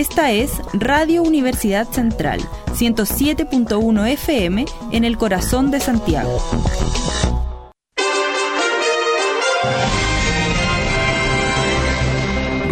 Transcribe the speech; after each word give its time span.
Esta 0.00 0.30
es 0.30 0.52
Radio 0.72 1.22
Universidad 1.22 1.86
Central, 1.90 2.40
107.1 2.72 4.08
FM 4.08 4.64
en 4.92 5.04
el 5.04 5.18
corazón 5.18 5.70
de 5.70 5.78
Santiago. 5.78 6.38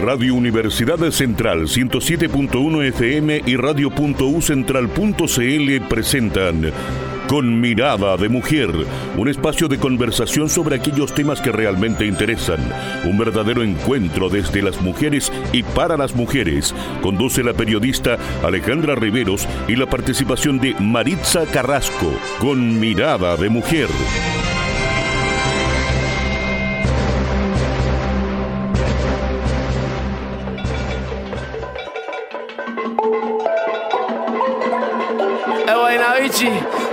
Radio 0.09 0.35
Universidad 0.37 0.99
Central 1.11 1.65
107.1 1.65 2.83
FM 2.83 3.43
y 3.45 3.57
radio.ucentral.cl 3.57 5.87
presentan 5.87 6.73
Con 7.29 7.61
Mirada 7.61 8.17
de 8.17 8.31
Mujer, 8.31 8.71
un 9.19 9.29
espacio 9.29 9.69
de 9.69 9.77
conversación 9.77 10.49
sobre 10.49 10.77
aquellos 10.77 11.13
temas 11.13 11.43
que 11.43 11.53
realmente 11.53 12.07
interesan, 12.07 12.73
un 13.05 13.19
verdadero 13.19 13.63
encuentro 13.63 14.31
desde 14.31 14.63
las 14.63 14.81
mujeres 14.81 15.31
y 15.53 15.63
para 15.63 15.99
las 15.99 16.17
mujeres. 16.17 16.75
Conduce 17.03 17.43
la 17.43 17.53
periodista 17.53 18.17
Alejandra 18.43 18.95
Riveros 18.95 19.47
y 19.69 19.77
la 19.77 19.85
participación 19.85 20.59
de 20.59 20.75
Maritza 20.81 21.45
Carrasco, 21.45 22.11
Con 22.41 22.81
Mirada 22.81 23.37
de 23.37 23.51
Mujer. 23.51 23.89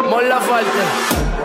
Mola 0.09 0.39
falta. 0.41 1.44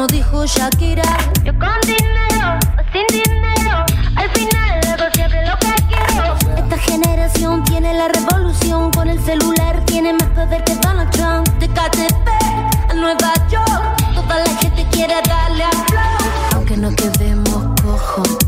como 0.00 0.06
dijo 0.06 0.46
Shakira 0.46 1.02
Yo 1.44 1.52
con 1.58 1.78
dinero 1.84 2.58
o 2.78 2.82
sin 2.90 3.06
dinero 3.12 3.84
Al 4.16 4.30
final 4.30 4.80
hago 4.88 5.10
siempre 5.12 5.46
lo 5.46 5.58
que 5.58 5.74
quiero 5.88 6.36
Esta 6.56 6.78
generación 6.78 7.62
tiene 7.64 7.92
la 7.92 8.08
revolución 8.08 8.90
Con 8.92 9.10
el 9.10 9.22
celular 9.22 9.84
tiene 9.84 10.14
más 10.14 10.28
poder 10.30 10.64
que 10.64 10.74
Donald 10.76 11.10
Trump 11.10 11.46
De 11.58 11.68
Nueva 12.94 13.34
York. 13.50 14.14
Toda 14.14 14.38
la 14.38 14.56
gente 14.56 14.86
quiere 14.90 15.14
darle 15.28 15.64
a 15.64 15.70
flow. 15.70 16.54
Aunque 16.54 16.76
no 16.78 16.90
quedemos 16.96 17.80
cojos, 17.82 18.38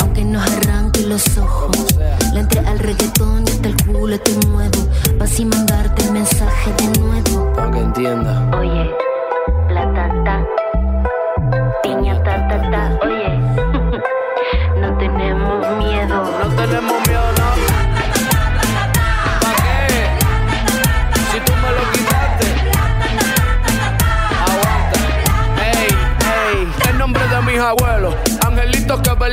aunque 0.00 0.24
nos 0.24 0.50
arranque 0.50 1.02
los 1.02 1.36
ojos. 1.36 1.94
Le 2.32 2.40
entré 2.40 2.60
al 2.60 2.78
reggaetón 2.78 3.44
y 3.46 3.50
hasta 3.50 3.68
el 3.68 3.76
culo 3.84 4.18
te 4.18 4.46
muevo. 4.46 4.88
Pa' 5.18 5.26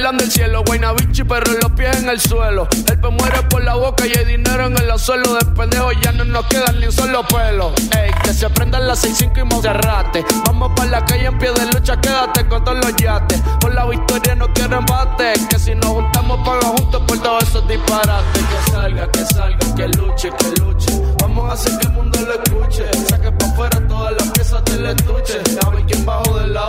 Velan 0.03 0.18
del 0.18 0.30
cielo. 0.30 0.64
Guaynabichi, 0.66 1.24
pero 1.24 1.50
los 1.62 1.72
pies 1.72 1.96
en 2.00 2.09
el 2.09 2.19
suelo. 2.19 2.68
El 2.91 3.00
pe 3.00 3.09
muere 3.09 3.41
por 3.44 3.64
la 3.64 3.75
boca 3.75 4.06
y 4.06 4.12
hay 4.12 4.25
dinero 4.25 4.66
en 4.66 4.78
el 4.78 5.00
suelo. 5.00 5.34
De 5.36 5.46
pendejo 5.46 5.94
ya 5.94 6.12
no 6.12 6.25
nos 6.25 6.46
quedan 6.47 6.78
ni 6.78 6.88
un 6.88 6.91
solo 6.91 7.25
pelo. 7.25 7.72
Ey, 7.96 8.12
que 8.22 8.34
se 8.34 8.50
prendan 8.50 8.86
las 8.86 9.02
6-5 9.02 9.40
y 9.40 9.44
Monserrate. 9.46 10.25
Vamos 10.46 10.74
para 10.75 10.90
la 10.90 11.06
calle 11.06 11.28
en 11.28 11.38
pie 11.40 11.53
de 11.53 11.68
lucha, 11.68 11.96
quédate 12.02 12.46
con 12.50 12.66
todos 12.66 12.80
los 12.80 12.94
yates. 12.97 13.41
Por 13.62 13.74
la 13.74 13.86
victoria 13.86 14.36
no 14.36 14.52
quiero 14.52 14.80
embate. 14.80 15.36
Que 15.50 15.58
si 15.58 15.74
nos 15.74 15.86
juntamos, 15.86 16.38
paga 16.46 16.68
juntos 16.68 17.02
por 17.08 17.20
todos 17.20 17.44
esos 17.44 17.66
disparates. 17.66 18.44
Que 18.44 18.72
salga, 18.72 19.09
que 19.09 19.25
salga, 19.25 19.75
que 19.75 19.88
luche, 19.88 20.30
que 20.38 20.62
luche. 20.62 21.02
Vamos 21.22 21.50
a 21.50 21.53
hacer 21.53 21.80
que 21.80 21.88
el 21.88 21.94
mundo 21.94 22.20
lo 22.20 22.44
escuche. 22.44 22.84
Saque 23.08 23.31
pa' 23.31 23.46
afuera 23.46 23.88
todas 23.88 24.12
las 24.12 24.28
piezas 24.31 24.66
del 24.66 24.85
estuche. 24.85 25.40
Ver 25.72 25.85
quién 25.88 26.06
bajo 26.06 26.40
de 26.40 26.47
la 26.47 26.68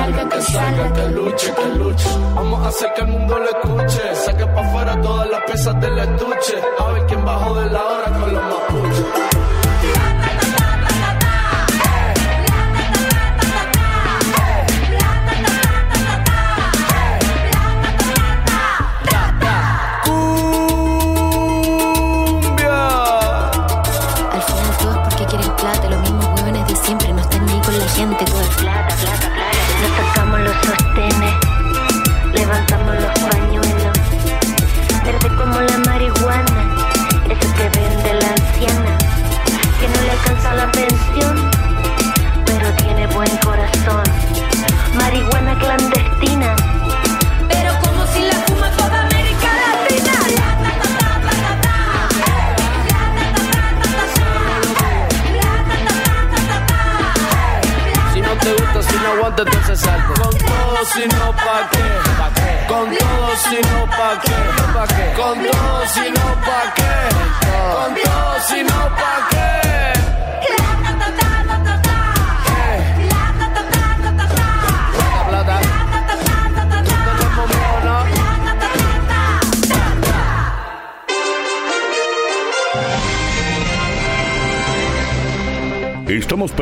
salga, 0.00 0.28
que 0.28 0.40
salga, 0.42 0.92
que 0.92 1.06
luche, 1.16 1.54
que 1.54 1.66
luche. 1.78 2.08
Vamos 2.34 2.64
a 2.64 2.68
hacer 2.68 2.92
que 2.94 3.00
el 3.02 3.08
mundo 3.08 3.38
lo 3.38 3.48
escuche. 3.54 4.14
Saque 4.14 4.46
pa' 4.46 4.60
afuera 4.60 4.89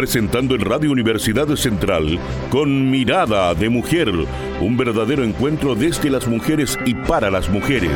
presentando 0.09 0.55
en 0.55 0.63
Radio 0.63 0.91
Universidad 0.91 1.55
Central 1.55 2.19
con 2.49 2.91
Mirada 2.91 3.55
de 3.55 3.69
Mujer, 3.69 4.09
un 4.59 4.75
verdadero 4.75 5.23
encuentro 5.23 5.75
desde 5.75 6.09
las 6.09 6.27
mujeres 6.27 6.79
y 6.87 6.95
para 6.95 7.31
las 7.31 7.51
mujeres. 7.51 7.93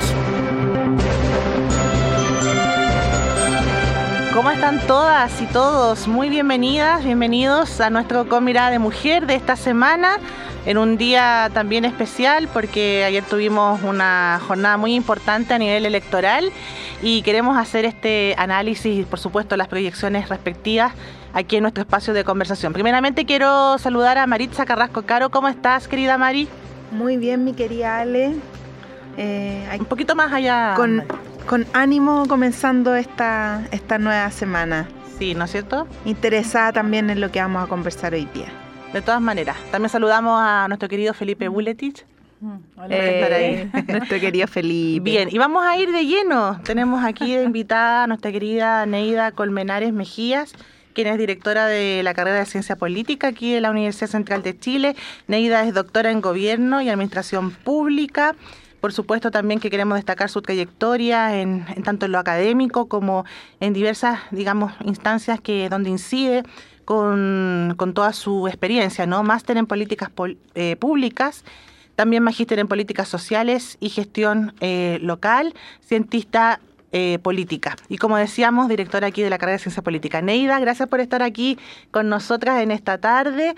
¿Cómo 4.34 4.50
están 4.50 4.86
todas 4.86 5.40
y 5.40 5.46
todos? 5.46 6.06
Muy 6.06 6.28
bienvenidas, 6.28 7.02
bienvenidos 7.02 7.80
a 7.80 7.88
nuestro 7.88 8.28
Con 8.28 8.44
Mirada 8.44 8.68
de 8.72 8.78
Mujer 8.78 9.26
de 9.26 9.36
esta 9.36 9.56
semana 9.56 10.18
en 10.64 10.78
un 10.78 10.96
día 10.96 11.50
también 11.52 11.84
especial 11.84 12.48
porque 12.52 13.04
ayer 13.04 13.24
tuvimos 13.24 13.82
una 13.82 14.40
jornada 14.46 14.76
muy 14.76 14.94
importante 14.94 15.54
a 15.54 15.58
nivel 15.58 15.86
electoral 15.86 16.52
y 17.02 17.22
queremos 17.22 17.56
hacer 17.56 17.84
este 17.84 18.34
análisis 18.38 19.00
y 19.00 19.02
por 19.02 19.18
supuesto 19.18 19.56
las 19.56 19.68
proyecciones 19.68 20.28
respectivas 20.28 20.92
aquí 21.32 21.56
en 21.56 21.62
nuestro 21.62 21.82
espacio 21.82 22.14
de 22.14 22.24
conversación. 22.24 22.72
Primeramente 22.72 23.24
quiero 23.24 23.76
saludar 23.78 24.18
a 24.18 24.26
Maritza 24.26 24.64
Carrasco 24.64 25.02
Caro. 25.02 25.30
¿Cómo 25.30 25.48
estás, 25.48 25.88
querida 25.88 26.16
Mari? 26.18 26.48
Muy 26.92 27.16
bien, 27.16 27.44
mi 27.44 27.54
querida 27.54 28.00
Ale. 28.00 28.34
Eh, 29.16 29.66
un 29.78 29.86
poquito 29.86 30.14
más 30.14 30.32
allá. 30.32 30.74
Con, 30.76 31.04
con 31.46 31.66
ánimo 31.72 32.26
comenzando 32.28 32.94
esta, 32.94 33.62
esta 33.72 33.98
nueva 33.98 34.30
semana. 34.30 34.88
Sí, 35.18 35.34
¿no 35.34 35.44
es 35.44 35.52
cierto? 35.52 35.86
Interesada 36.04 36.72
también 36.72 37.10
en 37.10 37.20
lo 37.20 37.30
que 37.30 37.40
vamos 37.40 37.64
a 37.64 37.66
conversar 37.66 38.14
hoy 38.14 38.28
día. 38.34 38.61
De 38.92 39.00
todas 39.00 39.22
maneras, 39.22 39.56
también 39.70 39.88
saludamos 39.88 40.38
a 40.38 40.68
nuestro 40.68 40.86
querido 40.86 41.14
Felipe 41.14 41.48
Buletich. 41.48 42.04
Mm, 42.40 42.56
hola, 42.76 42.88
eh, 42.90 43.70
nuestro 43.88 44.20
querido 44.20 44.46
Felipe. 44.46 45.02
Bien, 45.02 45.28
y 45.32 45.38
vamos 45.38 45.64
a 45.64 45.78
ir 45.78 45.92
de 45.92 46.04
lleno. 46.04 46.60
Tenemos 46.62 47.02
aquí 47.02 47.34
de 47.34 47.42
invitada 47.42 48.04
a 48.04 48.06
nuestra 48.06 48.30
querida 48.30 48.84
Neida 48.84 49.32
Colmenares 49.32 49.94
Mejías, 49.94 50.52
quien 50.92 51.06
es 51.06 51.16
directora 51.16 51.66
de 51.66 52.02
la 52.02 52.12
carrera 52.12 52.40
de 52.40 52.44
Ciencia 52.44 52.76
Política 52.76 53.28
aquí 53.28 53.54
de 53.54 53.62
la 53.62 53.70
Universidad 53.70 54.08
Central 54.08 54.42
de 54.42 54.58
Chile. 54.58 54.94
Neida 55.26 55.64
es 55.66 55.72
doctora 55.72 56.10
en 56.10 56.20
Gobierno 56.20 56.82
y 56.82 56.90
Administración 56.90 57.50
Pública. 57.50 58.36
Por 58.82 58.92
supuesto 58.92 59.30
también 59.30 59.58
que 59.58 59.70
queremos 59.70 59.96
destacar 59.96 60.28
su 60.28 60.42
trayectoria 60.42 61.40
en, 61.40 61.64
tanto 61.82 62.04
en 62.06 62.12
lo 62.12 62.18
académico 62.18 62.88
como 62.88 63.24
en 63.60 63.72
diversas, 63.72 64.18
digamos, 64.32 64.72
instancias 64.84 65.40
que 65.40 65.70
donde 65.70 65.88
incide 65.88 66.42
con, 66.84 67.76
toda 67.94 68.12
su 68.12 68.48
experiencia, 68.48 69.06
¿no? 69.06 69.22
Máster 69.22 69.56
en 69.56 69.66
políticas 69.66 70.10
eh, 70.54 70.76
públicas, 70.76 71.44
también 71.96 72.22
magíster 72.22 72.58
en 72.58 72.68
políticas 72.68 73.08
sociales 73.08 73.76
y 73.80 73.90
gestión 73.90 74.54
eh, 74.60 74.98
local, 75.02 75.54
cientista 75.80 76.60
eh, 76.92 77.18
política. 77.22 77.76
Y 77.88 77.96
como 77.96 78.18
decíamos, 78.18 78.68
directora 78.68 79.06
aquí 79.06 79.22
de 79.22 79.30
la 79.30 79.38
carrera 79.38 79.56
de 79.56 79.62
Ciencia 79.62 79.82
Política. 79.82 80.20
Neida, 80.20 80.58
gracias 80.60 80.88
por 80.88 81.00
estar 81.00 81.22
aquí 81.22 81.58
con 81.90 82.08
nosotras 82.10 82.60
en 82.62 82.70
esta 82.70 82.98
tarde. 82.98 83.54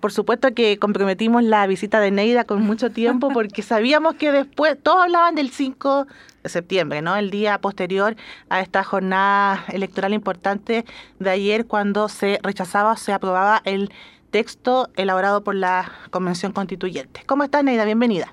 por 0.00 0.12
supuesto 0.12 0.52
que 0.52 0.78
comprometimos 0.78 1.44
la 1.44 1.66
visita 1.68 2.00
de 2.00 2.10
Neida 2.10 2.44
con 2.44 2.62
mucho 2.62 2.90
tiempo 2.90 3.28
porque 3.32 3.62
sabíamos 3.62 4.14
que 4.16 4.32
después, 4.32 4.76
todos 4.82 5.04
hablaban 5.04 5.36
del 5.36 5.50
5 5.50 6.06
septiembre, 6.48 7.02
¿no? 7.02 7.16
El 7.16 7.30
día 7.30 7.58
posterior 7.58 8.16
a 8.48 8.60
esta 8.60 8.84
jornada 8.84 9.64
electoral 9.68 10.14
importante 10.14 10.84
de 11.18 11.30
ayer 11.30 11.66
cuando 11.66 12.08
se 12.08 12.38
rechazaba 12.42 12.92
o 12.92 12.96
se 12.96 13.12
aprobaba 13.12 13.62
el 13.64 13.90
texto 14.30 14.88
elaborado 14.96 15.42
por 15.42 15.54
la 15.54 15.90
Convención 16.10 16.52
Constituyente. 16.52 17.22
¿Cómo 17.26 17.44
estás, 17.44 17.64
Neida? 17.64 17.84
Bienvenida. 17.84 18.32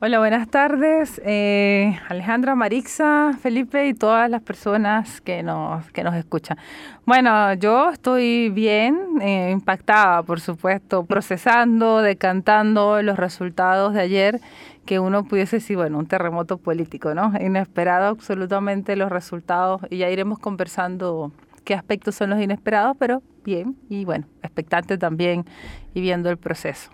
Hola, 0.00 0.20
buenas 0.20 0.48
tardes. 0.48 1.20
Eh, 1.24 1.98
Alejandra, 2.08 2.54
Marixa, 2.54 3.32
Felipe 3.42 3.88
y 3.88 3.94
todas 3.94 4.30
las 4.30 4.40
personas 4.42 5.20
que 5.20 5.42
nos, 5.42 5.90
que 5.90 6.04
nos 6.04 6.14
escuchan. 6.14 6.56
Bueno, 7.04 7.54
yo 7.54 7.90
estoy 7.90 8.48
bien, 8.50 9.20
eh, 9.20 9.50
impactada, 9.50 10.22
por 10.22 10.40
supuesto, 10.40 11.04
procesando, 11.04 12.00
decantando 12.00 13.02
los 13.02 13.16
resultados 13.16 13.92
de 13.94 14.02
ayer 14.02 14.40
que 14.88 14.98
uno 14.98 15.22
pudiese 15.24 15.56
decir, 15.56 15.76
bueno, 15.76 15.98
un 15.98 16.06
terremoto 16.06 16.56
político, 16.56 17.12
¿no? 17.12 17.30
Inesperado 17.38 18.06
absolutamente 18.06 18.96
los 18.96 19.12
resultados 19.12 19.82
y 19.90 19.98
ya 19.98 20.08
iremos 20.08 20.38
conversando 20.38 21.30
qué 21.64 21.74
aspectos 21.74 22.14
son 22.14 22.30
los 22.30 22.40
inesperados, 22.40 22.96
pero 22.98 23.22
bien 23.44 23.76
y 23.90 24.06
bueno, 24.06 24.24
expectante 24.42 24.96
también 24.96 25.44
y 25.92 26.00
viendo 26.00 26.30
el 26.30 26.38
proceso. 26.38 26.90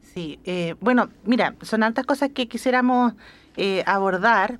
Sí, 0.00 0.40
eh, 0.44 0.74
bueno, 0.80 1.10
mira, 1.26 1.54
son 1.60 1.82
altas 1.82 2.06
cosas 2.06 2.30
que 2.30 2.48
quisiéramos 2.48 3.12
eh, 3.58 3.82
abordar. 3.84 4.58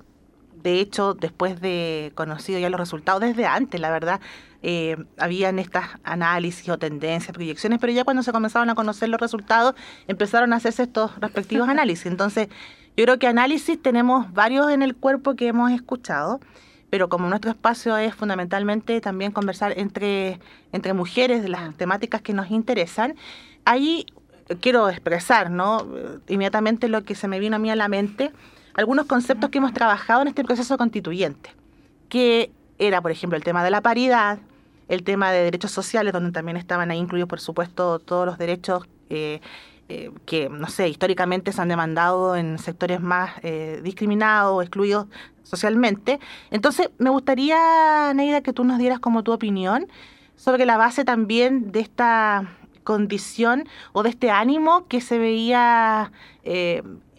De 0.61 0.79
hecho, 0.79 1.15
después 1.15 1.59
de 1.61 2.11
conocido 2.13 2.59
ya 2.59 2.69
los 2.69 2.79
resultados, 2.79 3.19
desde 3.19 3.47
antes, 3.47 3.81
la 3.81 3.89
verdad, 3.89 4.21
eh, 4.67 4.97
habían 5.19 5.59
estas 5.59 5.89
análisis 6.03 6.67
o 6.69 6.79
tendencias, 6.79 7.31
proyecciones, 7.31 7.77
pero 7.77 7.93
ya 7.93 8.03
cuando 8.03 8.23
se 8.23 8.31
comenzaron 8.31 8.67
a 8.71 8.73
conocer 8.73 9.09
los 9.09 9.21
resultados, 9.21 9.75
empezaron 10.07 10.53
a 10.53 10.55
hacerse 10.55 10.81
estos 10.81 11.15
respectivos 11.19 11.69
análisis. 11.69 12.07
Entonces, 12.07 12.47
yo 12.97 13.03
creo 13.03 13.19
que 13.19 13.27
análisis 13.27 13.79
tenemos 13.79 14.33
varios 14.33 14.71
en 14.71 14.81
el 14.81 14.95
cuerpo 14.95 15.35
que 15.35 15.49
hemos 15.49 15.71
escuchado, 15.71 16.39
pero 16.89 17.09
como 17.09 17.29
nuestro 17.29 17.51
espacio 17.51 17.95
es 17.97 18.15
fundamentalmente 18.15 18.99
también 19.01 19.31
conversar 19.31 19.77
entre, 19.77 20.39
entre 20.71 20.93
mujeres 20.93 21.43
de 21.43 21.49
las 21.49 21.75
temáticas 21.75 22.23
que 22.23 22.33
nos 22.33 22.49
interesan, 22.49 23.13
ahí 23.65 24.07
quiero 24.61 24.89
expresar, 24.89 25.51
¿no? 25.51 25.85
Inmediatamente 26.27 26.87
lo 26.87 27.03
que 27.03 27.13
se 27.13 27.27
me 27.27 27.37
vino 27.37 27.57
a 27.57 27.59
mí 27.59 27.69
a 27.69 27.75
la 27.75 27.87
mente, 27.87 28.31
algunos 28.73 29.05
conceptos 29.05 29.51
que 29.51 29.59
hemos 29.59 29.73
trabajado 29.73 30.23
en 30.23 30.29
este 30.29 30.43
proceso 30.43 30.75
constituyente, 30.75 31.51
que 32.09 32.49
era, 32.79 32.99
por 32.99 33.11
ejemplo, 33.11 33.37
el 33.37 33.43
tema 33.43 33.63
de 33.63 33.69
la 33.69 33.81
paridad, 33.81 34.39
el 34.87 35.03
tema 35.03 35.31
de 35.31 35.43
derechos 35.43 35.71
sociales, 35.71 36.13
donde 36.13 36.31
también 36.31 36.57
estaban 36.57 36.91
ahí 36.91 36.97
incluidos, 36.97 37.29
por 37.29 37.39
supuesto, 37.39 37.99
todos 37.99 38.25
los 38.25 38.37
derechos 38.37 38.87
eh, 39.09 39.41
eh, 39.89 40.11
que, 40.25 40.49
no 40.49 40.67
sé, 40.67 40.89
históricamente 40.89 41.51
se 41.51 41.61
han 41.61 41.69
demandado 41.69 42.35
en 42.35 42.57
sectores 42.59 43.01
más 43.01 43.31
eh, 43.43 43.81
discriminados, 43.83 44.63
excluidos 44.63 45.07
socialmente. 45.43 46.19
Entonces, 46.51 46.89
me 46.97 47.09
gustaría, 47.09 48.13
Neida, 48.13 48.41
que 48.41 48.53
tú 48.53 48.63
nos 48.63 48.77
dieras 48.77 48.99
como 48.99 49.23
tu 49.23 49.31
opinión 49.31 49.87
sobre 50.35 50.65
la 50.65 50.77
base 50.77 51.05
también 51.05 51.71
de 51.71 51.79
esta 51.79 52.57
condición 52.83 53.67
o 53.93 54.03
de 54.03 54.09
este 54.09 54.29
ánimo 54.29 54.87
que 54.87 55.01
se 55.01 55.17
veía 55.17 56.11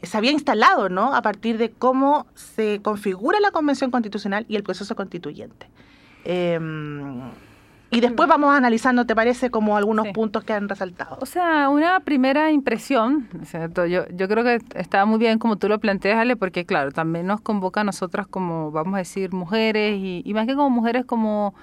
se 0.06 0.16
había 0.16 0.30
instalado, 0.30 0.88
¿no? 0.88 1.14
A 1.14 1.22
partir 1.22 1.58
de 1.58 1.70
cómo 1.70 2.26
se 2.34 2.80
configura 2.82 3.40
la 3.40 3.50
Convención 3.50 3.90
Constitucional 3.90 4.46
y 4.48 4.56
el 4.56 4.62
proceso 4.62 4.94
constituyente. 4.94 5.68
Em, 6.24 7.20
y 7.90 8.00
después 8.00 8.28
vamos 8.28 8.54
analizando, 8.54 9.06
¿te 9.06 9.14
parece? 9.14 9.50
Como 9.50 9.76
algunos 9.76 10.08
puntos 10.08 10.44
que 10.44 10.52
han 10.52 10.68
resaltado. 10.68 11.18
O 11.20 11.26
sea, 11.26 11.68
una 11.68 12.00
primera 12.00 12.50
impresión, 12.50 13.28
¿cierto? 13.44 13.87
Yo, 13.87 14.06
yo 14.08 14.28
creo 14.28 14.42
que 14.42 14.58
está 14.75 15.04
muy 15.04 15.18
bien 15.18 15.38
como 15.38 15.56
tú 15.56 15.68
lo 15.68 15.78
planteas, 15.78 16.18
Ale, 16.18 16.37
porque 16.37 16.66
claro, 16.66 16.90
también 16.90 17.26
nos 17.26 17.40
convoca 17.40 17.82
a 17.82 17.84
nosotras 17.84 18.26
como, 18.26 18.70
vamos 18.72 18.94
a 18.94 18.99
decir, 18.99 19.32
mujeres, 19.32 19.99
y, 19.99 20.22
y 20.25 20.34
más 20.34 20.46
que 20.46 20.54
como 20.54 20.70
mujeres, 20.70 21.04
como 21.04 21.54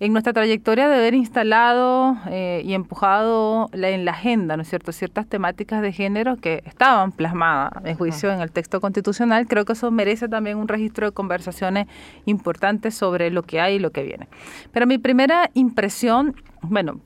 en 0.00 0.12
nuestra 0.12 0.32
trayectoria 0.32 0.88
de 0.88 0.94
haber 0.94 1.14
instalado 1.14 2.16
eh, 2.30 2.62
y 2.64 2.74
empujado 2.74 3.68
en 3.72 4.04
la 4.04 4.12
agenda, 4.12 4.56
¿no 4.56 4.62
es 4.62 4.68
cierto?, 4.68 4.92
ciertas 4.92 5.26
temáticas 5.26 5.82
de 5.82 5.92
género 5.92 6.36
que 6.36 6.62
estaban 6.66 7.10
plasmadas 7.10 7.84
en 7.84 7.96
juicio 7.96 8.32
en 8.32 8.40
el 8.40 8.52
texto 8.52 8.80
constitucional, 8.80 9.48
creo 9.48 9.64
que 9.64 9.72
eso 9.72 9.90
merece 9.90 10.28
también 10.28 10.56
un 10.58 10.68
registro 10.68 11.06
de 11.06 11.12
conversaciones 11.12 11.88
importantes 12.26 12.94
sobre 12.94 13.30
lo 13.30 13.42
que 13.42 13.60
hay 13.60 13.76
y 13.76 13.78
lo 13.80 13.90
que 13.90 14.04
viene. 14.04 14.28
Pero 14.72 14.86
mi 14.86 14.98
primera 14.98 15.50
impresión, 15.54 16.36
bueno, 16.62 17.00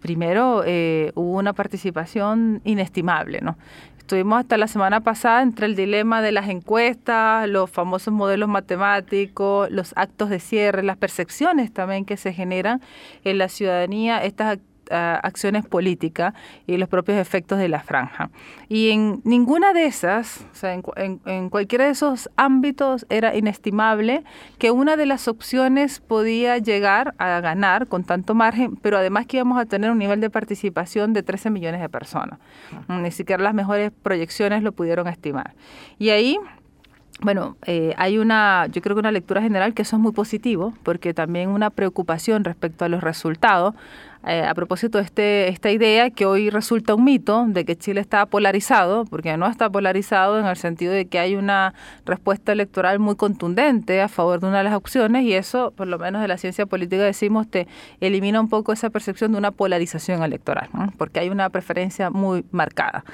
primero 0.00 0.62
eh, 0.66 1.12
hubo 1.14 1.38
una 1.38 1.52
participación 1.52 2.60
inestimable, 2.64 3.40
¿no? 3.40 3.56
Estuvimos 4.08 4.38
hasta 4.38 4.56
la 4.56 4.68
semana 4.68 5.02
pasada 5.02 5.42
entre 5.42 5.66
el 5.66 5.76
dilema 5.76 6.22
de 6.22 6.32
las 6.32 6.48
encuestas, 6.48 7.46
los 7.46 7.68
famosos 7.68 8.14
modelos 8.14 8.48
matemáticos, 8.48 9.70
los 9.70 9.92
actos 9.96 10.30
de 10.30 10.40
cierre, 10.40 10.82
las 10.82 10.96
percepciones 10.96 11.70
también 11.74 12.06
que 12.06 12.16
se 12.16 12.32
generan 12.32 12.80
en 13.24 13.36
la 13.36 13.50
ciudadanía, 13.50 14.24
estas 14.24 14.60
acciones 14.90 15.66
políticas 15.66 16.34
y 16.66 16.76
los 16.76 16.88
propios 16.88 17.18
efectos 17.18 17.58
de 17.58 17.68
la 17.68 17.80
franja. 17.80 18.30
Y 18.68 18.90
en 18.90 19.20
ninguna 19.24 19.72
de 19.72 19.86
esas, 19.86 20.44
o 20.52 20.54
sea, 20.54 20.74
en, 20.74 21.50
cualquiera 21.50 21.84
de 21.86 21.90
esos 21.90 22.30
ámbitos 22.36 23.06
era 23.08 23.34
inestimable 23.36 24.24
que 24.58 24.70
una 24.70 24.96
de 24.96 25.06
las 25.06 25.28
opciones 25.28 26.00
podía 26.00 26.58
llegar 26.58 27.14
a 27.18 27.40
ganar 27.40 27.86
con 27.86 28.04
tanto 28.04 28.34
margen, 28.34 28.76
pero 28.76 28.98
además 28.98 29.26
que 29.26 29.38
íbamos 29.38 29.58
a 29.58 29.66
tener 29.66 29.90
un 29.90 29.98
nivel 29.98 30.20
de 30.20 30.30
participación 30.30 31.12
de 31.12 31.22
13 31.22 31.50
millones 31.50 31.80
de 31.80 31.88
personas. 31.88 32.38
Ni 32.88 33.10
siquiera 33.10 33.42
las 33.42 33.54
mejores 33.54 33.90
proyecciones 34.02 34.62
lo 34.62 34.72
pudieron 34.72 35.06
estimar. 35.08 35.54
Y 35.98 36.10
ahí 36.10 36.38
bueno, 37.20 37.56
eh, 37.66 37.94
hay 37.96 38.18
una, 38.18 38.66
yo 38.70 38.80
creo 38.80 38.94
que 38.94 39.00
una 39.00 39.10
lectura 39.10 39.42
general 39.42 39.74
que 39.74 39.82
eso 39.82 39.96
es 39.96 40.02
muy 40.02 40.12
positivo, 40.12 40.72
porque 40.84 41.14
también 41.14 41.48
una 41.48 41.70
preocupación 41.70 42.44
respecto 42.44 42.84
a 42.84 42.88
los 42.88 43.02
resultados 43.02 43.74
eh, 44.28 44.44
a 44.44 44.54
propósito 44.54 44.98
de 44.98 45.04
este, 45.04 45.48
esta 45.48 45.70
idea 45.70 46.10
que 46.10 46.26
hoy 46.26 46.50
resulta 46.50 46.94
un 46.94 47.04
mito 47.04 47.46
de 47.48 47.64
que 47.64 47.76
Chile 47.76 48.02
está 48.02 48.26
polarizado, 48.26 49.06
porque 49.06 49.34
no 49.38 49.46
está 49.46 49.70
polarizado 49.70 50.38
en 50.38 50.44
el 50.44 50.56
sentido 50.56 50.92
de 50.92 51.06
que 51.06 51.18
hay 51.18 51.34
una 51.34 51.72
respuesta 52.04 52.52
electoral 52.52 52.98
muy 52.98 53.16
contundente 53.16 54.02
a 54.02 54.08
favor 54.08 54.38
de 54.40 54.48
una 54.48 54.58
de 54.58 54.64
las 54.64 54.74
opciones 54.74 55.24
y 55.24 55.32
eso, 55.32 55.72
por 55.74 55.86
lo 55.86 55.98
menos 55.98 56.20
de 56.20 56.28
la 56.28 56.36
ciencia 56.36 56.66
política 56.66 57.02
decimos, 57.02 57.48
te 57.48 57.66
elimina 58.00 58.38
un 58.38 58.50
poco 58.50 58.72
esa 58.72 58.90
percepción 58.90 59.32
de 59.32 59.38
una 59.38 59.50
polarización 59.50 60.22
electoral, 60.22 60.68
porque 60.98 61.20
hay 61.20 61.30
una 61.30 61.48
preferencia 61.48 62.10
muy 62.10 62.44
marcada. 62.50 63.04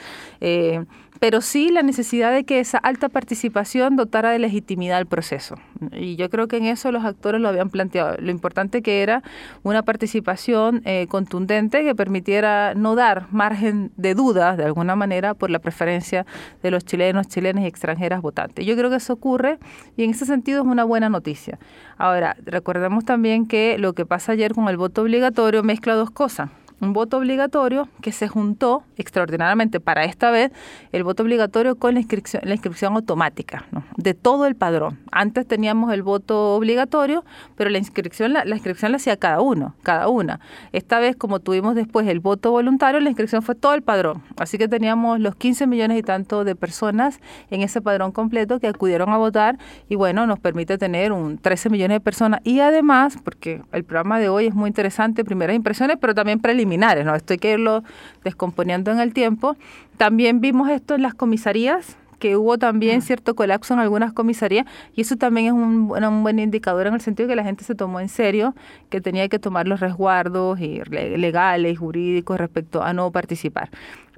Eh, 0.41 0.85
pero 1.25 1.41
sí 1.41 1.71
la 1.71 1.83
necesidad 1.83 2.33
de 2.33 2.45
que 2.45 2.61
esa 2.61 2.77
alta 2.77 3.09
participación 3.09 3.97
dotara 3.97 4.31
de 4.31 4.39
legitimidad 4.39 4.99
al 4.99 5.07
proceso. 5.07 5.55
Y 5.93 6.17
yo 6.17 6.29
creo 6.29 6.49
que 6.49 6.59
en 6.59 6.67
eso 6.67 6.93
los 6.93 7.03
actores 7.03 7.41
lo 7.41 7.49
habían 7.49 7.71
planteado. 7.71 8.17
Lo 8.19 8.31
importante 8.31 8.83
que 8.83 9.03
era 9.03 9.23
una 9.63 9.83
participación 9.83 10.83
eh, 10.85 11.07
contundente 11.09 11.83
que 11.83 11.95
permitiera 11.95 12.75
no 12.75 12.95
dar 12.95 13.27
margen 13.33 13.91
de 13.97 14.15
duda, 14.15 14.55
de 14.55 14.65
alguna 14.65 14.97
manera, 14.97 15.33
por 15.33 15.49
la 15.49 15.61
preferencia 15.61 16.27
de 16.63 16.71
los 16.71 16.85
chilenos, 16.85 17.27
chilenas 17.27 17.65
y 17.65 17.69
extranjeras 17.69 18.21
votantes. 18.21 18.67
Yo 18.67 18.77
creo 18.77 18.91
que 18.91 18.97
eso 18.97 19.15
ocurre 19.15 19.59
y 19.97 20.05
en 20.05 20.11
ese 20.11 20.27
sentido 20.27 20.61
es 20.61 20.69
una 20.69 20.85
buena 20.85 21.09
noticia. 21.09 21.59
Ahora, 21.97 22.37
recordemos 22.45 23.07
también 23.07 23.47
que 23.47 23.79
lo 23.79 23.95
que 23.95 24.05
pasa 24.05 24.33
ayer 24.33 24.53
con 24.53 24.69
el 24.69 24.77
voto 24.77 25.01
obligatorio 25.01 25.63
mezcla 25.63 25.95
dos 25.95 26.11
cosas 26.11 26.51
un 26.85 26.93
voto 26.93 27.19
obligatorio 27.19 27.89
que 28.01 28.13
se 28.13 28.29
juntó 28.29 28.85
extraordinariamente 28.97 29.81
para 29.81 30.05
esta 30.05 30.31
vez 30.31 30.53
el 30.93 31.03
voto 31.03 31.23
obligatorio 31.23 31.77
con 31.77 31.95
la 31.95 32.01
inscripción, 32.01 32.43
la 32.45 32.55
inscripción 32.55 32.95
automática 32.95 33.65
de 33.97 34.15
todo 34.15 34.47
el 34.47 34.55
padrón. 34.55 34.99
Antes 35.11 35.47
teníamos 35.47 35.93
el 35.93 36.03
voto 36.03 36.55
obligatorio, 36.55 37.25
pero 37.57 37.71
la 37.71 37.79
inscripción 37.79 38.33
la, 38.33 38.45
inscripción 38.47 38.93
la 38.93 38.97
hacía 38.97 39.17
cada 39.17 39.41
uno, 39.41 39.75
cada 39.83 40.09
una. 40.09 40.41
Esta 40.73 40.99
vez, 40.99 41.17
como 41.17 41.41
tuvimos 41.41 41.75
después 41.75 42.07
el 42.07 42.21
voto 42.21 42.51
voluntario, 42.51 43.01
la 43.01 43.09
inscripción 43.09 43.43
fue 43.43 43.55
todo 43.55 43.75
el 43.75 43.83
padrón. 43.83 44.23
Así 44.37 44.59
que 44.59 44.69
teníamos 44.69 45.21
los 45.21 45.35
15 45.37 45.67
millones 45.67 45.99
y 45.99 46.03
tanto 46.03 46.45
de 46.45 46.55
personas 46.55 47.21
en 47.51 47.63
ese 47.63 47.81
padrón 47.81 48.13
completo 48.13 48.61
que 48.61 48.69
acudieron 48.69 49.11
a 49.11 49.17
votar 49.17 49.59
y 49.89 49.97
bueno, 49.97 50.27
nos 50.27 50.39
permite 50.39 50.79
tener 50.79 51.13
un 51.13 51.39
13 51.39 51.71
millones 51.71 51.97
de 51.97 52.01
personas 52.01 52.41
y 52.45 52.61
además, 52.61 53.17
porque 53.25 53.63
el 53.73 53.85
programa 53.85 54.19
de 54.19 54.29
hoy 54.29 54.47
es 54.47 54.55
muy 54.55 54.69
interesante, 54.69 55.25
primeras 55.25 55.57
impresiones, 55.57 55.97
pero 56.01 56.15
también 56.15 56.41
preliminares 56.41 56.74
¿no? 56.77 57.15
Esto 57.15 57.35
hay 57.35 57.39
que 57.39 57.53
irlo 57.53 57.83
descomponiendo 58.25 58.91
en 58.91 59.01
el 59.01 59.13
tiempo. 59.13 59.57
También 59.97 60.41
vimos 60.41 60.69
esto 60.71 60.95
en 60.95 61.03
las 61.03 61.15
comisarías, 61.15 61.97
que 62.19 62.37
hubo 62.37 62.57
también 62.57 63.01
mm. 63.01 63.03
cierto 63.03 63.35
colapso 63.35 63.75
en 63.75 63.81
algunas 63.81 64.13
comisarías 64.13 64.67
y 64.95 65.03
eso 65.03 65.17
también 65.17 65.47
es 65.47 65.53
un, 65.53 65.91
un, 65.91 66.23
buen 66.23 66.39
indicador 66.39 66.87
en 66.87 66.95
el 66.95 67.01
sentido 67.01 67.27
de 67.27 67.33
que 67.33 67.37
la 67.37 67.45
gente 67.45 67.65
se 67.65 67.75
tomó 67.75 68.01
en 68.01 68.09
serio 68.09 68.55
que 68.89 69.01
tenía 69.01 69.29
que 69.29 69.39
tomar 69.39 69.69
los 69.69 69.81
resguardos 69.81 70.59
y 70.61 70.81
legales, 70.89 71.79
jurídicos 71.79 72.39
respecto 72.39 72.83
a 72.83 72.93
no 72.93 73.11
participar. 73.11 73.69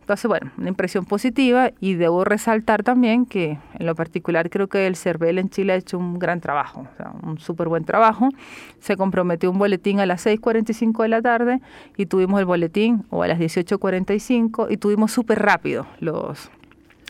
Entonces, 0.06 0.28
bueno, 0.28 0.52
una 0.56 0.68
impresión 0.68 1.04
positiva 1.04 1.72
y 1.80 1.94
debo 1.94 2.24
resaltar 2.24 2.84
también 2.84 3.26
que 3.26 3.58
en 3.76 3.86
lo 3.86 3.96
particular 3.96 4.50
creo 4.50 4.68
que 4.68 4.86
el 4.86 4.94
CERVEL 4.94 5.38
en 5.38 5.50
Chile 5.50 5.72
ha 5.72 5.76
hecho 5.76 5.98
un 5.98 6.20
gran 6.20 6.40
trabajo, 6.40 6.86
o 6.92 6.96
sea, 6.96 7.10
un 7.24 7.40
súper 7.40 7.66
buen 7.66 7.84
trabajo. 7.84 8.28
Se 8.78 8.96
comprometió 8.96 9.50
un 9.50 9.58
boletín 9.58 9.98
a 9.98 10.06
las 10.06 10.24
6.45 10.24 11.02
de 11.02 11.08
la 11.08 11.22
tarde 11.22 11.60
y 11.96 12.06
tuvimos 12.06 12.38
el 12.38 12.46
boletín 12.46 13.04
o 13.10 13.24
a 13.24 13.26
las 13.26 13.40
18.45 13.40 14.68
y 14.70 14.76
tuvimos 14.76 15.10
súper 15.10 15.42
rápido 15.42 15.88
los, 15.98 16.52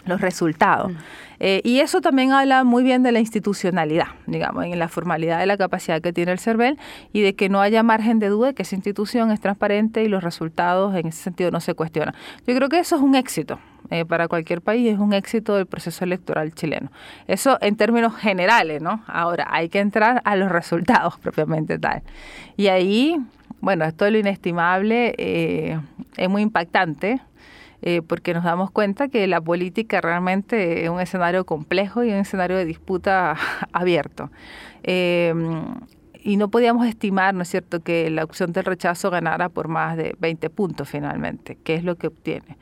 los 0.06 0.20
resultados. 0.20 0.92
Mm. 0.92 0.96
Eh, 1.38 1.60
y 1.64 1.80
eso 1.80 2.00
también 2.00 2.32
habla 2.32 2.64
muy 2.64 2.82
bien 2.82 3.02
de 3.02 3.12
la 3.12 3.20
institucionalidad, 3.20 4.06
digamos, 4.26 4.64
en 4.64 4.78
la 4.78 4.88
formalidad 4.88 5.38
de 5.38 5.46
la 5.46 5.56
capacidad 5.56 6.00
que 6.00 6.12
tiene 6.12 6.32
el 6.32 6.38
CERVEL 6.38 6.78
y 7.12 7.20
de 7.20 7.34
que 7.34 7.48
no 7.48 7.60
haya 7.60 7.82
margen 7.82 8.18
de 8.18 8.28
duda 8.28 8.48
de 8.48 8.54
que 8.54 8.62
esa 8.62 8.74
institución 8.74 9.30
es 9.30 9.40
transparente 9.40 10.02
y 10.02 10.08
los 10.08 10.22
resultados 10.22 10.94
en 10.96 11.08
ese 11.08 11.22
sentido 11.22 11.50
no 11.50 11.60
se 11.60 11.74
cuestionan. 11.74 12.14
Yo 12.46 12.54
creo 12.54 12.68
que 12.68 12.78
eso 12.78 12.96
es 12.96 13.02
un 13.02 13.14
éxito. 13.14 13.58
Eh, 13.90 14.04
para 14.04 14.26
cualquier 14.26 14.62
país 14.62 14.92
es 14.92 14.98
un 14.98 15.12
éxito 15.12 15.54
del 15.54 15.66
proceso 15.66 16.04
electoral 16.04 16.52
chileno. 16.52 16.90
Eso 17.28 17.56
en 17.60 17.76
términos 17.76 18.16
generales, 18.16 18.82
¿no? 18.82 19.04
Ahora 19.06 19.46
hay 19.48 19.68
que 19.68 19.78
entrar 19.78 20.22
a 20.24 20.34
los 20.34 20.50
resultados 20.50 21.18
propiamente 21.22 21.78
tal. 21.78 22.02
Y 22.56 22.66
ahí, 22.66 23.16
bueno, 23.60 23.84
esto 23.84 24.06
es 24.06 24.12
lo 24.12 24.18
inestimable, 24.18 25.14
eh, 25.18 25.78
es 26.16 26.28
muy 26.28 26.42
impactante 26.42 27.20
eh, 27.82 28.02
porque 28.02 28.34
nos 28.34 28.44
damos 28.44 28.70
cuenta 28.70 29.08
que 29.08 29.26
la 29.26 29.40
política 29.40 30.00
realmente 30.00 30.84
es 30.84 30.90
un 30.90 31.00
escenario 31.00 31.44
complejo 31.44 32.04
y 32.04 32.10
un 32.10 32.16
escenario 32.16 32.56
de 32.56 32.64
disputa 32.64 33.36
abierto. 33.72 34.30
Eh, 34.82 35.34
y 36.26 36.38
no 36.38 36.48
podíamos 36.48 36.88
estimar, 36.88 37.34
¿no 37.34 37.42
es 37.42 37.48
cierto?, 37.48 37.80
que 37.80 38.10
la 38.10 38.24
opción 38.24 38.52
del 38.52 38.64
rechazo 38.64 39.10
ganara 39.10 39.48
por 39.48 39.68
más 39.68 39.96
de 39.96 40.16
20 40.18 40.50
puntos 40.50 40.88
finalmente, 40.88 41.56
que 41.62 41.74
es 41.74 41.84
lo 41.84 41.94
que 41.94 42.08
obtiene. 42.08 42.56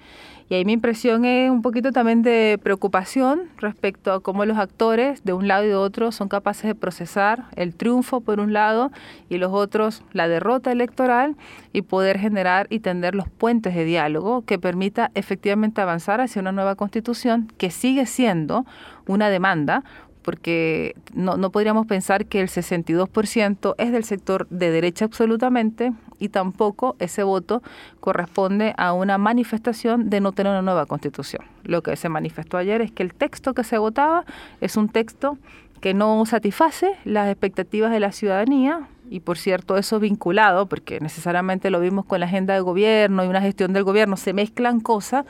Y 0.48 0.54
ahí 0.54 0.64
mi 0.66 0.74
impresión 0.74 1.24
es 1.24 1.50
un 1.50 1.62
poquito 1.62 1.90
también 1.90 2.22
de 2.22 2.58
preocupación 2.62 3.44
respecto 3.56 4.12
a 4.12 4.20
cómo 4.20 4.44
los 4.44 4.58
actores 4.58 5.24
de 5.24 5.32
un 5.32 5.48
lado 5.48 5.64
y 5.64 5.68
de 5.68 5.74
otro 5.74 6.12
son 6.12 6.28
capaces 6.28 6.64
de 6.64 6.74
procesar 6.74 7.44
el 7.56 7.74
triunfo 7.74 8.20
por 8.20 8.40
un 8.40 8.52
lado 8.52 8.92
y 9.30 9.38
los 9.38 9.52
otros 9.52 10.02
la 10.12 10.28
derrota 10.28 10.70
electoral 10.70 11.36
y 11.72 11.82
poder 11.82 12.18
generar 12.18 12.66
y 12.68 12.80
tender 12.80 13.14
los 13.14 13.28
puentes 13.28 13.74
de 13.74 13.84
diálogo 13.84 14.42
que 14.42 14.58
permita 14.58 15.10
efectivamente 15.14 15.80
avanzar 15.80 16.20
hacia 16.20 16.42
una 16.42 16.52
nueva 16.52 16.74
constitución 16.74 17.50
que 17.56 17.70
sigue 17.70 18.04
siendo 18.04 18.66
una 19.06 19.30
demanda 19.30 19.82
porque 20.24 20.96
no, 21.12 21.36
no 21.36 21.50
podríamos 21.50 21.86
pensar 21.86 22.26
que 22.26 22.40
el 22.40 22.48
62% 22.48 23.74
es 23.78 23.92
del 23.92 24.04
sector 24.04 24.48
de 24.48 24.70
derecha 24.70 25.04
absolutamente 25.04 25.92
y 26.18 26.30
tampoco 26.30 26.96
ese 26.98 27.22
voto 27.22 27.62
corresponde 28.00 28.74
a 28.78 28.92
una 28.94 29.18
manifestación 29.18 30.10
de 30.10 30.20
no 30.20 30.32
tener 30.32 30.50
una 30.50 30.62
nueva 30.62 30.86
constitución. 30.86 31.42
Lo 31.62 31.82
que 31.82 31.94
se 31.96 32.08
manifestó 32.08 32.56
ayer 32.56 32.80
es 32.80 32.90
que 32.90 33.02
el 33.02 33.14
texto 33.14 33.54
que 33.54 33.64
se 33.64 33.78
votaba 33.78 34.24
es 34.60 34.76
un 34.76 34.88
texto 34.88 35.38
que 35.80 35.92
no 35.92 36.24
satisface 36.24 36.96
las 37.04 37.28
expectativas 37.28 37.92
de 37.92 38.00
la 38.00 38.10
ciudadanía, 38.10 38.88
y 39.10 39.20
por 39.20 39.38
cierto 39.38 39.76
eso 39.76 40.00
vinculado, 40.00 40.66
porque 40.66 41.00
necesariamente 41.00 41.70
lo 41.70 41.80
vimos 41.80 42.04
con 42.04 42.20
la 42.20 42.26
agenda 42.26 42.54
de 42.54 42.60
gobierno 42.60 43.24
y 43.24 43.28
una 43.28 43.40
gestión 43.40 43.72
del 43.72 43.84
gobierno, 43.84 44.16
se 44.16 44.32
mezclan 44.32 44.80
cosas, 44.80 45.24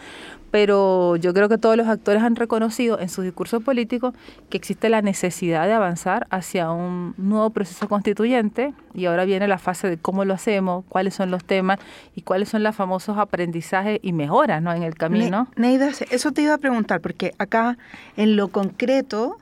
pero 0.50 1.16
yo 1.16 1.34
creo 1.34 1.48
que 1.48 1.58
todos 1.58 1.76
los 1.76 1.88
actores 1.88 2.22
han 2.22 2.36
reconocido 2.36 3.00
en 3.00 3.08
sus 3.08 3.24
discursos 3.24 3.62
políticos 3.62 4.14
que 4.50 4.56
existe 4.56 4.88
la 4.88 5.02
necesidad 5.02 5.66
de 5.66 5.72
avanzar 5.72 6.28
hacia 6.30 6.70
un 6.70 7.14
nuevo 7.16 7.50
proceso 7.50 7.88
constituyente 7.88 8.72
y 8.94 9.06
ahora 9.06 9.24
viene 9.24 9.48
la 9.48 9.58
fase 9.58 9.88
de 9.88 9.98
cómo 9.98 10.24
lo 10.24 10.32
hacemos, 10.32 10.84
cuáles 10.88 11.14
son 11.14 11.32
los 11.32 11.44
temas 11.44 11.80
y 12.14 12.22
cuáles 12.22 12.48
son 12.48 12.62
los 12.62 12.76
famosos 12.76 13.18
aprendizajes 13.18 13.98
y 14.02 14.12
mejoras 14.12 14.62
¿no? 14.62 14.72
en 14.72 14.84
el 14.84 14.94
camino. 14.94 15.48
Neida, 15.56 15.90
eso 16.10 16.30
te 16.30 16.42
iba 16.42 16.54
a 16.54 16.58
preguntar, 16.58 17.00
porque 17.00 17.34
acá 17.38 17.76
en 18.16 18.36
lo 18.36 18.48
concreto 18.48 19.38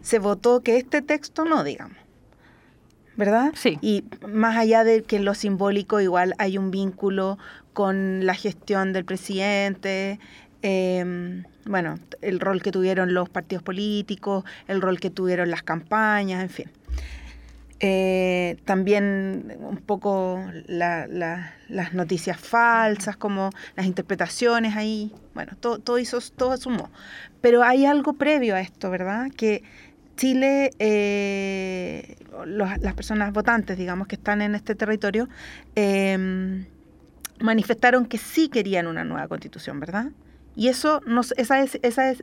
se 0.00 0.18
votó 0.18 0.62
que 0.62 0.78
este 0.78 1.02
texto 1.02 1.44
no, 1.44 1.62
digamos. 1.62 2.07
¿Verdad? 3.18 3.52
Sí. 3.56 3.78
Y 3.82 4.04
más 4.28 4.56
allá 4.56 4.84
de 4.84 5.02
que 5.02 5.16
en 5.16 5.24
lo 5.24 5.34
simbólico 5.34 6.00
igual 6.00 6.34
hay 6.38 6.56
un 6.56 6.70
vínculo 6.70 7.36
con 7.72 8.24
la 8.24 8.34
gestión 8.34 8.92
del 8.92 9.04
presidente, 9.04 10.20
em, 10.62 11.42
bueno, 11.66 11.96
el 12.22 12.38
rol 12.38 12.62
que 12.62 12.70
tuvieron 12.70 13.14
los 13.14 13.28
partidos 13.28 13.64
políticos, 13.64 14.44
el 14.68 14.80
rol 14.80 15.00
que 15.00 15.10
tuvieron 15.10 15.50
las 15.50 15.64
campañas, 15.64 16.44
en 16.44 16.48
fin. 16.48 16.70
Eh, 17.80 18.56
también 18.64 19.56
un 19.60 19.78
poco 19.78 20.40
las 20.68 21.92
noticias 21.94 22.38
falsas, 22.38 23.16
como 23.16 23.50
las 23.74 23.86
interpretaciones 23.86 24.76
ahí, 24.76 25.12
bueno, 25.34 25.56
todo, 25.58 25.80
todo 25.80 25.98
eso 25.98 26.20
todo 26.36 26.56
sumó. 26.56 26.88
Pero 27.40 27.64
hay 27.64 27.84
algo 27.84 28.12
previo 28.12 28.54
a 28.54 28.60
esto, 28.60 28.90
¿verdad? 28.90 29.26
Que 29.36 29.64
Chile, 30.18 30.72
eh, 30.80 32.16
las 32.44 32.94
personas 32.94 33.32
votantes, 33.32 33.78
digamos, 33.78 34.08
que 34.08 34.16
están 34.16 34.42
en 34.42 34.56
este 34.56 34.74
territorio, 34.74 35.28
em, 35.76 36.66
manifestaron 37.40 38.04
que 38.04 38.18
sí 38.18 38.48
querían 38.48 38.88
una 38.88 39.04
nueva 39.04 39.28
constitución, 39.28 39.78
¿verdad? 39.78 40.10
Y 40.56 40.66
eso, 40.66 41.00
no, 41.06 41.20
esa, 41.36 41.62
esa 41.62 42.14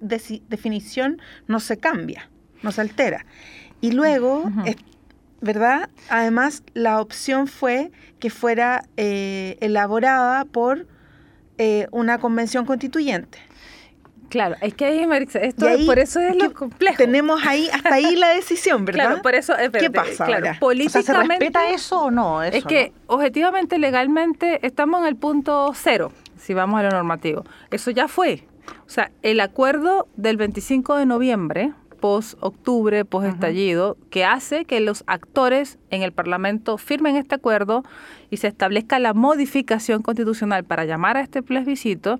definición 0.50 1.22
no 1.48 1.62
se 1.62 1.78
cambia, 1.78 2.30
no 2.64 2.74
se 2.74 2.82
altera. 2.82 3.25
Y 3.80 3.94
luego, 3.94 4.52
¿verdad? 5.40 5.90
Además, 6.10 6.64
la 6.74 7.00
opción 7.00 7.48
fue 7.48 7.94
que 8.20 8.30
fuera 8.30 8.84
eh, 8.98 9.58
elaborada 9.62 10.44
por 10.44 10.86
eh, 11.58 11.88
una 11.92 12.18
convención 12.18 12.66
constituyente. 12.66 13.38
Claro, 14.36 14.58
es 14.60 14.74
que 14.74 14.84
ahí, 14.84 15.08
esto 15.36 15.65
por 15.86 15.98
eso 15.98 16.20
es, 16.20 16.36
lo 16.36 16.51
complejo. 16.51 16.98
Tenemos 16.98 17.42
ahí, 17.48 17.70
hasta 17.72 17.94
ahí 17.94 18.18
la 18.18 18.27
decisión, 18.36 18.84
¿verdad? 18.84 19.06
Claro, 19.06 19.22
por 19.22 19.34
eso 19.34 19.56
es 19.56 19.70
¿Qué 19.70 19.89
pasa 19.89 20.25
claro, 20.25 20.60
Políticamente, 20.60 21.13
¿Se 21.13 21.13
respeta 21.13 21.70
eso 21.70 22.01
o 22.01 22.12
no? 22.12 22.44
es 22.44 22.65
que 22.65 22.92
objetivamente, 23.08 23.80
legalmente, 23.80 24.60
estamos 24.68 25.00
en 25.00 25.08
el 25.08 25.15
punto 25.15 25.72
cero, 25.74 26.12
si 26.38 26.54
vamos 26.54 26.82
a 26.82 26.84
lo 26.84 26.89
normativo. 26.89 27.46
Eso 27.72 27.92
ya 27.92 28.10
fue. 28.10 28.44
O 28.86 28.89
sea, 28.89 29.10
el 29.22 29.39
acuerdo 29.39 30.10
del 30.18 30.36
25 30.36 30.98
de 30.98 31.06
noviembre 31.06 31.72
post-octubre, 31.96 33.06
post-estallido, 33.06 33.98
que 34.10 34.25
hace 34.25 34.66
que 34.66 34.80
los 34.80 35.04
actores 35.08 35.80
en 35.90 36.02
el 36.02 36.12
Parlamento 36.12 36.78
firmen 36.78 37.16
este 37.16 37.36
acuerdo 37.36 37.84
y 38.30 38.38
se 38.38 38.48
establezca 38.48 39.00
la 39.00 39.14
modificación 39.14 40.02
constitucional 40.02 40.64
para 40.64 40.86
llamar 40.86 41.18
a 41.18 41.22
este 41.22 41.42
plebiscito. 41.42 42.20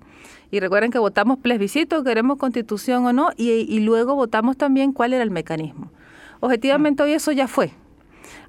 Y 0.52 0.60
recuerden 0.60 0.92
que 0.92 1.00
votamos 1.00 1.40
plebiscito, 1.40 2.04
queremos 2.04 2.38
constitución 2.38 3.06
o 3.06 3.14
no, 3.14 3.30
y, 3.36 3.52
y 3.52 3.80
luego 3.82 4.16
votamos 4.16 4.58
también 4.58 4.94
cuál 4.94 5.14
era 5.14 5.24
el 5.24 5.32
mecanismo. 5.32 5.92
Objetivamente 6.40 7.04
hoy 7.04 7.14
eso 7.14 7.32
ya 7.32 7.48
fue. 7.48 7.72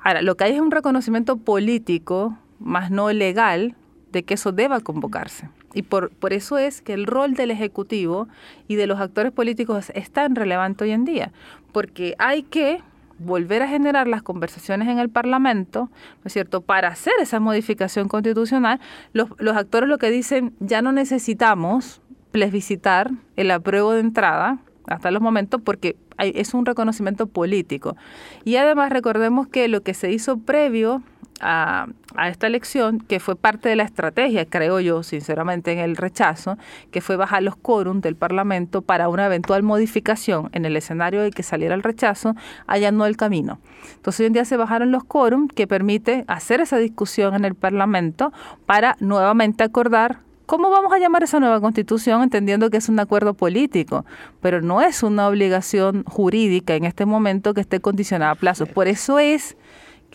Ahora, 0.00 0.22
lo 0.22 0.36
que 0.36 0.44
hay 0.44 0.52
es 0.52 0.60
un 0.60 0.70
reconocimiento 0.70 1.36
político, 1.36 2.38
más 2.58 2.90
no 2.90 3.10
legal, 3.12 3.74
de 4.12 4.22
que 4.22 4.34
eso 4.34 4.52
deba 4.52 4.80
convocarse. 4.80 5.48
Y 5.76 5.82
por, 5.82 6.08
por 6.08 6.32
eso 6.32 6.56
es 6.56 6.80
que 6.80 6.94
el 6.94 7.06
rol 7.06 7.34
del 7.34 7.50
Ejecutivo 7.50 8.28
y 8.66 8.76
de 8.76 8.86
los 8.86 8.98
actores 8.98 9.30
políticos 9.30 9.92
es 9.94 10.10
tan 10.10 10.34
relevante 10.34 10.84
hoy 10.84 10.92
en 10.92 11.04
día, 11.04 11.32
porque 11.70 12.14
hay 12.18 12.44
que 12.44 12.80
volver 13.18 13.60
a 13.60 13.68
generar 13.68 14.08
las 14.08 14.22
conversaciones 14.22 14.88
en 14.88 14.98
el 14.98 15.10
Parlamento, 15.10 15.90
¿no 15.90 16.22
es 16.24 16.32
cierto?, 16.32 16.62
para 16.62 16.88
hacer 16.88 17.12
esa 17.20 17.40
modificación 17.40 18.08
constitucional, 18.08 18.80
los, 19.12 19.28
los 19.36 19.54
actores 19.54 19.86
lo 19.86 19.98
que 19.98 20.10
dicen, 20.10 20.54
ya 20.60 20.80
no 20.80 20.92
necesitamos 20.92 22.00
plebiscitar 22.32 23.10
el 23.36 23.50
apruebo 23.50 23.92
de 23.92 24.00
entrada 24.00 24.58
hasta 24.86 25.10
los 25.10 25.20
momentos 25.20 25.60
porque 25.62 25.96
es 26.18 26.54
un 26.54 26.64
reconocimiento 26.64 27.26
político. 27.26 27.96
Y 28.44 28.56
además 28.56 28.90
recordemos 28.90 29.46
que 29.46 29.68
lo 29.68 29.82
que 29.82 29.92
se 29.92 30.10
hizo 30.10 30.38
previo 30.38 31.02
a, 31.40 31.86
esta 32.28 32.46
elección, 32.46 33.00
que 33.00 33.20
fue 33.20 33.36
parte 33.36 33.68
de 33.68 33.76
la 33.76 33.82
estrategia, 33.82 34.46
creo 34.46 34.80
yo, 34.80 35.02
sinceramente, 35.02 35.72
en 35.72 35.78
el 35.78 35.96
rechazo, 35.96 36.56
que 36.90 37.00
fue 37.00 37.16
bajar 37.16 37.42
los 37.42 37.56
quórum 37.56 38.00
del 38.00 38.16
Parlamento 38.16 38.82
para 38.82 39.08
una 39.08 39.26
eventual 39.26 39.62
modificación 39.62 40.48
en 40.52 40.64
el 40.64 40.76
escenario 40.76 41.22
de 41.22 41.30
que 41.30 41.42
saliera 41.42 41.74
el 41.74 41.82
rechazo, 41.82 42.34
allanó 42.66 43.06
el 43.06 43.16
camino. 43.16 43.58
Entonces 43.96 44.20
hoy 44.20 44.26
en 44.26 44.32
día 44.32 44.44
se 44.44 44.56
bajaron 44.56 44.90
los 44.92 45.04
quórum 45.04 45.48
que 45.48 45.66
permite 45.66 46.24
hacer 46.26 46.60
esa 46.60 46.78
discusión 46.78 47.34
en 47.34 47.44
el 47.44 47.54
Parlamento 47.54 48.32
para 48.64 48.96
nuevamente 49.00 49.62
acordar 49.62 50.20
¿Cómo 50.46 50.70
vamos 50.70 50.92
a 50.92 50.98
llamar 51.00 51.24
esa 51.24 51.40
nueva 51.40 51.60
constitución 51.60 52.22
entendiendo 52.22 52.70
que 52.70 52.76
es 52.76 52.88
un 52.88 53.00
acuerdo 53.00 53.34
político? 53.34 54.06
Pero 54.40 54.62
no 54.62 54.80
es 54.80 55.02
una 55.02 55.26
obligación 55.26 56.04
jurídica 56.04 56.76
en 56.76 56.84
este 56.84 57.04
momento 57.04 57.52
que 57.52 57.60
esté 57.60 57.80
condicionada 57.80 58.30
a 58.30 58.34
plazos. 58.36 58.68
Por 58.68 58.86
eso 58.86 59.18
es 59.18 59.56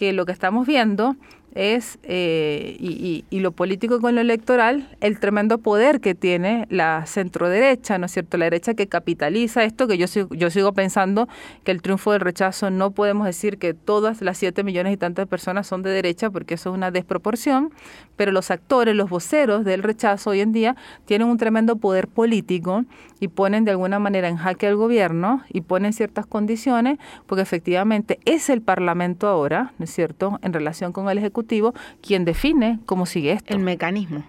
que 0.02 0.14
lo 0.14 0.26
que 0.26 0.32
estamos 0.32 0.66
viendo 0.66 1.16
es, 1.54 2.00
eh, 2.02 2.76
y, 2.80 3.24
y, 3.30 3.40
lo 3.40 3.52
político 3.52 4.02
con 4.02 4.16
lo 4.16 4.22
electoral, 4.22 4.90
el 5.00 5.20
tremendo 5.20 5.60
poder 5.60 6.02
que 6.02 6.16
tiene 6.16 6.66
la 6.72 7.06
centroderecha, 7.06 8.00
¿no 8.00 8.08
es 8.08 8.14
cierto? 8.14 8.38
La 8.38 8.46
derecha 8.46 8.74
que 8.74 8.88
capitaliza 8.88 9.64
esto, 9.64 9.88
que 9.88 10.00
yo, 10.00 10.08
yo 10.32 10.50
sigo 10.50 10.74
pensando 10.74 11.28
que 11.64 11.70
el 11.70 11.84
triunfo 11.84 12.14
del 12.14 12.22
rechazo 12.22 12.72
no 12.72 12.90
podemos 12.90 13.28
decir 13.28 13.60
que 13.60 13.76
todas 13.76 14.24
las 14.24 14.40
siete 14.40 14.64
millones 14.64 14.92
y 14.92 14.98
tantas 14.98 15.28
personas 15.28 15.68
son 15.68 15.84
de 15.84 15.92
derecha, 15.92 16.32
porque 16.32 16.56
eso 16.56 16.72
es 16.72 16.76
una 16.76 16.90
desproporción, 16.90 17.72
pero 18.16 18.32
los 18.32 18.50
actores, 18.50 18.96
los 18.96 19.08
voceros 19.08 19.64
del 19.66 19.84
rechazo 19.84 20.32
hoy 20.32 20.40
en 20.40 20.52
día 20.52 20.76
tienen 21.06 21.28
un 21.28 21.38
tremendo 21.38 21.76
poder 21.76 22.08
político 22.08 22.86
y 23.22 23.30
ponen 23.30 23.64
de 23.64 23.72
alguna 23.72 24.00
manera 24.00 24.28
en 24.28 24.36
jaque 24.36 24.68
al 24.68 24.76
gobierno 24.76 25.44
y 25.48 25.62
ponen 25.62 25.94
ciertas 25.94 26.26
condiciones, 26.26 26.98
porque 27.28 27.44
efectivamente 27.44 28.20
es 28.26 28.50
el 28.50 28.62
Parlamento 28.62 29.28
ahora, 29.28 29.74
¿no 29.78 29.86
es 29.86 29.94
cierto?, 29.94 30.40
en 30.42 30.52
relación 30.52 30.92
con 30.92 31.08
el 31.08 31.20
Ejecutivo, 31.20 31.74
quien 32.02 32.26
define 32.26 32.80
cómo 32.86 33.06
sigue 33.06 33.32
esto. 33.32 33.54
El 33.54 33.60
mecanismo. 33.60 34.24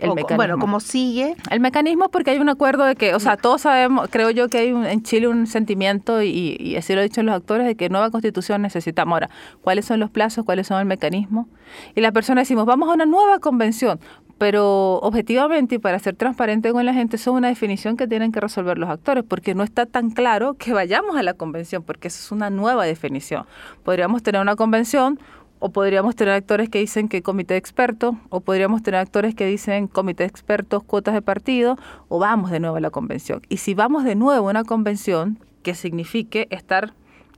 El 0.00 0.10
mecanismo. 0.10 0.36
Bueno, 0.36 0.58
cómo 0.58 0.80
sigue. 0.80 1.36
El 1.50 1.60
mecanismo 1.60 2.08
porque 2.08 2.30
hay 2.30 2.38
un 2.38 2.48
acuerdo 2.48 2.84
de 2.84 2.96
que, 2.96 3.14
o 3.14 3.20
sea, 3.20 3.36
todos 3.36 3.62
sabemos, 3.62 4.08
creo 4.10 4.30
yo 4.30 4.48
que 4.48 4.58
hay 4.58 4.68
en 4.68 5.02
Chile 5.02 5.28
un 5.28 5.46
sentimiento, 5.46 6.22
y, 6.22 6.56
y 6.58 6.76
así 6.76 6.94
lo 6.94 7.00
han 7.00 7.08
dicho 7.08 7.22
los 7.22 7.34
actores, 7.34 7.66
de 7.66 7.74
que 7.74 7.88
nueva 7.88 8.10
constitución 8.10 8.62
necesitamos. 8.62 9.14
Ahora, 9.14 9.30
¿cuáles 9.62 9.84
son 9.84 10.00
los 10.00 10.10
plazos? 10.10 10.44
¿Cuáles 10.44 10.66
son 10.66 10.80
el 10.80 10.86
mecanismo? 10.86 11.48
Y 11.94 12.00
las 12.00 12.12
personas 12.12 12.42
decimos, 12.42 12.66
vamos 12.66 12.88
a 12.88 12.92
una 12.92 13.06
nueva 13.06 13.38
convención 13.38 14.00
pero 14.38 14.96
objetivamente 14.96 15.76
y 15.76 15.78
para 15.78 15.98
ser 15.98 16.16
transparente 16.16 16.72
con 16.72 16.84
la 16.84 16.92
gente, 16.92 17.16
eso 17.16 17.30
es 17.30 17.36
una 17.36 17.48
definición 17.48 17.96
que 17.96 18.06
tienen 18.06 18.32
que 18.32 18.40
resolver 18.40 18.78
los 18.78 18.90
actores, 18.90 19.24
porque 19.26 19.54
no 19.54 19.62
está 19.62 19.86
tan 19.86 20.10
claro 20.10 20.54
que 20.54 20.72
vayamos 20.72 21.16
a 21.16 21.22
la 21.22 21.34
convención, 21.34 21.82
porque 21.82 22.08
eso 22.08 22.18
es 22.20 22.32
una 22.32 22.50
nueva 22.50 22.84
definición. 22.84 23.46
Podríamos 23.84 24.22
tener 24.22 24.40
una 24.40 24.56
convención, 24.56 25.18
o 25.66 25.70
podríamos 25.70 26.14
tener 26.14 26.34
actores 26.34 26.68
que 26.68 26.78
dicen 26.78 27.08
que 27.08 27.22
comité 27.22 27.54
de 27.54 27.58
expertos, 27.58 28.14
o 28.28 28.40
podríamos 28.40 28.82
tener 28.82 29.00
actores 29.00 29.34
que 29.34 29.46
dicen 29.46 29.86
comité 29.86 30.24
de 30.24 30.28
expertos, 30.28 30.84
cuotas 30.84 31.14
de 31.14 31.22
partido, 31.22 31.78
o 32.08 32.18
vamos 32.18 32.50
de 32.50 32.60
nuevo 32.60 32.76
a 32.76 32.80
la 32.80 32.90
convención. 32.90 33.40
Y 33.48 33.56
si 33.56 33.72
vamos 33.72 34.04
de 34.04 34.14
nuevo 34.14 34.48
a 34.48 34.50
una 34.50 34.64
convención, 34.64 35.38
que 35.62 35.74
signifique 35.74 36.48
estar 36.50 36.92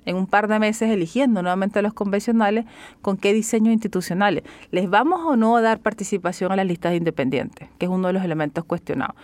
en 0.07 0.17
un 0.17 0.27
par 0.27 0.49
de 0.49 0.59
meses 0.59 0.91
eligiendo 0.91 1.41
nuevamente 1.41 1.79
a 1.79 1.83
los 1.83 1.95
convencionales 1.95 2.65
con 3.01 3.17
qué 3.17 3.33
diseños 3.33 3.73
institucionales. 3.73 4.43
¿Les 4.73 4.91
vamos 4.91 5.21
o 5.25 5.37
no 5.37 5.57
a 5.57 5.61
dar 5.61 5.79
participación 5.79 6.51
a 6.51 6.57
las 6.57 6.67
listas 6.67 6.97
independientes? 6.97 7.69
Que 7.79 7.87
es 7.87 7.93
uno 7.93 8.09
de 8.09 8.13
los 8.13 8.25
elementos 8.25 8.65
cuestionados. 8.65 9.15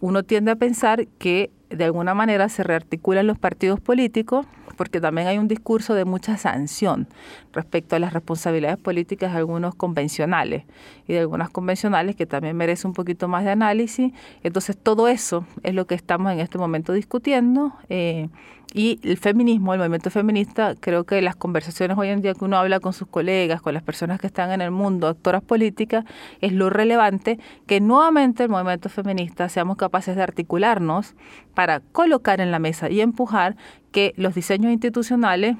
Uno 0.00 0.22
tiende 0.22 0.50
a 0.50 0.56
pensar 0.56 1.06
que 1.18 1.50
de 1.70 1.84
alguna 1.84 2.12
manera 2.12 2.50
se 2.50 2.62
rearticulan 2.62 3.26
los 3.26 3.38
partidos 3.38 3.80
políticos 3.80 4.44
porque 4.76 5.00
también 5.00 5.26
hay 5.28 5.38
un 5.38 5.48
discurso 5.48 5.94
de 5.94 6.04
mucha 6.04 6.36
sanción 6.36 7.08
respecto 7.52 7.96
a 7.96 7.98
las 7.98 8.12
responsabilidades 8.12 8.78
políticas 8.78 9.32
de 9.32 9.38
algunos 9.38 9.74
convencionales 9.74 10.64
y 11.06 11.14
de 11.14 11.20
algunas 11.20 11.50
convencionales 11.50 12.16
que 12.16 12.26
también 12.26 12.56
merece 12.56 12.86
un 12.86 12.94
poquito 12.94 13.28
más 13.28 13.44
de 13.44 13.50
análisis. 13.50 14.12
Entonces 14.42 14.76
todo 14.76 15.08
eso 15.08 15.46
es 15.62 15.74
lo 15.74 15.86
que 15.86 15.94
estamos 15.94 16.32
en 16.32 16.40
este 16.40 16.58
momento 16.58 16.92
discutiendo. 16.92 17.72
Eh, 17.88 18.28
y 18.72 19.00
el 19.02 19.16
feminismo, 19.16 19.72
el 19.72 19.80
movimiento 19.80 20.10
feminista, 20.10 20.74
creo 20.78 21.04
que 21.04 21.20
las 21.22 21.34
conversaciones 21.34 21.98
hoy 21.98 22.08
en 22.08 22.22
día 22.22 22.34
que 22.34 22.44
uno 22.44 22.56
habla 22.56 22.80
con 22.80 22.92
sus 22.92 23.08
colegas, 23.08 23.60
con 23.60 23.74
las 23.74 23.82
personas 23.82 24.20
que 24.20 24.26
están 24.26 24.52
en 24.52 24.60
el 24.60 24.70
mundo, 24.70 25.08
actoras 25.08 25.42
políticas, 25.42 26.04
es 26.40 26.52
lo 26.52 26.70
relevante 26.70 27.38
que 27.66 27.80
nuevamente 27.80 28.44
el 28.44 28.48
movimiento 28.48 28.88
feminista 28.88 29.48
seamos 29.48 29.76
capaces 29.76 30.14
de 30.14 30.22
articularnos 30.22 31.14
para 31.54 31.80
colocar 31.80 32.40
en 32.40 32.50
la 32.50 32.58
mesa 32.58 32.88
y 32.90 33.00
empujar 33.00 33.56
que 33.90 34.14
los 34.16 34.34
diseños 34.34 34.72
institucionales 34.72 35.56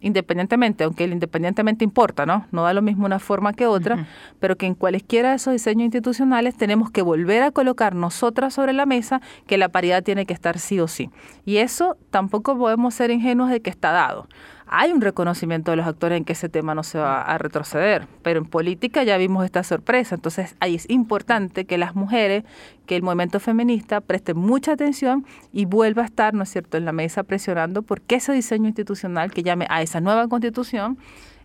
independientemente, 0.00 0.84
aunque 0.84 1.04
el 1.04 1.12
independientemente 1.12 1.84
importa, 1.84 2.26
¿no? 2.26 2.46
No 2.52 2.62
da 2.62 2.72
lo 2.72 2.82
mismo 2.82 3.06
una 3.06 3.18
forma 3.18 3.52
que 3.52 3.66
otra, 3.66 4.06
pero 4.38 4.56
que 4.56 4.66
en 4.66 4.74
cualesquiera 4.74 5.30
de 5.30 5.36
esos 5.36 5.52
diseños 5.52 5.84
institucionales 5.84 6.56
tenemos 6.56 6.90
que 6.90 7.02
volver 7.02 7.42
a 7.42 7.50
colocar 7.50 7.94
nosotras 7.94 8.54
sobre 8.54 8.72
la 8.72 8.86
mesa 8.86 9.20
que 9.46 9.58
la 9.58 9.68
paridad 9.68 10.02
tiene 10.02 10.26
que 10.26 10.32
estar 10.32 10.58
sí 10.58 10.80
o 10.80 10.88
sí. 10.88 11.10
Y 11.44 11.58
eso 11.58 11.96
tampoco 12.10 12.56
podemos 12.56 12.94
ser 12.94 13.10
ingenuos 13.10 13.50
de 13.50 13.60
que 13.60 13.70
está 13.70 13.92
dado 13.92 14.26
hay 14.72 14.92
un 14.92 15.00
reconocimiento 15.00 15.72
de 15.72 15.76
los 15.76 15.86
actores 15.86 16.16
en 16.16 16.24
que 16.24 16.34
ese 16.34 16.48
tema 16.48 16.76
no 16.76 16.84
se 16.84 16.96
va 16.96 17.22
a 17.22 17.38
retroceder, 17.38 18.06
pero 18.22 18.38
en 18.38 18.46
política 18.46 19.02
ya 19.02 19.16
vimos 19.16 19.44
esta 19.44 19.64
sorpresa, 19.64 20.14
entonces 20.14 20.54
ahí 20.60 20.76
es 20.76 20.88
importante 20.88 21.64
que 21.64 21.76
las 21.76 21.96
mujeres, 21.96 22.44
que 22.86 22.94
el 22.94 23.02
movimiento 23.02 23.40
feminista 23.40 24.00
preste 24.00 24.32
mucha 24.32 24.72
atención 24.72 25.26
y 25.52 25.64
vuelva 25.64 26.02
a 26.02 26.04
estar, 26.04 26.34
¿no 26.34 26.44
es 26.44 26.50
cierto?, 26.50 26.76
en 26.76 26.84
la 26.84 26.92
mesa 26.92 27.24
presionando 27.24 27.82
porque 27.82 28.14
ese 28.14 28.32
diseño 28.32 28.68
institucional 28.68 29.32
que 29.32 29.42
llame 29.42 29.66
a 29.70 29.82
esa 29.82 30.00
nueva 30.00 30.28
constitución 30.28 30.98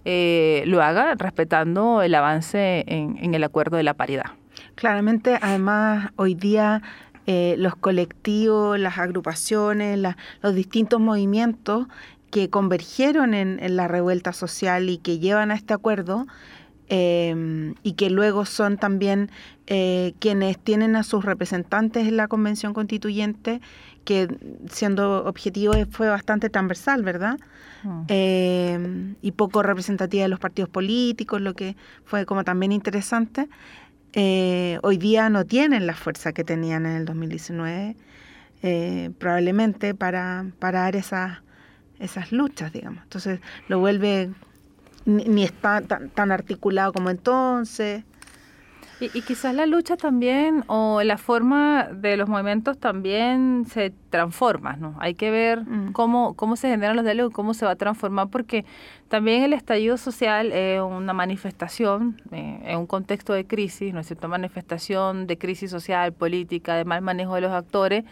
eh, 0.05 0.61
lo 0.67 0.83
haga 0.83 1.15
respetando 1.15 2.03
el 2.03 2.13
avance 2.13 2.83
en, 2.85 3.33
el 3.33 3.43
acuerdo 3.43 3.77
de 3.77 3.83
la 3.83 3.95
paridad. 3.95 4.25
Claramente, 4.75 5.39
además, 5.41 6.11
hoy 6.15 6.35
día 6.35 6.83
eh, 7.25 7.55
los 7.57 7.75
colectivos, 7.75 8.77
las 8.77 8.99
agrupaciones, 8.99 9.99
los 10.43 10.53
distintos 10.53 10.99
movimientos 10.99 11.87
que 12.35 12.49
convergieron 12.49 13.33
en, 13.33 13.77
la 13.77 13.87
revuelta 13.87 14.33
social 14.33 14.89
y 14.89 14.97
que 14.97 15.19
llevan 15.19 15.51
a 15.51 15.55
este 15.55 15.73
acuerdo 15.73 16.27
em, 16.89 17.75
y 17.81 17.93
que 17.93 18.09
luego 18.09 18.43
son 18.43 18.75
también 18.77 19.31
eh, 19.67 20.15
quienes 20.19 20.59
tienen 20.59 20.97
a 20.97 21.03
sus 21.03 21.23
representantes 21.23 22.05
en 22.05 22.17
la 22.17 22.27
convención 22.27 22.73
constituyente, 22.73 23.61
que 24.03 24.27
siendo 24.69 25.23
objetivo 25.23 25.75
fue 25.91 26.09
bastante 26.09 26.49
transversal, 26.49 27.03
¿verdad? 27.03 27.39
Mm. 27.83 28.01
Em, 28.09 29.15
y 29.21 29.31
poco 29.31 29.63
representativa 29.63 30.23
de 30.23 30.29
los 30.29 30.39
partidos 30.41 30.69
políticos, 30.69 31.39
lo 31.39 31.53
que 31.53 31.77
fue 32.03 32.25
como 32.25 32.43
también 32.43 32.73
interesante. 32.73 33.47
Eh, 34.11 34.77
hoy 34.83 34.97
día 34.97 35.29
no 35.29 35.45
tienen 35.45 35.87
la 35.87 35.93
fuerza 35.93 36.33
que 36.33 36.43
tenían 36.43 36.85
en 36.85 36.97
el 36.97 37.05
2019, 37.05 37.95
eh, 38.61 39.09
probablemente 39.19 39.95
para, 39.95 40.47
para 40.59 40.81
dar 40.81 40.97
esas 40.97 41.44
esas 41.99 42.31
luchas, 42.31 42.71
digamos. 42.73 43.03
Entonces 43.03 43.39
lo 43.67 43.79
vuelve, 43.79 44.31
ni, 45.05 45.43
está 45.43 45.81
tan, 45.81 46.31
articulado 46.31 46.93
como 46.93 47.09
entonces. 47.09 48.03
Y, 49.01 49.09
quizás 49.23 49.53
la 49.53 49.65
lucha 49.65 49.97
también 49.97 50.63
o 50.67 51.03
la 51.03 51.17
forma 51.17 51.89
de 51.91 52.15
los 52.15 52.29
movimientos 52.29 52.77
también 52.77 53.65
se 53.69 53.91
transforma, 54.09 54.77
¿no? 54.77 54.95
Hay 54.99 55.15
que 55.15 55.31
ver 55.31 55.65
mm. 55.65 55.91
cómo, 55.91 56.33
cómo 56.35 56.55
se 56.55 56.69
generan 56.69 56.95
los 56.95 57.03
diálogos, 57.03 57.33
cómo 57.33 57.53
se 57.53 57.65
va 57.65 57.71
a 57.71 57.75
transformar, 57.75 58.29
porque 58.29 58.63
también 59.09 59.43
el 59.43 59.51
estallido 59.51 59.97
social 59.97 60.53
es 60.53 60.81
una 60.81 61.11
manifestación 61.11 62.21
eh, 62.31 62.61
en 62.63 62.77
un 62.77 62.87
contexto 62.87 63.33
de 63.33 63.45
crisis, 63.45 63.93
¿no 63.93 63.99
es 63.99 64.07
cierto? 64.07 64.29
Manifestación 64.29 65.27
de 65.27 65.37
crisis 65.37 65.71
social, 65.71 66.13
política, 66.13 66.75
de 66.75 66.85
mal 66.85 67.01
manejo 67.01 67.35
de 67.35 67.41
los 67.41 67.51
actores 67.51 68.05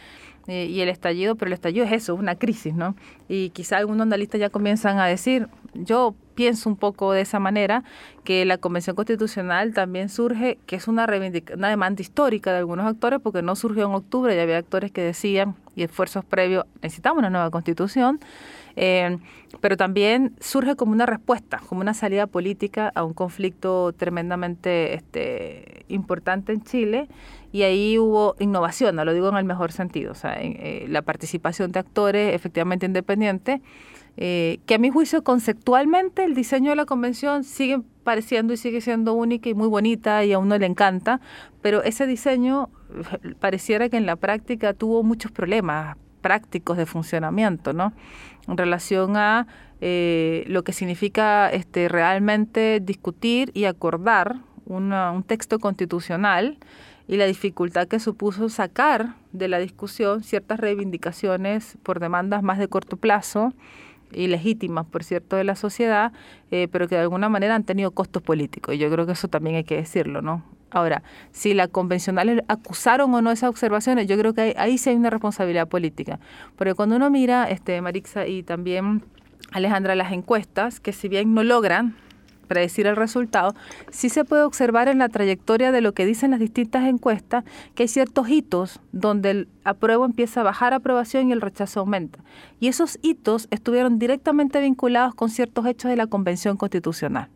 eh, 0.48 0.66
y 0.66 0.82
el 0.82 0.90
estallido, 0.90 1.36
pero 1.36 1.48
el 1.50 1.54
estallido 1.54 1.86
es 1.86 1.92
eso, 1.94 2.16
una 2.16 2.36
crisis, 2.36 2.74
¿no? 2.74 2.96
Y 3.30 3.50
quizá 3.52 3.78
algunos 3.78 4.02
analistas 4.02 4.42
ya 4.42 4.50
comienzan 4.50 5.00
a 5.00 5.06
decir, 5.06 5.48
yo 5.74 6.16
pienso 6.36 6.70
un 6.70 6.76
poco 6.76 7.14
de 7.14 7.22
esa 7.22 7.40
manera, 7.40 7.84
que 8.24 8.44
la 8.44 8.58
Convención 8.58 8.96
Constitucional 8.96 9.74
también 9.74 10.10
surge, 10.10 10.58
que 10.66 10.76
es 10.76 10.88
una, 10.88 11.08
una 11.56 11.70
demanda 11.70 12.02
histórica 12.02 12.52
de 12.52 12.58
algunos 12.58 12.86
actores, 12.86 13.20
porque 13.22 13.42
no 13.42 13.56
surgió 13.56 13.86
en 13.86 13.94
octubre, 13.94 14.36
ya 14.36 14.44
había 14.44 14.58
actores 14.58 14.92
que 14.92 15.02
decían, 15.02 15.56
y 15.76 15.84
esfuerzos 15.84 16.26
previos, 16.26 16.66
necesitamos 16.82 17.20
una 17.20 17.30
nueva 17.30 17.50
constitución, 17.50 18.20
eh, 18.76 19.18
pero 19.62 19.78
también 19.78 20.36
surge 20.40 20.76
como 20.76 20.92
una 20.92 21.06
respuesta, 21.06 21.62
como 21.70 21.82
una 21.82 21.94
salida 21.94 22.28
política 22.28 22.92
a 22.96 23.04
un 23.04 23.14
conflicto 23.14 23.94
tremendamente 23.94 24.96
este, 24.96 25.86
importante 25.90 26.54
en 26.54 26.64
Chile, 26.64 27.08
y 27.54 27.62
ahí 27.62 28.00
hubo 28.00 28.36
innovación, 28.40 28.96
no 28.96 29.06
lo 29.06 29.14
digo 29.14 29.30
en 29.30 29.38
el 29.38 29.46
mejor 29.46 29.72
sentido, 29.72 30.12
o 30.12 30.16
sea, 30.16 30.36
eh, 30.42 30.88
la 30.90 31.04
participación 31.04 31.72
de 31.72 31.80
actores 31.80 32.34
efectivamente 32.34 32.88
independientes, 32.88 33.62
eh, 34.18 34.60
que 34.66 34.76
a 34.76 34.78
mi 34.80 34.90
juicio 34.90 35.24
conceptualmente 35.24 36.24
el 36.24 36.34
diseño 36.34 36.72
de 36.72 36.76
la 36.76 36.86
convención 36.86 37.44
sigue 37.44 37.80
pareciendo 38.04 38.54
y 38.54 38.58
sigue 38.58 38.82
siendo 38.82 39.14
única 39.14 39.50
y 39.50 39.54
muy 39.54 39.68
bonita 39.68 40.26
y 40.26 40.34
a 40.34 40.40
uno 40.40 40.58
le 40.58 40.66
encanta, 40.66 41.22
pero 41.62 41.84
ese 41.84 42.08
diseño 42.08 42.70
eh, 43.24 43.36
pareciera 43.40 43.88
que 43.88 43.98
en 43.98 44.08
la 44.08 44.16
práctica 44.16 44.74
tuvo 44.74 45.04
muchos 45.04 45.32
problemas 45.32 45.96
prácticos 46.22 46.78
de 46.78 46.88
funcionamiento, 46.88 47.72
¿no? 47.74 47.94
En 48.48 48.58
relación 48.58 49.16
a 49.16 49.46
eh, 49.80 50.44
lo 50.48 50.64
que 50.64 50.74
significa 50.74 51.52
este, 51.52 51.88
realmente 51.88 52.80
discutir 52.80 53.52
y 53.54 53.66
acordar 53.66 54.38
un 54.66 55.24
texto 55.28 55.60
constitucional 55.60 56.58
y 57.08 57.18
la 57.18 57.26
dificultad 57.26 57.88
que 57.88 58.00
supuso 58.00 58.50
sacar 58.50 59.16
de 59.32 59.48
la 59.48 59.60
discusión 59.60 60.24
ciertas 60.24 60.60
reivindicaciones 60.60 61.78
por 61.84 62.00
demandas 62.00 62.44
más 62.44 62.60
de 62.60 62.68
corto 62.68 62.98
plazo 62.98 63.54
y 64.12 64.28
legítimas, 64.28 64.86
por 64.86 65.04
cierto, 65.04 65.36
de 65.36 65.44
la 65.44 65.56
sociedad, 65.56 66.14
eh, 66.52 66.68
pero 66.72 66.88
que 66.88 66.96
de 66.96 67.02
alguna 67.02 67.30
manera 67.30 67.56
han 67.56 67.64
tenido 67.64 67.92
costos 67.92 68.22
políticos. 68.22 68.76
Y 68.76 68.78
yo 68.78 68.90
creo 68.92 69.06
que 69.06 69.14
eso 69.14 69.28
también 69.28 69.56
hay 69.56 69.64
que 69.64 69.76
decirlo, 69.76 70.22
¿no? 70.22 70.44
Ahora, 70.70 71.04
si 71.32 71.54
las 71.54 71.68
convencionales 71.68 72.44
acusaron 72.48 73.14
o 73.14 73.22
no 73.22 73.32
esas 73.32 73.50
observaciones, 73.50 74.08
yo 74.08 74.18
creo 74.18 74.34
que 74.34 74.56
ahí 74.58 74.78
sí 74.78 74.90
hay 74.90 74.96
una 74.96 75.12
responsabilidad 75.12 75.68
política. 75.68 76.20
Porque 76.56 76.74
cuando 76.74 76.96
uno 76.96 77.10
mira, 77.10 77.50
este, 77.50 77.80
Marixa 77.82 78.26
y 78.28 78.42
también 78.42 79.04
Alejandra, 79.52 79.94
las 79.94 80.12
encuestas, 80.12 80.80
que 80.80 80.92
si 80.92 81.10
bien 81.10 81.34
no 81.36 81.44
logran 81.44 81.96
predecir 82.54 82.86
el 82.86 82.96
resultado, 82.96 83.56
sí 83.90 84.10
se 84.10 84.26
puede 84.26 84.44
observar 84.44 84.88
en 84.88 85.00
la 85.00 85.10
trayectoria 85.10 85.72
de 85.72 85.82
lo 85.82 85.94
que 85.94 86.06
dicen 86.06 86.30
las 86.30 86.40
distintas 86.40 86.88
encuestas 86.88 87.44
que 87.74 87.84
hay 87.84 87.90
ciertos 87.90 88.30
hitos 88.30 88.80
donde 88.92 89.32
el 89.32 89.48
apruebo 89.64 90.06
empieza 90.06 90.42
a 90.42 90.44
bajar 90.44 90.76
aprobación 90.76 91.30
y 91.30 91.32
el 91.32 91.42
rechazo 91.42 91.80
aumenta. 91.80 92.20
Y 92.60 92.68
esos 92.68 93.00
hitos 93.02 93.48
estuvieron 93.50 93.98
directamente 93.98 94.62
vinculados 94.62 95.16
con 95.16 95.32
ciertos 95.32 95.66
hechos 95.66 95.90
de 95.90 95.98
la 95.98 96.06
Convención 96.06 96.56
Constitucional 96.56 97.30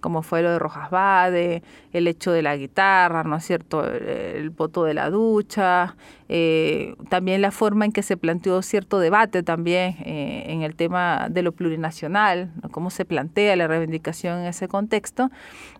como 0.00 0.22
fue 0.22 0.42
lo 0.42 0.50
de 0.50 0.58
Rojas 0.58 0.90
Bade, 0.90 1.62
el 1.92 2.06
hecho 2.06 2.30
de 2.30 2.42
la 2.42 2.56
guitarra, 2.56 3.24
¿no 3.24 3.36
es 3.36 3.44
cierto?, 3.44 3.84
el, 3.86 4.50
voto 4.50 4.84
de 4.84 4.94
la 4.94 5.10
ducha, 5.10 5.96
eh, 6.28 6.94
también 7.08 7.40
la 7.40 7.50
forma 7.50 7.84
en 7.84 7.92
que 7.92 8.02
se 8.02 8.16
planteó 8.16 8.60
cierto 8.62 8.98
debate 8.98 9.42
también 9.42 9.96
eh, 10.04 10.44
en 10.48 10.62
el 10.62 10.74
tema 10.74 11.28
de 11.30 11.42
lo 11.42 11.52
plurinacional, 11.52 12.52
cómo 12.70 12.90
se 12.90 13.04
plantea 13.04 13.56
la 13.56 13.66
reivindicación 13.66 14.40
en 14.40 14.46
ese 14.46 14.68
contexto, 14.68 15.30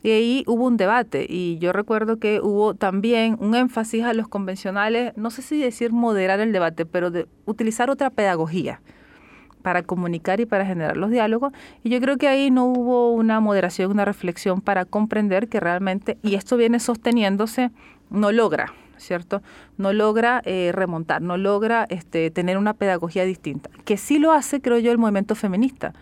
y 0.02 0.11
ahí 0.11 0.44
hubo 0.46 0.64
un 0.64 0.76
debate, 0.76 1.26
y 1.28 1.59
yo 1.59 1.72
recuerdo 1.72 2.18
que 2.18 2.40
hubo 2.40 2.74
también 2.74 3.37
un 3.40 3.54
énfasis 3.54 4.04
a 4.04 4.14
los 4.14 4.28
convencionales, 4.28 5.12
no 5.16 5.30
sé 5.30 5.42
si 5.42 5.61
decir 5.61 5.92
moderar 5.92 6.40
el 6.40 6.52
debate, 6.52 6.87
pero 6.87 7.11
de 7.11 7.26
utilizar 7.44 7.90
otra 7.90 8.11
pedagogía 8.11 8.80
para 9.64 9.83
comunicar 9.83 10.40
y 10.40 10.46
para 10.46 10.66
generar 10.66 10.98
los 10.98 11.11
diálogos. 11.11 11.55
Y 11.83 11.88
yo 11.88 11.98
creo 11.98 12.18
que 12.18 12.29
ahí 12.29 12.50
no 12.50 12.66
hubo 12.66 13.12
una 13.12 13.40
moderación, 13.40 13.90
una 13.90 14.05
reflexión 14.05 14.61
para 14.61 14.85
comprender 14.85 15.48
que 15.48 15.59
realmente, 15.59 16.18
y 16.22 16.35
esto 16.35 16.59
viene 16.59 16.79
sosteniéndose, 16.81 17.70
no 18.11 18.31
logra, 18.31 18.74
¿cierto? 18.98 19.40
No 19.79 19.94
logra 19.94 20.42
eh, 20.44 20.70
remontar, 20.74 21.22
no 21.22 21.38
logra 21.38 21.87
este, 21.88 22.31
tener 22.31 22.59
una 22.59 22.74
pedagogía 22.74 23.24
distinta. 23.24 23.70
Que 23.87 23.96
sí 23.96 24.18
lo 24.18 24.33
hace, 24.33 24.61
creo 24.61 24.79
yo, 24.79 24.92
el 24.92 24.98
movimiento 24.98 25.35
feminista. 25.35 25.94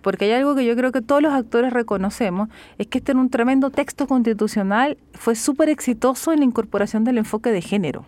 Porque 0.00 0.26
hay 0.26 0.32
algo 0.34 0.54
que 0.54 0.64
yo 0.64 0.76
creo 0.76 0.92
que 0.92 1.02
todos 1.02 1.20
los 1.20 1.32
actores 1.32 1.72
reconocemos, 1.72 2.48
es 2.78 2.86
que 2.86 2.98
este 2.98 3.10
en 3.10 3.18
un 3.18 3.30
tremendo 3.30 3.70
texto 3.70 4.06
constitucional 4.06 4.96
fue 5.12 5.34
súper 5.34 5.70
exitoso 5.70 6.30
en 6.32 6.38
la 6.38 6.44
incorporación 6.44 7.02
del 7.02 7.18
enfoque 7.18 7.50
de 7.50 7.62
género 7.62 8.06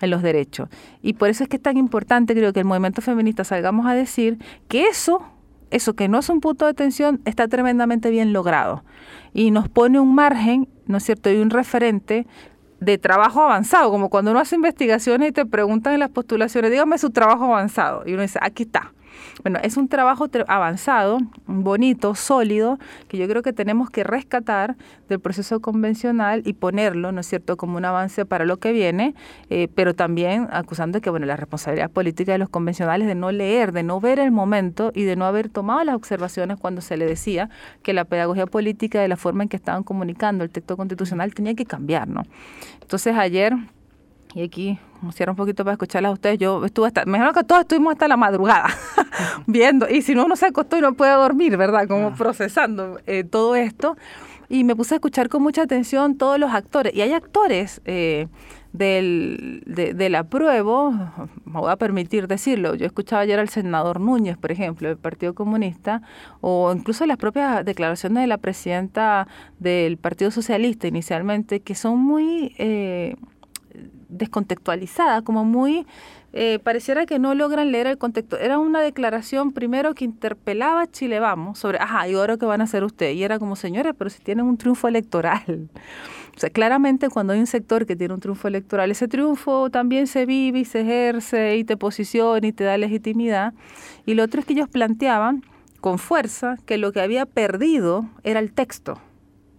en 0.00 0.10
los 0.10 0.22
derechos. 0.22 0.68
Y 1.02 1.14
por 1.14 1.28
eso 1.28 1.44
es 1.44 1.48
que 1.48 1.56
es 1.56 1.62
tan 1.62 1.76
importante, 1.76 2.34
creo 2.34 2.52
que 2.52 2.60
el 2.60 2.66
movimiento 2.66 3.02
feminista 3.02 3.44
salgamos 3.44 3.86
a 3.86 3.94
decir 3.94 4.38
que 4.68 4.84
eso, 4.84 5.22
eso 5.70 5.94
que 5.94 6.08
no 6.08 6.18
es 6.18 6.28
un 6.28 6.40
punto 6.40 6.64
de 6.64 6.72
atención, 6.72 7.20
está 7.24 7.48
tremendamente 7.48 8.10
bien 8.10 8.32
logrado. 8.32 8.84
Y 9.32 9.50
nos 9.50 9.68
pone 9.68 10.00
un 10.00 10.14
margen, 10.14 10.68
¿no 10.86 10.96
es 10.98 11.04
cierto?, 11.04 11.30
y 11.30 11.36
un 11.36 11.50
referente 11.50 12.26
de 12.80 12.96
trabajo 12.98 13.42
avanzado, 13.42 13.90
como 13.90 14.08
cuando 14.08 14.30
uno 14.30 14.40
hace 14.40 14.56
investigaciones 14.56 15.28
y 15.28 15.32
te 15.32 15.44
preguntan 15.46 15.92
en 15.92 16.00
las 16.00 16.10
postulaciones, 16.10 16.70
dígame 16.70 16.96
su 16.98 17.10
trabajo 17.10 17.44
avanzado. 17.44 18.02
Y 18.06 18.14
uno 18.14 18.22
dice, 18.22 18.38
aquí 18.42 18.62
está. 18.64 18.92
Bueno, 19.42 19.58
es 19.62 19.76
un 19.76 19.88
trabajo 19.88 20.26
avanzado, 20.48 21.18
bonito, 21.46 22.14
sólido, 22.14 22.78
que 23.08 23.16
yo 23.16 23.26
creo 23.28 23.42
que 23.42 23.52
tenemos 23.52 23.90
que 23.90 24.04
rescatar 24.04 24.76
del 25.08 25.20
proceso 25.20 25.60
convencional 25.60 26.42
y 26.44 26.52
ponerlo, 26.54 27.12
¿no 27.12 27.20
es 27.20 27.26
cierto?, 27.26 27.56
como 27.56 27.76
un 27.76 27.84
avance 27.84 28.24
para 28.26 28.44
lo 28.44 28.58
que 28.58 28.72
viene, 28.72 29.14
eh, 29.48 29.68
pero 29.74 29.94
también 29.94 30.48
acusando 30.50 31.00
que, 31.00 31.10
bueno, 31.10 31.26
la 31.26 31.36
responsabilidad 31.36 31.90
política 31.90 32.32
de 32.32 32.38
los 32.38 32.48
convencionales 32.48 33.06
de 33.06 33.14
no 33.14 33.32
leer, 33.32 33.72
de 33.72 33.82
no 33.82 34.00
ver 34.00 34.18
el 34.18 34.30
momento 34.30 34.92
y 34.94 35.04
de 35.04 35.16
no 35.16 35.24
haber 35.24 35.48
tomado 35.48 35.82
las 35.84 35.94
observaciones 35.94 36.58
cuando 36.58 36.80
se 36.80 36.96
le 36.96 37.06
decía 37.06 37.50
que 37.82 37.92
la 37.92 38.04
pedagogía 38.04 38.46
política 38.46 39.00
de 39.00 39.08
la 39.08 39.16
forma 39.16 39.42
en 39.42 39.48
que 39.48 39.56
estaban 39.56 39.82
comunicando 39.82 40.44
el 40.44 40.50
texto 40.50 40.76
constitucional 40.76 41.34
tenía 41.34 41.54
que 41.54 41.66
cambiar, 41.66 42.08
¿no? 42.08 42.22
Entonces 42.80 43.16
ayer 43.16 43.54
y 44.34 44.42
aquí, 44.42 44.78
cierro 45.12 45.32
un 45.32 45.36
poquito 45.36 45.64
para 45.64 45.72
escucharlas 45.72 46.10
a 46.10 46.12
ustedes, 46.12 46.38
yo 46.38 46.64
estuve 46.64 46.86
hasta, 46.86 47.04
me 47.04 47.18
que 47.32 47.44
todos 47.44 47.62
estuvimos 47.62 47.92
hasta 47.92 48.06
la 48.08 48.16
madrugada 48.16 48.68
viendo, 49.46 49.88
y 49.88 50.02
si 50.02 50.14
no, 50.14 50.26
uno 50.26 50.36
se 50.36 50.46
acostó 50.46 50.78
y 50.78 50.80
no 50.80 50.94
puede 50.94 51.12
dormir, 51.12 51.56
¿verdad? 51.56 51.88
Como 51.88 52.08
ah. 52.08 52.14
procesando 52.16 52.98
eh, 53.06 53.24
todo 53.24 53.56
esto. 53.56 53.96
Y 54.48 54.64
me 54.64 54.74
puse 54.74 54.94
a 54.94 54.96
escuchar 54.96 55.28
con 55.28 55.44
mucha 55.44 55.62
atención 55.62 56.18
todos 56.18 56.36
los 56.36 56.52
actores. 56.52 56.92
Y 56.92 57.02
hay 57.02 57.12
actores 57.12 57.80
eh, 57.84 58.26
del, 58.72 59.62
de, 59.64 59.94
del 59.94 60.16
apruebo, 60.16 60.90
me 61.44 61.60
voy 61.60 61.70
a 61.70 61.76
permitir 61.76 62.26
decirlo, 62.26 62.74
yo 62.74 62.84
escuchaba 62.86 63.22
ayer 63.22 63.38
al 63.38 63.48
senador 63.48 64.00
Núñez, 64.00 64.36
por 64.36 64.50
ejemplo, 64.50 64.88
del 64.88 64.98
Partido 64.98 65.34
Comunista, 65.34 66.02
o 66.40 66.72
incluso 66.74 67.06
las 67.06 67.16
propias 67.16 67.64
declaraciones 67.64 68.22
de 68.22 68.26
la 68.26 68.38
presidenta 68.38 69.28
del 69.60 69.98
Partido 69.98 70.32
Socialista 70.32 70.88
inicialmente, 70.88 71.60
que 71.60 71.74
son 71.74 71.98
muy... 71.98 72.54
Eh, 72.58 73.16
descontextualizada, 74.10 75.22
como 75.22 75.44
muy, 75.44 75.86
eh, 76.32 76.60
pareciera 76.62 77.06
que 77.06 77.18
no 77.18 77.34
logran 77.34 77.72
leer 77.72 77.86
el 77.86 77.98
contexto. 77.98 78.38
Era 78.38 78.58
una 78.58 78.80
declaración 78.80 79.52
primero 79.52 79.94
que 79.94 80.04
interpelaba 80.04 80.82
a 80.82 80.86
Chile 80.86 81.18
Vamos 81.18 81.58
sobre, 81.58 81.78
ajá, 81.78 82.08
¿y 82.08 82.14
ahora 82.14 82.36
qué 82.36 82.46
van 82.46 82.60
a 82.60 82.64
hacer 82.64 82.84
ustedes? 82.84 83.16
Y 83.16 83.24
era 83.24 83.38
como, 83.38 83.56
señores, 83.56 83.94
pero 83.96 84.10
si 84.10 84.20
tienen 84.22 84.46
un 84.46 84.56
triunfo 84.56 84.88
electoral. 84.88 85.68
O 86.36 86.40
sea, 86.40 86.48
claramente 86.48 87.10
cuando 87.10 87.34
hay 87.34 87.40
un 87.40 87.46
sector 87.46 87.84
que 87.84 87.96
tiene 87.96 88.14
un 88.14 88.20
triunfo 88.20 88.48
electoral, 88.48 88.90
ese 88.90 89.08
triunfo 89.08 89.68
también 89.68 90.06
se 90.06 90.24
vive 90.24 90.60
y 90.60 90.64
se 90.64 90.80
ejerce 90.80 91.56
y 91.56 91.64
te 91.64 91.76
posiciona 91.76 92.46
y 92.46 92.52
te 92.52 92.64
da 92.64 92.78
legitimidad. 92.78 93.52
Y 94.06 94.14
lo 94.14 94.22
otro 94.22 94.40
es 94.40 94.46
que 94.46 94.54
ellos 94.54 94.68
planteaban 94.68 95.42
con 95.82 95.98
fuerza 95.98 96.56
que 96.64 96.78
lo 96.78 96.92
que 96.92 97.02
había 97.02 97.26
perdido 97.26 98.08
era 98.22 98.40
el 98.40 98.52
texto, 98.52 98.98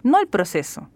no 0.02 0.18
el 0.18 0.26
proceso. 0.26 0.88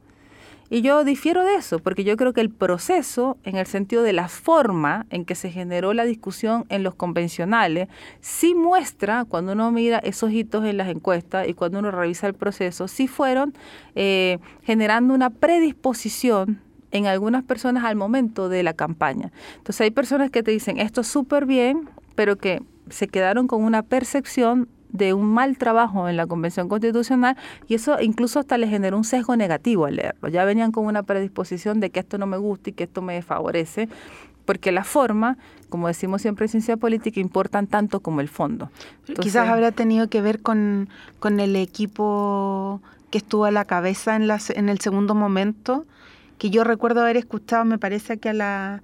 Y 0.69 0.83
yo 0.83 1.05
difiero 1.05 1.45
de 1.45 1.55
eso, 1.55 1.79
porque 1.79 2.03
yo 2.03 2.17
creo 2.17 2.33
que 2.33 2.41
el 2.41 2.51
proceso, 2.51 3.37
en 3.45 3.57
el 3.57 3.67
sentido 3.67 4.03
de 4.03 4.13
la 4.13 4.29
forma 4.29 5.07
en 5.11 5.25
que 5.25 5.37
se 5.37 5.51
generó 5.51 5.95
la 5.95 6.05
discusión 6.05 6.65
en 6.69 6.83
los 6.83 6.95
convencionales, 6.95 7.89
sí 8.21 8.55
muestra, 8.55 9.25
cuando 9.25 9.53
uno 9.53 9.71
mira 9.71 9.99
esos 9.99 10.33
hitos 10.33 10.65
en 10.65 10.77
las 10.77 10.89
encuestas 10.89 11.49
y 11.49 11.55
cuando 11.55 11.79
uno 11.79 11.93
revisa 11.93 12.27
el 12.27 12.35
proceso, 12.35 12.89
sí 12.89 13.07
fueron 13.07 13.55
eh, 13.95 14.39
generando 14.65 15.15
una 15.15 15.31
predisposición 15.31 16.61
en 16.91 17.07
algunas 17.07 17.45
personas 17.45 17.85
al 17.85 17.95
momento 17.95 18.49
de 18.49 18.63
la 18.63 18.75
campaña. 18.75 19.31
Entonces 19.59 19.83
hay 19.83 19.91
personas 19.91 20.31
que 20.31 20.43
te 20.43 20.51
dicen, 20.51 20.79
esto 20.79 21.03
es 21.03 21.07
súper 21.07 21.47
bien, 21.47 21.89
pero 22.17 22.37
que 22.37 22.63
se 22.91 23.07
quedaron 23.07 23.47
con 23.47 23.63
una 23.63 23.83
percepción 23.83 24.69
de 24.91 25.15
un 25.15 25.27
mal 25.33 25.59
trabajo 25.59 26.09
en 26.09 26.17
la 26.17 26.27
Convención 26.27 26.69
Constitucional 26.69 27.37
y 27.69 27.75
eso 27.75 28.01
incluso 28.01 28.39
hasta 28.39 28.59
les 28.59 28.71
generó 28.71 28.97
un 28.97 29.05
sesgo 29.05 29.37
negativo 29.37 29.87
al 29.87 29.97
leerlo. 29.97 30.29
Ya 30.29 30.45
venían 30.45 30.73
con 30.73 30.87
una 30.87 31.03
predisposición 31.03 31.81
de 31.81 31.91
que 31.91 32.01
esto 32.01 32.19
no 32.19 32.27
me 32.27 32.37
gusta 32.37 32.71
y 32.71 32.73
que 32.73 32.85
esto 32.85 33.03
me 33.03 33.15
desfavorece, 33.15 33.89
porque 34.45 34.73
la 34.73 34.85
forma, 34.85 35.37
como 35.69 35.89
decimos 35.89 36.23
siempre 36.23 36.47
en 36.47 36.51
ciencia 36.51 36.77
política, 36.77 37.21
importan 37.21 37.67
tanto 37.67 38.01
como 38.01 38.21
el 38.21 38.29
fondo. 38.29 38.71
Quizás 39.21 39.49
habrá 39.49 39.73
tenido 39.73 40.09
que 40.09 40.21
ver 40.23 40.41
con, 40.41 40.89
con 41.19 41.41
el 41.41 41.57
equipo 41.57 42.81
que 43.11 43.19
estuvo 43.19 43.45
a 43.45 43.51
la 43.51 43.65
cabeza 43.65 44.17
en, 44.17 44.29
la, 44.29 44.39
en 44.51 44.69
el 44.69 44.81
segundo 44.81 45.15
momento, 45.15 45.85
que 46.39 46.51
yo 46.51 46.65
recuerdo 46.65 47.01
haber 47.01 47.17
escuchado, 47.17 47.65
me 47.65 47.79
parece 47.79 48.19
que 48.19 48.31
a 48.31 48.35
la 48.35 48.83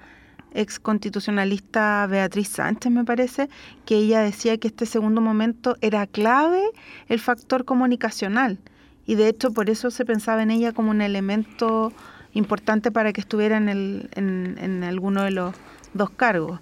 ex 0.55 0.79
constitucionalista 0.79 2.07
Beatriz 2.07 2.49
Sánchez, 2.49 2.93
me 2.93 3.05
parece, 3.05 3.49
que 3.85 3.97
ella 3.97 4.21
decía 4.21 4.59
que 4.59 4.69
este 4.69 4.87
segundo 4.87 5.21
momento 5.21 5.77
era 5.81 6.07
clave 6.07 6.63
el 7.09 7.21
factor 7.21 7.65
comunicacional. 7.65 8.59
Y 9.07 9.17
de 9.17 9.29
hecho 9.29 9.53
por 9.53 9.71
eso 9.71 9.91
se 9.91 10.05
pensaba 10.05 10.43
en 10.43 10.51
ella 10.51 10.73
como 10.73 10.91
un 10.91 11.01
elemento 11.01 11.93
importante 12.35 12.91
para 12.91 13.13
que 13.13 13.21
estuviera 13.21 13.57
en, 13.57 13.69
el, 13.69 14.11
en, 14.15 14.57
en 14.59 14.85
alguno 14.85 15.23
de 15.23 15.33
los 15.33 15.55
dos 15.95 16.11
cargos. 16.11 16.61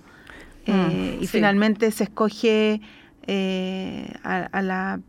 Mm, 0.67 0.73
eh, 0.73 1.19
y 1.21 1.27
finalmente 1.27 1.91
se 1.91 2.05
escoge 2.05 2.81
eh, 3.27 4.13
a, 4.23 4.63
la, 4.63 5.01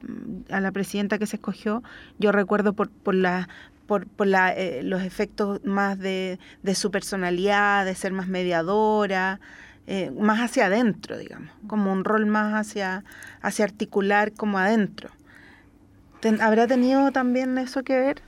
a 0.50 0.60
la 0.60 0.72
presidenta 0.72 1.18
que 1.18 1.26
se 1.26 1.38
escogió, 1.38 1.82
yo 2.20 2.32
recuerdo 2.32 2.74
por, 2.74 2.90
por 2.90 3.16
la 3.16 3.48
por, 3.92 4.08
por 4.08 4.26
la, 4.26 4.54
eh, 4.54 4.84
los 4.84 5.04
efectos 5.04 5.60
más 5.66 6.00
de, 6.00 6.40
su 6.76 6.92
personalidad, 6.92 7.84
de 7.84 7.94
ser 7.94 8.14
más 8.14 8.30
mediadora, 8.30 9.42
eh, 9.86 10.12
más 10.12 10.40
hacia 10.40 10.68
adentro, 10.68 11.18
digamos, 11.18 11.52
como 11.68 11.92
un 11.92 12.06
rol 12.06 12.26
más 12.26 12.54
hacia, 12.54 13.04
hacia 13.42 13.66
articular 13.66 14.32
como 14.32 14.60
adentro. 14.60 15.10
¿Habrá 16.40 16.68
tenido 16.68 17.12
también 17.12 17.58
eso 17.58 17.84
que 17.84 18.00
ver? 18.00 18.22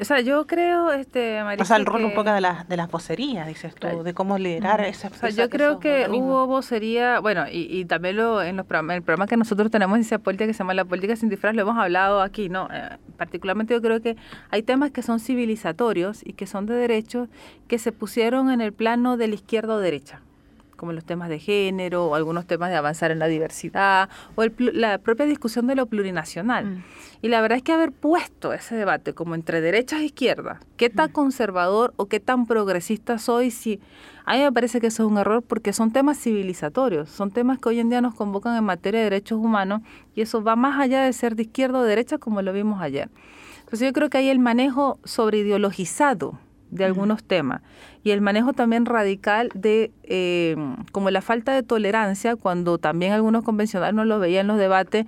O 0.00 0.04
sea, 0.04 0.20
yo 0.20 0.46
creo, 0.46 0.90
este, 0.92 1.42
Marisa, 1.44 1.62
O 1.62 1.66
sea, 1.66 1.76
el 1.76 1.84
rol 1.86 2.04
un 2.04 2.14
poco 2.14 2.32
de, 2.32 2.40
la, 2.40 2.64
de 2.66 2.76
las 2.76 2.90
vocerías, 2.90 3.46
dices 3.46 3.74
tú, 3.74 4.02
de 4.02 4.14
cómo 4.14 4.38
liderar 4.38 4.80
esa, 4.80 5.08
o 5.08 5.14
sea, 5.14 5.28
Yo 5.28 5.50
creo 5.50 5.80
que 5.80 6.08
hubo 6.10 6.46
vocería, 6.46 7.20
bueno, 7.20 7.44
y, 7.50 7.68
y 7.70 7.84
también 7.84 8.16
lo, 8.16 8.42
en 8.42 8.56
los 8.56 8.66
programas, 8.66 8.96
el 8.96 9.02
programa 9.02 9.26
que 9.26 9.36
nosotros 9.36 9.70
tenemos 9.70 9.98
en 9.98 10.20
política 10.20 10.46
que 10.46 10.54
se 10.54 10.58
llama 10.58 10.74
La 10.74 10.84
Política 10.84 11.14
Sin 11.16 11.28
Disfraz, 11.28 11.54
lo 11.54 11.62
hemos 11.62 11.76
hablado 11.76 12.22
aquí, 12.22 12.48
¿no? 12.48 12.68
Eh, 12.72 12.96
particularmente 13.16 13.74
yo 13.74 13.82
creo 13.82 14.00
que 14.00 14.16
hay 14.50 14.62
temas 14.62 14.90
que 14.90 15.02
son 15.02 15.20
civilizatorios 15.20 16.20
y 16.24 16.32
que 16.32 16.46
son 16.46 16.66
de 16.66 16.74
derechos 16.74 17.28
que 17.68 17.78
se 17.78 17.92
pusieron 17.92 18.50
en 18.50 18.60
el 18.60 18.72
plano 18.72 19.16
de 19.16 19.28
la 19.28 19.34
izquierda 19.34 19.74
o 19.74 19.78
derecha 19.78 20.20
como 20.82 20.92
los 20.92 21.04
temas 21.04 21.28
de 21.28 21.38
género 21.38 22.06
o 22.06 22.16
algunos 22.16 22.44
temas 22.44 22.68
de 22.70 22.74
avanzar 22.74 23.12
en 23.12 23.20
la 23.20 23.28
diversidad 23.28 24.08
o 24.34 24.42
la 24.56 24.98
propia 24.98 25.26
discusión 25.26 25.68
de 25.68 25.76
lo 25.76 25.86
plurinacional. 25.86 26.64
Mm. 26.66 26.84
Y 27.22 27.28
la 27.28 27.40
verdad 27.40 27.58
es 27.58 27.62
que 27.62 27.70
haber 27.70 27.92
puesto 27.92 28.52
ese 28.52 28.74
debate 28.74 29.12
como 29.12 29.36
entre 29.36 29.60
derechas 29.60 30.00
e 30.00 30.06
izquierdas, 30.06 30.58
qué 30.76 30.90
tan 30.90 31.10
mm. 31.10 31.12
conservador 31.12 31.94
o 31.98 32.06
qué 32.06 32.18
tan 32.18 32.46
progresista 32.46 33.18
soy, 33.18 33.52
si 33.52 33.78
a 34.24 34.34
mí 34.34 34.40
me 34.40 34.50
parece 34.50 34.80
que 34.80 34.88
eso 34.88 35.04
es 35.04 35.08
un 35.08 35.18
error 35.18 35.44
porque 35.46 35.72
son 35.72 35.92
temas 35.92 36.18
civilizatorios, 36.18 37.08
son 37.08 37.30
temas 37.30 37.60
que 37.60 37.68
hoy 37.68 37.78
en 37.78 37.88
día 37.88 38.00
nos 38.00 38.16
convocan 38.16 38.56
en 38.56 38.64
materia 38.64 38.98
de 38.98 39.04
derechos 39.04 39.38
humanos 39.38 39.82
y 40.16 40.22
eso 40.22 40.42
va 40.42 40.56
más 40.56 40.80
allá 40.80 41.04
de 41.04 41.12
ser 41.12 41.36
de 41.36 41.42
izquierda 41.42 41.78
o 41.78 41.82
derecha 41.84 42.18
como 42.18 42.42
lo 42.42 42.52
vimos 42.52 42.82
ayer. 42.82 43.08
Entonces 43.60 43.86
yo 43.86 43.92
creo 43.92 44.10
que 44.10 44.18
hay 44.18 44.30
el 44.30 44.40
manejo 44.40 44.98
sobreideologizado 45.04 46.40
de 46.72 46.84
algunos 46.84 47.22
temas 47.22 47.62
y 48.02 48.10
el 48.10 48.20
manejo 48.20 48.54
también 48.54 48.86
radical 48.86 49.50
de 49.54 49.92
eh, 50.02 50.56
como 50.90 51.10
la 51.10 51.20
falta 51.20 51.54
de 51.54 51.62
tolerancia 51.62 52.34
cuando 52.34 52.78
también 52.78 53.12
algunos 53.12 53.44
convencionales 53.44 53.94
no 53.94 54.04
lo 54.04 54.18
veían 54.18 54.42
en 54.42 54.46
los 54.48 54.58
debates 54.58 55.06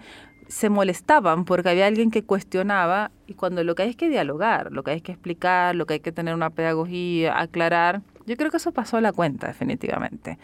se 0.49 0.69
molestaban 0.69 1.45
porque 1.45 1.71
había 1.71 1.87
alguien 1.87 2.11
que 2.11 2.23
cuestionaba 2.23 3.11
y 3.27 3.35
cuando 3.35 3.65
lo 3.65 3.75
que 3.75 3.83
hay 3.83 3.91
es 3.91 3.97
que 3.97 4.09
dialogar, 4.09 4.71
lo 4.73 4.83
que 4.83 4.93
hay 4.93 5.01
que 5.01 5.13
explicar, 5.13 5.75
lo 5.75 5.87
que 5.87 5.95
hay 5.95 6.01
que 6.01 6.13
tener 6.13 6.35
una 6.35 6.51
pedagogía, 6.51 7.41
aclarar. 7.41 8.03
Yo 8.27 8.37
creo 8.37 8.51
que 8.51 8.59
eso 8.59 8.71
pasó 8.73 8.99
a 8.99 9.01
la 9.01 9.13
cuenta, 9.13 9.47
definitivamente. 9.49 10.39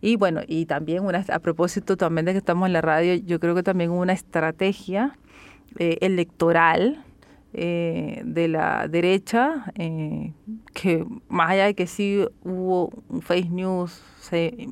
Y 0.00 0.16
bueno, 0.16 0.40
y 0.46 0.66
también 0.66 1.04
una, 1.04 1.24
a 1.32 1.38
propósito 1.38 1.96
también 1.96 2.26
de 2.26 2.32
que 2.32 2.38
estamos 2.38 2.66
en 2.66 2.72
la 2.72 2.80
radio, 2.80 3.14
yo 3.14 3.40
creo 3.40 3.54
que 3.54 3.62
también 3.62 3.90
una 3.90 4.12
estrategia 4.12 5.16
eh, 5.78 5.98
electoral 6.00 7.04
eh, 7.56 8.22
de 8.24 8.48
la 8.48 8.88
derecha, 8.88 9.72
eh, 9.76 10.32
que 10.72 11.06
más 11.28 11.50
allá 11.50 11.66
de 11.66 11.74
que 11.74 11.86
sí 11.86 12.26
hubo 12.42 12.90
un 13.08 13.22
fake 13.22 13.50
news, 13.50 14.02
se, 14.20 14.68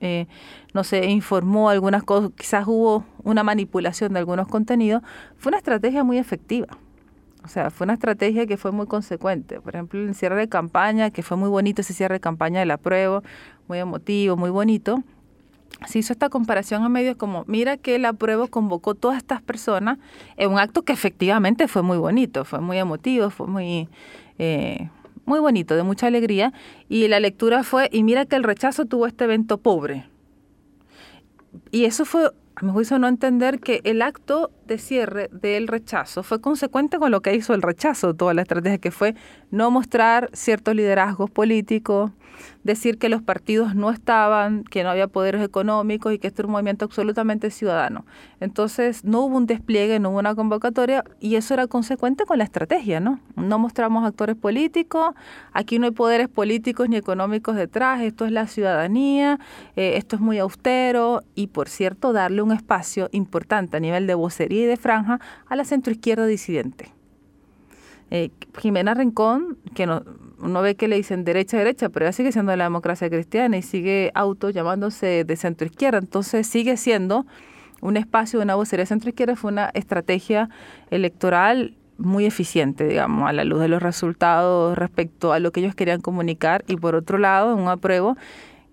eh, 0.00 0.26
no 0.72 0.82
se 0.82 1.06
informó 1.06 1.70
algunas 1.70 2.02
cosas, 2.02 2.32
quizás 2.36 2.66
hubo 2.66 3.04
una 3.22 3.44
manipulación 3.44 4.12
de 4.12 4.18
algunos 4.18 4.48
contenidos, 4.48 5.02
fue 5.36 5.50
una 5.50 5.58
estrategia 5.58 6.02
muy 6.02 6.18
efectiva. 6.18 6.66
O 7.44 7.48
sea, 7.48 7.70
fue 7.70 7.84
una 7.84 7.94
estrategia 7.94 8.46
que 8.46 8.56
fue 8.56 8.72
muy 8.72 8.86
consecuente. 8.86 9.60
Por 9.60 9.74
ejemplo, 9.74 10.00
el 10.00 10.14
cierre 10.14 10.40
de 10.40 10.48
campaña, 10.48 11.10
que 11.10 11.22
fue 11.22 11.36
muy 11.36 11.48
bonito 11.48 11.82
ese 11.82 11.92
cierre 11.94 12.14
de 12.14 12.20
campaña 12.20 12.58
de 12.60 12.66
la 12.66 12.78
prueba, 12.78 13.22
muy 13.68 13.78
emotivo, 13.78 14.36
muy 14.36 14.50
bonito 14.50 15.04
se 15.86 15.98
hizo 15.98 16.12
esta 16.12 16.28
comparación 16.28 16.82
a 16.84 16.88
medios 16.88 17.16
como, 17.16 17.44
mira 17.46 17.76
que 17.76 17.98
la 17.98 18.12
prueba 18.12 18.46
convocó 18.48 18.94
todas 18.94 19.16
estas 19.16 19.42
personas 19.42 19.98
en 20.36 20.50
un 20.50 20.58
acto 20.58 20.82
que 20.82 20.92
efectivamente 20.92 21.68
fue 21.68 21.82
muy 21.82 21.98
bonito, 21.98 22.44
fue 22.44 22.60
muy 22.60 22.78
emotivo, 22.78 23.30
fue 23.30 23.46
muy, 23.46 23.88
eh, 24.38 24.88
muy 25.26 25.40
bonito, 25.40 25.74
de 25.74 25.82
mucha 25.82 26.06
alegría, 26.06 26.52
y 26.88 27.08
la 27.08 27.20
lectura 27.20 27.62
fue, 27.64 27.88
y 27.92 28.02
mira 28.02 28.24
que 28.26 28.36
el 28.36 28.44
rechazo 28.44 28.86
tuvo 28.86 29.06
este 29.06 29.24
evento 29.24 29.58
pobre. 29.58 30.08
Y 31.70 31.84
eso 31.84 32.04
fue, 32.04 32.30
a 32.56 32.64
mi 32.64 32.72
juicio, 32.72 32.98
no 32.98 33.08
entender 33.08 33.60
que 33.60 33.80
el 33.84 34.02
acto 34.02 34.50
de 34.66 34.78
cierre 34.78 35.28
del 35.32 35.68
rechazo 35.68 36.22
fue 36.22 36.40
consecuente 36.40 36.98
con 36.98 37.10
lo 37.10 37.20
que 37.20 37.34
hizo 37.34 37.54
el 37.54 37.62
rechazo, 37.62 38.14
toda 38.14 38.34
la 38.34 38.42
estrategia 38.42 38.78
que 38.78 38.90
fue 38.90 39.14
no 39.50 39.70
mostrar 39.70 40.30
ciertos 40.32 40.74
liderazgos 40.74 41.30
políticos, 41.30 42.12
decir 42.62 42.98
que 42.98 43.08
los 43.08 43.22
partidos 43.22 43.74
no 43.74 43.90
estaban, 43.90 44.64
que 44.64 44.82
no 44.82 44.90
había 44.90 45.08
poderes 45.08 45.42
económicos 45.42 46.12
y 46.12 46.18
que 46.18 46.28
este 46.28 46.42
era 46.42 46.46
un 46.46 46.52
movimiento 46.52 46.84
absolutamente 46.84 47.50
ciudadano. 47.50 48.04
Entonces 48.40 49.04
no 49.04 49.20
hubo 49.20 49.36
un 49.36 49.46
despliegue, 49.46 50.00
no 50.00 50.10
hubo 50.10 50.18
una 50.18 50.34
convocatoria 50.34 51.04
y 51.20 51.36
eso 51.36 51.54
era 51.54 51.66
consecuente 51.66 52.24
con 52.24 52.38
la 52.38 52.44
estrategia, 52.44 53.00
¿no? 53.00 53.20
No 53.36 53.58
mostramos 53.58 54.04
actores 54.04 54.36
políticos, 54.36 55.14
aquí 55.52 55.78
no 55.78 55.86
hay 55.86 55.92
poderes 55.92 56.28
políticos 56.28 56.88
ni 56.88 56.96
económicos 56.96 57.56
detrás, 57.56 58.00
esto 58.00 58.24
es 58.24 58.32
la 58.32 58.46
ciudadanía, 58.46 59.38
eh, 59.76 59.94
esto 59.96 60.16
es 60.16 60.22
muy 60.22 60.38
austero 60.38 61.22
y 61.34 61.48
por 61.48 61.68
cierto 61.68 62.12
darle 62.12 62.42
un 62.42 62.52
espacio 62.52 63.08
importante 63.12 63.76
a 63.76 63.80
nivel 63.80 64.06
de 64.06 64.14
vocería 64.14 64.62
y 64.62 64.66
de 64.66 64.76
franja 64.76 65.20
a 65.46 65.56
la 65.56 65.64
centroizquierda 65.64 66.26
disidente. 66.26 66.92
Eh, 68.10 68.30
Jimena 68.58 68.94
Rincón, 68.94 69.58
que 69.74 69.86
no, 69.86 70.04
uno 70.44 70.60
ve 70.60 70.76
que 70.76 70.88
le 70.88 70.96
dicen 70.96 71.24
derecha, 71.24 71.56
derecha, 71.56 71.88
pero 71.88 72.04
ella 72.04 72.12
sigue 72.12 72.30
siendo 72.30 72.54
la 72.54 72.64
democracia 72.64 73.08
cristiana 73.08 73.56
y 73.56 73.62
sigue 73.62 74.12
auto 74.14 74.50
llamándose 74.50 75.24
de 75.24 75.36
centro 75.36 75.66
izquierda, 75.66 75.98
entonces 75.98 76.46
sigue 76.46 76.76
siendo 76.76 77.26
un 77.80 77.96
espacio 77.96 78.38
de 78.38 78.44
una 78.44 78.54
vocería 78.54 78.86
centro 78.86 79.08
izquierda, 79.08 79.36
fue 79.36 79.50
una 79.50 79.70
estrategia 79.74 80.50
electoral 80.90 81.74
muy 81.96 82.26
eficiente, 82.26 82.86
digamos, 82.86 83.28
a 83.28 83.32
la 83.32 83.44
luz 83.44 83.60
de 83.60 83.68
los 83.68 83.82
resultados 83.82 84.76
respecto 84.76 85.32
a 85.32 85.38
lo 85.38 85.50
que 85.50 85.60
ellos 85.60 85.74
querían 85.74 86.00
comunicar. 86.00 86.64
Y 86.66 86.76
por 86.76 86.94
otro 86.94 87.18
lado, 87.18 87.54
un 87.54 87.68
apruebo 87.68 88.16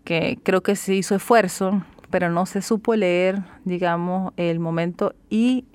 que 0.03 0.39
creo 0.43 0.61
que 0.61 0.75
se 0.75 0.95
hizo 0.95 1.15
esfuerzo, 1.15 1.83
pero 2.09 2.29
no 2.29 2.45
se 2.45 2.61
supo 2.61 2.95
leer, 2.95 3.43
digamos, 3.63 4.33
el 4.37 4.59
momento 4.59 5.13
y 5.29 5.65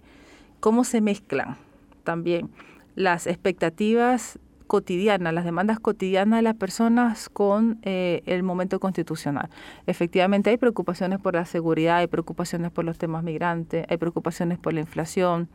cómo 0.60 0.84
se 0.84 1.00
mezclan 1.00 1.56
también 2.04 2.50
las 2.94 3.26
expectativas 3.26 4.38
cotidianas, 4.66 5.32
las 5.32 5.44
demandas 5.44 5.80
cotidianas 5.80 6.38
de 6.38 6.42
las 6.42 6.54
personas 6.54 7.28
con 7.28 7.78
eh, 7.82 8.22
el 8.26 8.42
momento 8.42 8.80
constitucional. 8.80 9.48
Efectivamente 9.86 10.50
hay 10.50 10.56
preocupaciones 10.56 11.18
por 11.18 11.34
la 11.34 11.44
seguridad, 11.44 11.98
hay 11.98 12.06
preocupaciones 12.06 12.70
por 12.70 12.84
los 12.84 12.98
temas 12.98 13.22
migrantes, 13.22 13.86
hay 13.88 13.96
preocupaciones 13.96 14.58
por 14.58 14.72
la 14.74 14.80
inflación 14.80 15.48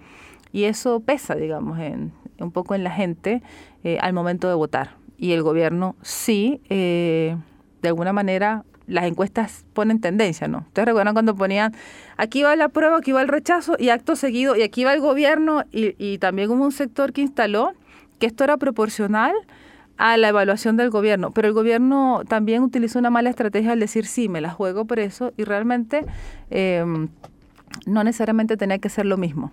y 0.52 0.66
eso 0.66 1.00
pesa, 1.00 1.36
digamos, 1.36 1.80
en, 1.80 2.14
un 2.40 2.52
poco 2.52 2.76
en 2.76 2.84
la 2.84 2.92
gente 2.92 3.42
eh, 3.84 3.98
al 4.02 4.14
momento 4.14 4.48
de 4.48 4.56
votar. 4.56 4.96
Y 5.18 5.34
el 5.34 5.44
gobierno 5.44 5.96
sí, 6.02 6.62
eh, 6.70 7.38
de 7.82 7.88
alguna 7.88 8.12
manera, 8.12 8.66
las 8.88 9.06
encuestas 9.06 9.66
ponen 9.74 10.02
tendencia, 10.02 10.48
¿no? 10.48 10.60
Ustedes 10.68 10.88
recuerdan 10.88 11.14
cuando 11.14 11.36
ponían, 11.36 11.74
aquí 12.18 12.44
va 12.44 12.56
la 12.56 12.70
prueba, 12.70 12.98
aquí 12.98 13.12
va 13.12 13.22
el 13.22 13.28
rechazo 13.28 13.76
y 13.80 13.90
acto 13.90 14.16
seguido, 14.16 14.56
y 14.56 14.64
aquí 14.64 14.84
va 14.84 14.94
el 14.94 15.00
gobierno 15.00 15.64
y, 15.72 15.96
y 15.98 16.18
también 16.18 16.50
hubo 16.50 16.64
un 16.64 16.72
sector 16.72 17.14
que 17.14 17.22
instaló 17.22 17.74
que 18.22 18.28
esto 18.28 18.44
era 18.44 18.58
proporcional 18.58 19.34
a 19.98 20.16
la 20.16 20.30
evaluación 20.30 20.78
del 20.78 20.92
gobierno, 20.92 21.32
pero 21.32 21.48
el 21.48 21.54
gobierno 21.54 22.22
también 22.28 22.62
utilizó 22.62 23.00
una 23.00 23.10
mala 23.10 23.32
estrategia 23.32 23.72
al 23.72 23.80
decir 23.80 24.06
sí, 24.06 24.30
me 24.30 24.42
la 24.42 24.52
juego 24.52 24.86
por 24.86 25.00
eso 25.00 25.34
y 25.38 25.44
realmente 25.44 26.06
em, 26.52 27.10
no 27.88 28.04
necesariamente 28.04 28.58
tenía 28.58 28.78
que 28.78 28.90
ser 28.90 29.08
lo 29.08 29.18
mismo. 29.18 29.52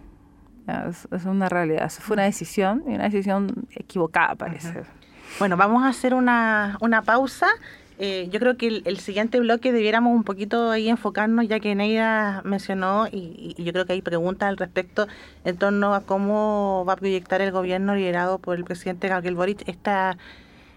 Es, 0.88 1.24
una 1.24 1.48
realidad, 1.48 1.90
fue 1.90 2.14
una 2.14 2.24
decisión 2.24 2.84
y 2.86 2.94
una 2.94 3.04
decisión 3.04 3.66
equivocada 3.70 4.34
parece. 4.34 4.82
Bueno, 5.38 5.56
vamos 5.56 5.82
a 5.82 5.88
hacer 5.88 6.12
una, 6.12 6.76
una 6.82 7.00
pausa 7.00 7.46
Eh, 8.00 8.28
yo 8.30 8.38
creo 8.38 8.56
que 8.56 8.82
el, 8.84 8.98
siguiente 9.00 9.40
bloque 9.40 9.72
debiéramos 9.72 10.14
un 10.14 10.22
poquito 10.22 10.70
ahí 10.70 10.88
enfocarnos, 10.88 11.48
ya 11.48 11.58
que 11.58 11.74
Neida 11.74 12.42
mencionó, 12.44 13.08
y, 13.10 13.56
yo 13.58 13.72
creo 13.72 13.86
que 13.86 13.94
hay 13.94 14.02
preguntas 14.02 14.48
al 14.48 14.56
respecto 14.56 15.08
en 15.44 15.56
torno 15.56 15.94
a 15.94 16.02
cómo 16.02 16.84
va 16.86 16.92
a 16.92 16.96
proyectar 16.96 17.40
el 17.40 17.50
gobierno 17.50 17.96
liderado 17.96 18.38
por 18.38 18.56
el 18.56 18.64
presidente 18.64 19.08
Gabriel 19.08 19.34
Boric 19.34 19.68
esta, 19.68 20.16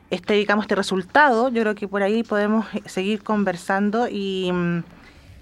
este, 0.09 0.33
digamos, 0.33 0.65
este 0.65 0.75
resultado. 0.75 1.49
Yo 1.49 1.61
creo 1.61 1.75
que 1.75 1.87
por 1.87 2.01
ahí 2.03 2.23
podemos 2.23 2.65
seguir 2.85 3.23
conversando 3.23 4.07
y... 4.09 4.51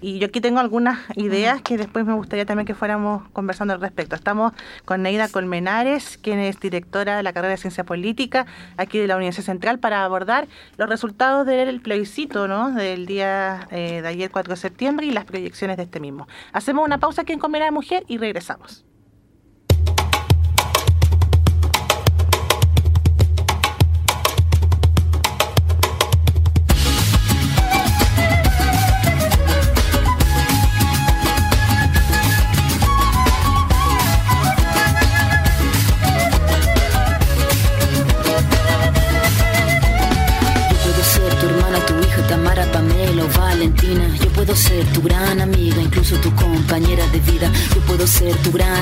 Y 0.00 0.18
yo 0.18 0.26
aquí 0.28 0.40
tengo 0.40 0.60
algunas 0.60 0.98
ideas 1.16 1.60
que 1.60 1.76
después 1.76 2.06
me 2.06 2.14
gustaría 2.14 2.46
también 2.46 2.66
que 2.66 2.74
fuéramos 2.74 3.28
conversando 3.32 3.74
al 3.74 3.80
respecto. 3.80 4.16
Estamos 4.16 4.52
con 4.84 5.02
Neida 5.02 5.28
Colmenares, 5.28 6.16
quien 6.16 6.38
es 6.38 6.58
directora 6.58 7.18
de 7.18 7.22
la 7.22 7.32
carrera 7.32 7.52
de 7.52 7.58
Ciencia 7.58 7.84
Política 7.84 8.46
aquí 8.78 8.98
de 8.98 9.06
la 9.06 9.16
Universidad 9.16 9.44
Central, 9.44 9.78
para 9.78 10.04
abordar 10.04 10.48
los 10.78 10.88
resultados 10.88 11.46
del 11.46 11.80
plebiscito 11.80 12.48
¿no? 12.48 12.70
del 12.72 13.04
día 13.04 13.68
eh, 13.70 14.00
de 14.00 14.08
ayer 14.08 14.30
4 14.30 14.54
de 14.54 14.60
septiembre 14.60 15.06
y 15.06 15.10
las 15.10 15.26
proyecciones 15.26 15.76
de 15.76 15.82
este 15.82 16.00
mismo. 16.00 16.26
Hacemos 16.52 16.84
una 16.84 16.98
pausa 16.98 17.22
aquí 17.22 17.32
en 17.32 17.38
Comer 17.38 17.62
de 17.62 17.70
Mujer 17.70 18.04
y 18.08 18.16
regresamos. 18.16 18.84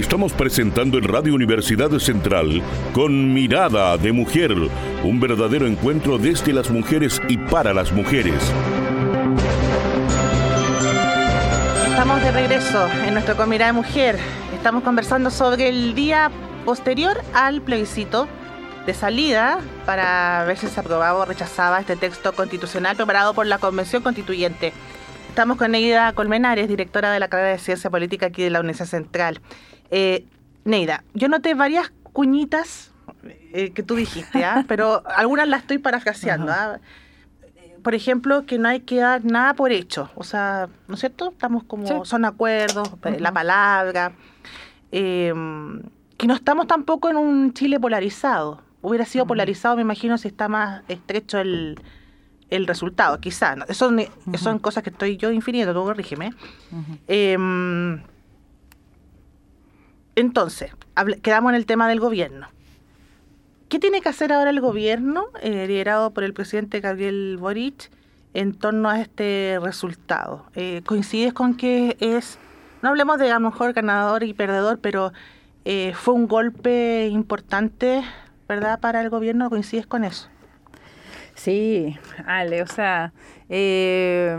Estamos 0.00 0.32
presentando 0.32 0.96
en 0.96 1.04
Radio 1.04 1.34
Universidad 1.34 1.90
Central 1.98 2.62
con 2.94 3.34
Mirada 3.34 3.98
de 3.98 4.12
Mujer, 4.12 4.50
un 5.04 5.20
verdadero 5.20 5.66
encuentro 5.66 6.16
desde 6.16 6.54
las 6.54 6.70
mujeres 6.70 7.20
y 7.28 7.36
para 7.36 7.74
las 7.74 7.92
mujeres. 7.92 8.34
Estamos 11.86 12.22
de 12.22 12.32
regreso 12.32 12.88
en 13.06 13.12
nuestro 13.12 13.36
con 13.36 13.50
Mirada 13.50 13.72
de 13.72 13.76
Mujer. 13.76 14.18
Estamos 14.54 14.82
conversando 14.84 15.30
sobre 15.30 15.68
el 15.68 15.94
día 15.94 16.30
posterior 16.64 17.20
al 17.34 17.60
plebiscito 17.60 18.26
de 18.86 18.94
salida 18.94 19.60
para 19.84 20.44
ver 20.46 20.56
si 20.56 20.68
se 20.68 20.80
aprobaba 20.80 21.18
o 21.18 21.26
rechazaba 21.26 21.78
este 21.78 21.96
texto 21.96 22.32
constitucional 22.32 22.96
preparado 22.96 23.34
por 23.34 23.46
la 23.46 23.58
Convención 23.58 24.02
Constituyente. 24.02 24.72
Estamos 25.28 25.58
con 25.58 25.72
Neida 25.72 26.14
Colmenares, 26.14 26.68
directora 26.68 27.12
de 27.12 27.20
la 27.20 27.28
carrera 27.28 27.50
de 27.50 27.58
Ciencia 27.58 27.90
Política 27.90 28.26
aquí 28.26 28.42
de 28.42 28.50
la 28.50 28.60
Universidad 28.60 28.88
Central. 28.88 29.40
Eh, 29.90 30.26
Neida, 30.64 31.04
yo 31.14 31.28
noté 31.28 31.54
varias 31.54 31.92
cuñitas 32.12 32.92
eh, 33.52 33.70
que 33.70 33.82
tú 33.82 33.96
dijiste, 33.96 34.44
¿ah? 34.44 34.64
pero 34.68 35.02
algunas 35.06 35.48
las 35.48 35.62
estoy 35.62 35.78
parafraseando. 35.78 36.52
¿ah? 36.52 36.78
Por 37.82 37.94
ejemplo, 37.94 38.46
que 38.46 38.58
no 38.58 38.68
hay 38.68 38.80
que 38.80 38.96
dar 38.96 39.24
nada 39.24 39.54
por 39.54 39.72
hecho. 39.72 40.10
O 40.14 40.24
sea, 40.24 40.68
¿no 40.86 40.94
es 40.94 41.00
cierto? 41.00 41.30
Estamos 41.30 41.64
como, 41.64 42.04
son 42.04 42.24
acuerdos, 42.24 42.90
eh, 43.04 43.18
la 43.18 43.32
palabra. 43.32 44.12
Em, 44.92 45.82
que 46.16 46.26
no 46.26 46.34
estamos 46.34 46.66
tampoco 46.66 47.08
en 47.08 47.16
un 47.16 47.54
Chile 47.54 47.80
polarizado. 47.80 48.60
Hubiera 48.82 49.04
sido 49.04 49.26
polarizado, 49.26 49.76
me 49.76 49.82
imagino, 49.82 50.18
si 50.18 50.28
está 50.28 50.48
más 50.48 50.82
estrecho 50.88 51.38
el, 51.38 51.80
el 52.50 52.66
resultado, 52.66 53.18
quizá. 53.20 53.56
Eso, 53.68 53.90
son 54.36 54.58
cosas 54.58 54.82
que 54.82 54.90
estoy 54.90 55.16
yo 55.16 55.30
infinito, 55.30 55.72
tú 55.72 55.82
corrígeme. 55.82 56.32
Entonces, 60.20 60.70
quedamos 61.22 61.50
en 61.50 61.56
el 61.56 61.66
tema 61.66 61.88
del 61.88 62.00
gobierno. 62.00 62.48
¿Qué 63.68 63.78
tiene 63.78 64.00
que 64.00 64.08
hacer 64.08 64.32
ahora 64.32 64.50
el 64.50 64.60
gobierno, 64.60 65.26
eh, 65.42 65.66
liderado 65.66 66.12
por 66.12 66.24
el 66.24 66.34
presidente 66.34 66.80
Gabriel 66.80 67.36
Boric, 67.38 67.90
en 68.34 68.54
torno 68.54 68.88
a 68.88 69.00
este 69.00 69.58
resultado? 69.62 70.46
Eh, 70.54 70.82
¿Coincides 70.84 71.32
con 71.32 71.54
que 71.56 71.96
es 72.00 72.38
no 72.82 72.88
hablemos 72.88 73.18
de 73.18 73.30
a 73.30 73.34
lo 73.34 73.50
mejor 73.50 73.72
ganador 73.74 74.22
y 74.22 74.32
perdedor, 74.32 74.78
pero 74.78 75.12
eh, 75.64 75.92
fue 75.94 76.14
un 76.14 76.26
golpe 76.26 77.08
importante, 77.08 78.02
¿verdad?, 78.48 78.80
para 78.80 79.02
el 79.02 79.10
gobierno, 79.10 79.50
¿coincides 79.50 79.86
con 79.86 80.04
eso? 80.04 80.28
Sí, 81.34 81.98
Ale, 82.26 82.62
o 82.62 82.66
sea, 82.66 83.12
eh, 83.48 84.36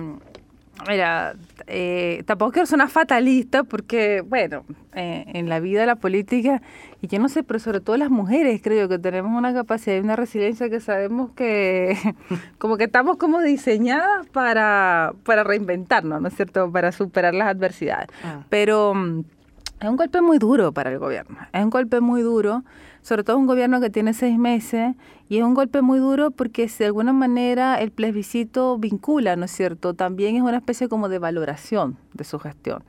mira, 0.88 1.36
eh, 1.68 2.24
tampoco 2.26 2.52
quiero 2.54 2.68
una 2.74 2.88
fatalista 2.88 3.64
porque, 3.64 4.22
bueno, 4.22 4.64
eh, 4.94 5.26
en 5.28 5.50
la 5.50 5.60
vida 5.60 5.86
la 5.86 5.96
política, 5.96 6.62
y 7.02 7.08
yo 7.08 7.20
no 7.20 7.30
sé, 7.30 7.44
pero 7.44 7.60
sobre 7.60 7.80
todo 7.80 7.98
las 7.98 8.10
mujeres, 8.10 8.62
creo 8.64 8.90
que 8.90 9.00
tenemos 9.00 9.38
una 9.38 9.54
capacidad 9.54 9.96
y 9.96 10.00
una 10.00 10.16
resiliencia 10.16 10.70
que 10.70 10.80
sabemos 10.80 11.32
que 11.32 11.98
como 12.58 12.78
que 12.78 12.86
estamos 12.86 13.18
como 13.18 13.42
diseñadas 13.42 14.28
para, 14.28 15.14
para 15.24 15.44
reinventarnos, 15.44 16.22
¿no 16.22 16.28
es 16.28 16.36
cierto?, 16.36 16.72
para 16.72 16.92
superar 16.92 17.34
las 17.34 17.48
adversidades. 17.48 18.10
Ah. 18.24 18.44
Pero 18.50 18.94
mm, 18.94 19.24
es 19.80 19.90
un 19.90 19.96
golpe 19.96 20.22
muy 20.22 20.38
duro 20.38 20.72
para 20.72 20.92
el 20.92 21.00
gobierno, 21.00 21.38
es 21.54 21.64
un 21.64 21.70
golpe 21.70 22.02
muy 22.02 22.22
duro 22.22 22.64
sobre 23.02 23.24
todo 23.24 23.38
un 23.38 23.48
gobierno 23.48 23.80
que 23.82 23.90
tiene 23.90 24.14
seis 24.14 24.38
meses, 24.38 24.96
y 25.30 25.38
es 25.38 25.44
un 25.44 25.54
golpe 25.54 25.82
muy 25.82 26.00
duro 26.00 26.32
porque 26.32 26.70
de 26.78 26.86
alguna 26.86 27.14
manera 27.14 27.80
el 27.82 27.92
plebiscito 27.92 28.78
vincula, 28.78 29.36
¿no 29.36 29.46
es 29.46 29.52
cierto? 29.52 29.94
También 29.94 30.36
es 30.36 30.42
una 30.42 30.58
especie 30.58 30.90
como 30.90 31.08
de 31.08 31.20
valoración 31.20 31.98
de 32.14 32.24
su 32.24 32.38
gestión. 32.38 32.84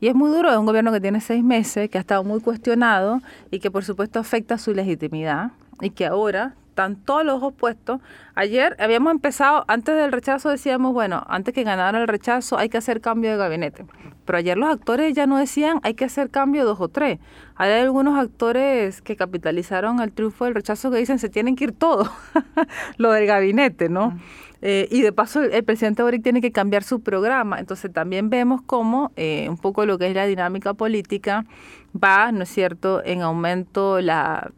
Y 0.00 0.06
es 0.06 0.14
muy 0.14 0.30
duro, 0.30 0.50
es 0.50 0.56
un 0.56 0.66
gobierno 0.66 0.92
que 0.92 1.00
tiene 1.00 1.20
seis 1.20 1.42
meses, 1.42 1.90
que 1.90 1.98
ha 1.98 2.00
estado 2.00 2.22
muy 2.22 2.40
cuestionado 2.40 3.20
y 3.50 3.58
que 3.58 3.70
por 3.70 3.84
supuesto 3.84 4.20
afecta 4.20 4.58
su 4.58 4.72
legitimidad 4.72 5.50
y 5.80 5.90
que 5.90 6.06
ahora 6.06 6.54
están 6.78 6.94
todos 6.94 7.24
los 7.24 7.34
ojos 7.38 7.54
puestos. 7.54 8.00
Ayer 8.36 8.76
habíamos 8.78 9.10
empezado, 9.10 9.64
antes 9.66 9.96
del 9.96 10.12
rechazo 10.12 10.48
decíamos, 10.48 10.92
bueno, 10.92 11.24
antes 11.26 11.52
que 11.52 11.64
ganara 11.64 12.00
el 12.00 12.06
rechazo 12.06 12.56
hay 12.56 12.68
que 12.68 12.78
hacer 12.78 13.00
cambio 13.00 13.32
de 13.32 13.36
gabinete. 13.36 13.84
Pero 14.24 14.38
ayer 14.38 14.56
los 14.56 14.70
actores 14.70 15.12
ya 15.12 15.26
no 15.26 15.38
decían 15.38 15.80
hay 15.82 15.94
que 15.94 16.04
hacer 16.04 16.30
cambio 16.30 16.64
dos 16.64 16.80
o 16.80 16.86
tres. 16.86 17.18
Hay 17.56 17.72
algunos 17.72 18.16
actores 18.16 19.02
que 19.02 19.16
capitalizaron 19.16 19.98
el 20.00 20.12
triunfo 20.12 20.44
del 20.44 20.54
rechazo 20.54 20.92
que 20.92 20.98
dicen 20.98 21.18
se 21.18 21.28
tienen 21.28 21.56
que 21.56 21.64
ir 21.64 21.72
todos, 21.72 22.08
lo 22.96 23.10
del 23.10 23.26
gabinete, 23.26 23.88
¿no? 23.88 24.16
Eh, 24.60 24.88
y 24.90 25.02
de 25.02 25.12
paso 25.12 25.42
el, 25.42 25.64
presidente 25.64 26.02
Boric 26.02 26.22
tiene 26.22 26.40
que 26.40 26.50
cambiar 26.52 26.82
su 26.82 27.00
programa. 27.00 27.60
Entonces 27.60 27.92
también 27.92 28.30
vemos 28.30 28.60
cómo 28.62 29.12
eh, 29.16 29.46
un 29.48 29.56
poco 29.56 29.86
lo 29.86 29.98
que 29.98 30.08
es 30.08 30.14
la 30.14 30.26
dinámica 30.26 30.74
política 30.74 31.44
va, 31.92 32.32
¿no 32.32 32.42
es 32.42 32.48
cierto?, 32.48 33.02
en 33.04 33.22
aumento, 33.22 34.00
la, 34.00 34.50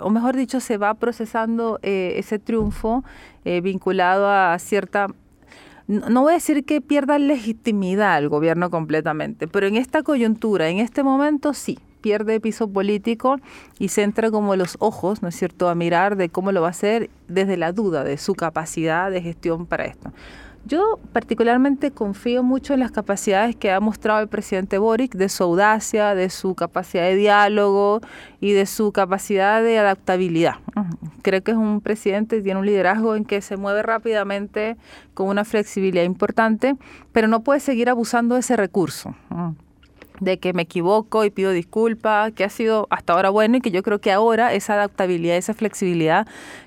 o 0.00 0.10
mejor 0.10 0.36
dicho, 0.36 0.60
se 0.60 0.78
va 0.78 0.94
procesando 0.94 1.78
eh, 1.82 2.14
ese 2.16 2.38
triunfo 2.38 3.04
vinculado 3.44 4.28
a 4.28 4.58
cierta 4.58 5.08
no 5.86 6.22
voy 6.22 6.32
a 6.32 6.34
decir 6.34 6.64
que 6.64 6.80
pierda 6.80 7.18
legitimidad 7.18 8.18
el 8.18 8.28
gobierno 8.28 8.70
completamente, 8.70 9.48
pero 9.48 9.66
en 9.66 9.74
esta 9.76 10.04
coyuntura, 10.04 10.68
en 10.68 10.78
este 10.78 11.02
momento 11.02 11.52
sí, 11.52 11.80
pierde 12.00 12.40
piso 12.40 12.68
político 12.68 13.36
y 13.78 13.88
centra 13.88 14.30
como 14.30 14.56
los 14.56 14.76
ojos, 14.80 15.22
¿no 15.22 15.28
es 15.28 15.36
cierto?, 15.36 15.68
a 15.68 15.74
mirar 15.74 16.16
de 16.16 16.28
cómo 16.28 16.52
lo 16.52 16.62
va 16.62 16.68
a 16.68 16.70
hacer 16.70 17.10
desde 17.28 17.56
la 17.56 17.72
duda 17.72 18.04
de 18.04 18.16
su 18.16 18.34
capacidad 18.34 19.10
de 19.10 19.22
gestión 19.22 19.66
para 19.66 19.84
esto. 19.84 20.12
Yo 20.66 20.98
particularmente 21.12 21.90
confío 21.90 22.42
mucho 22.42 22.74
en 22.74 22.80
las 22.80 22.90
capacidades 22.90 23.56
que 23.56 23.72
ha 23.72 23.80
mostrado 23.80 24.20
el 24.20 24.28
presidente 24.28 24.76
Boric, 24.76 25.14
de 25.14 25.30
su 25.30 25.42
audacia, 25.42 26.14
de 26.14 26.28
su 26.28 26.54
capacidad 26.54 27.04
de 27.04 27.16
diálogo 27.16 28.00
y 28.40 28.52
de 28.52 28.66
su 28.66 28.92
capacidad 28.92 29.62
de 29.62 29.78
adaptabilidad. 29.78 30.56
Creo 31.22 31.42
que 31.42 31.52
es 31.52 31.56
un 31.56 31.80
presidente 31.80 32.42
tiene 32.42 32.60
un 32.60 32.66
liderazgo 32.66 33.16
en 33.16 33.24
que 33.24 33.40
se 33.40 33.56
mueve 33.56 33.82
rápidamente 33.82 34.76
con 35.14 35.28
una 35.28 35.44
flexibilidad 35.44 36.04
importante, 36.04 36.76
pero 37.12 37.26
no 37.26 37.40
puede 37.40 37.60
seguir 37.60 37.88
abusando 37.88 38.34
de 38.34 38.40
ese 38.40 38.56
recurso 38.56 39.14
de 40.20 40.38
que 40.38 40.52
me 40.52 40.62
equivoco 40.62 41.24
y 41.24 41.30
pido 41.30 41.50
disculpas, 41.50 42.32
que 42.32 42.44
ha 42.44 42.50
sido 42.50 42.86
hasta 42.90 43.14
ahora 43.14 43.30
bueno 43.30 43.56
y 43.56 43.60
que 43.60 43.70
yo 43.70 43.82
creo 43.82 44.00
que 44.00 44.12
ahora 44.12 44.52
esa 44.54 44.74
adaptabilidad, 44.74 45.36
esa 45.36 45.54
flexibilidad 45.54 46.26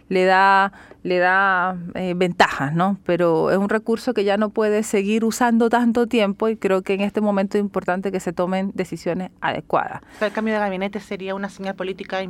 le 0.09 0.25
da 0.25 0.73
le 1.03 1.19
da 1.19 1.77
eh, 1.95 2.13
ventajas, 2.15 2.73
¿no? 2.73 2.97
Pero 3.05 3.51
es 3.51 3.57
un 3.57 3.69
recurso 3.69 4.13
que 4.13 4.23
ya 4.23 4.37
no 4.37 4.49
puede 4.49 4.83
seguir 4.83 5.25
usando 5.25 5.69
tanto 5.69 6.07
tiempo 6.07 6.47
y 6.47 6.55
creo 6.55 6.81
que 6.81 6.93
en 6.93 7.01
este 7.01 7.21
momento 7.21 7.57
es 7.57 7.61
importante 7.61 8.11
que 8.11 8.19
se 8.19 8.31
tomen 8.31 8.71
decisiones 8.73 9.31
adecuadas. 9.41 10.01
el 10.21 10.31
cambio 10.31 10.53
de 10.53 10.61
gabinete 10.61 10.99
sería 10.99 11.35
una 11.35 11.49
señal 11.49 11.75
política, 11.75 12.21
eh, 12.21 12.29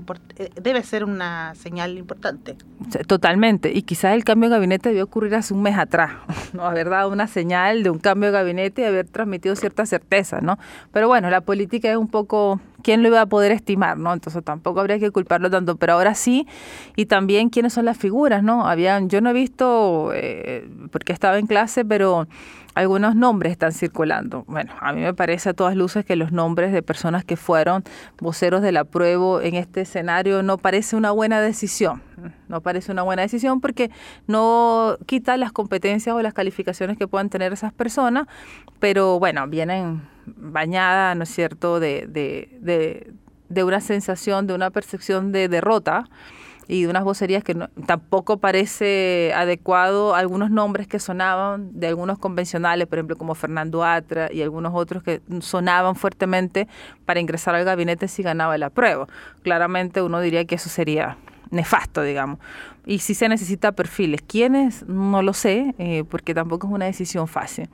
debe 0.61 0.83
ser 0.83 1.03
una 1.03 1.53
señal 1.55 1.97
importante. 1.97 2.57
Totalmente, 3.07 3.71
y 3.71 3.83
quizás 3.83 4.13
el 4.13 4.23
cambio 4.23 4.49
de 4.49 4.55
gabinete 4.55 4.89
debió 4.89 5.03
ocurrir 5.03 5.35
hace 5.35 5.53
un 5.53 5.61
mes 5.61 5.77
atrás, 5.77 6.11
¿no? 6.53 6.65
Haber 6.65 6.89
dado 6.89 7.09
una 7.09 7.27
señal 7.27 7.83
de 7.83 7.91
un 7.91 7.99
cambio 7.99 8.31
de 8.31 8.33
gabinete 8.33 8.81
y 8.81 8.85
haber 8.85 9.07
transmitido 9.07 9.55
cierta 9.55 9.85
certeza, 9.85 10.41
¿no? 10.41 10.57
Pero 10.91 11.07
bueno, 11.07 11.29
la 11.29 11.41
política 11.41 11.91
es 11.91 11.97
un 11.97 12.07
poco 12.07 12.59
quién 12.83 13.01
lo 13.01 13.07
iba 13.07 13.21
a 13.21 13.25
poder 13.25 13.51
estimar, 13.51 13.97
¿no? 13.97 14.13
Entonces 14.13 14.43
tampoco 14.43 14.79
habría 14.79 14.99
que 14.99 15.09
culparlo 15.09 15.49
tanto, 15.49 15.77
pero 15.77 15.93
ahora 15.93 16.13
sí, 16.13 16.47
y 16.95 17.05
también 17.07 17.49
quiénes 17.49 17.73
son 17.73 17.85
las 17.85 17.97
figuras, 17.97 18.43
¿no? 18.43 18.67
Habían, 18.67 19.09
yo 19.09 19.21
no 19.21 19.31
he 19.31 19.33
visto, 19.33 20.11
eh, 20.13 20.69
porque 20.91 21.13
estaba 21.13 21.39
en 21.39 21.47
clase, 21.47 21.85
pero 21.85 22.27
algunos 22.75 23.15
nombres 23.15 23.51
están 23.51 23.71
circulando. 23.71 24.43
Bueno, 24.47 24.73
a 24.79 24.93
mí 24.93 25.01
me 25.01 25.13
parece 25.13 25.49
a 25.49 25.53
todas 25.53 25.75
luces 25.75 26.05
que 26.05 26.15
los 26.15 26.31
nombres 26.31 26.71
de 26.71 26.81
personas 26.81 27.23
que 27.23 27.37
fueron 27.37 27.83
voceros 28.19 28.61
del 28.61 28.77
apruebo 28.77 29.41
en 29.41 29.55
este 29.55 29.81
escenario 29.81 30.43
no 30.43 30.57
parece 30.57 30.95
una 30.95 31.11
buena 31.11 31.39
decisión. 31.39 32.01
No 32.47 32.61
parece 32.61 32.91
una 32.91 33.03
buena 33.03 33.21
decisión 33.21 33.61
porque 33.61 33.91
no 34.27 34.97
quita 35.05 35.37
las 35.37 35.51
competencias 35.51 36.15
o 36.15 36.21
las 36.21 36.33
calificaciones 36.33 36.97
que 36.97 37.07
puedan 37.07 37.29
tener 37.29 37.53
esas 37.53 37.73
personas, 37.73 38.27
pero 38.79 39.19
bueno, 39.19 39.47
vienen 39.47 40.01
bañadas, 40.25 41.15
¿no 41.17 41.23
es 41.23 41.29
cierto?, 41.29 41.79
de, 41.79 42.05
de, 42.07 42.57
de, 42.61 43.13
de 43.49 43.63
una 43.63 43.81
sensación, 43.81 44.47
de 44.47 44.53
una 44.53 44.69
percepción 44.71 45.31
de 45.31 45.47
derrota 45.47 46.09
y 46.67 46.83
de 46.83 46.89
unas 46.89 47.03
vocerías 47.03 47.43
que 47.43 47.55
tampoco 47.85 48.37
parece 48.37 49.33
adecuado 49.35 50.15
algunos 50.15 50.49
nombres 50.49 50.87
que 50.87 50.99
sonaban 50.99 51.77
de 51.77 51.87
algunos 51.87 52.19
convencionales, 52.19 52.87
por 52.87 52.99
ejemplo 52.99 53.17
como 53.17 53.35
Fernando 53.35 53.83
Atra 53.83 54.31
y 54.31 54.41
algunos 54.41 54.71
otros 54.73 55.03
que 55.03 55.21
sonaban 55.41 55.95
fuertemente 55.95 56.67
para 57.05 57.19
ingresar 57.19 57.55
al 57.55 57.65
gabinete 57.65 58.07
si 58.07 58.23
ganaba 58.23 58.57
la 58.57 58.69
prueba. 58.69 59.07
Claramente 59.41 60.01
uno 60.01 60.21
diría 60.21 60.45
que 60.45 60.55
eso 60.55 60.69
sería 60.69 61.17
nefasto, 61.51 62.01
digamos. 62.01 62.39
Y 62.85 62.99
si 62.99 63.13
se 63.13 63.29
necesita 63.29 63.71
perfiles. 63.71 64.21
¿Quiénes? 64.21 64.85
No 64.87 65.21
lo 65.21 65.33
sé, 65.33 65.73
eh, 65.77 66.03
porque 66.09 66.33
tampoco 66.33 66.67
es 66.67 66.73
una 66.73 66.85
decisión 66.85 67.27
fácil. 67.27 67.69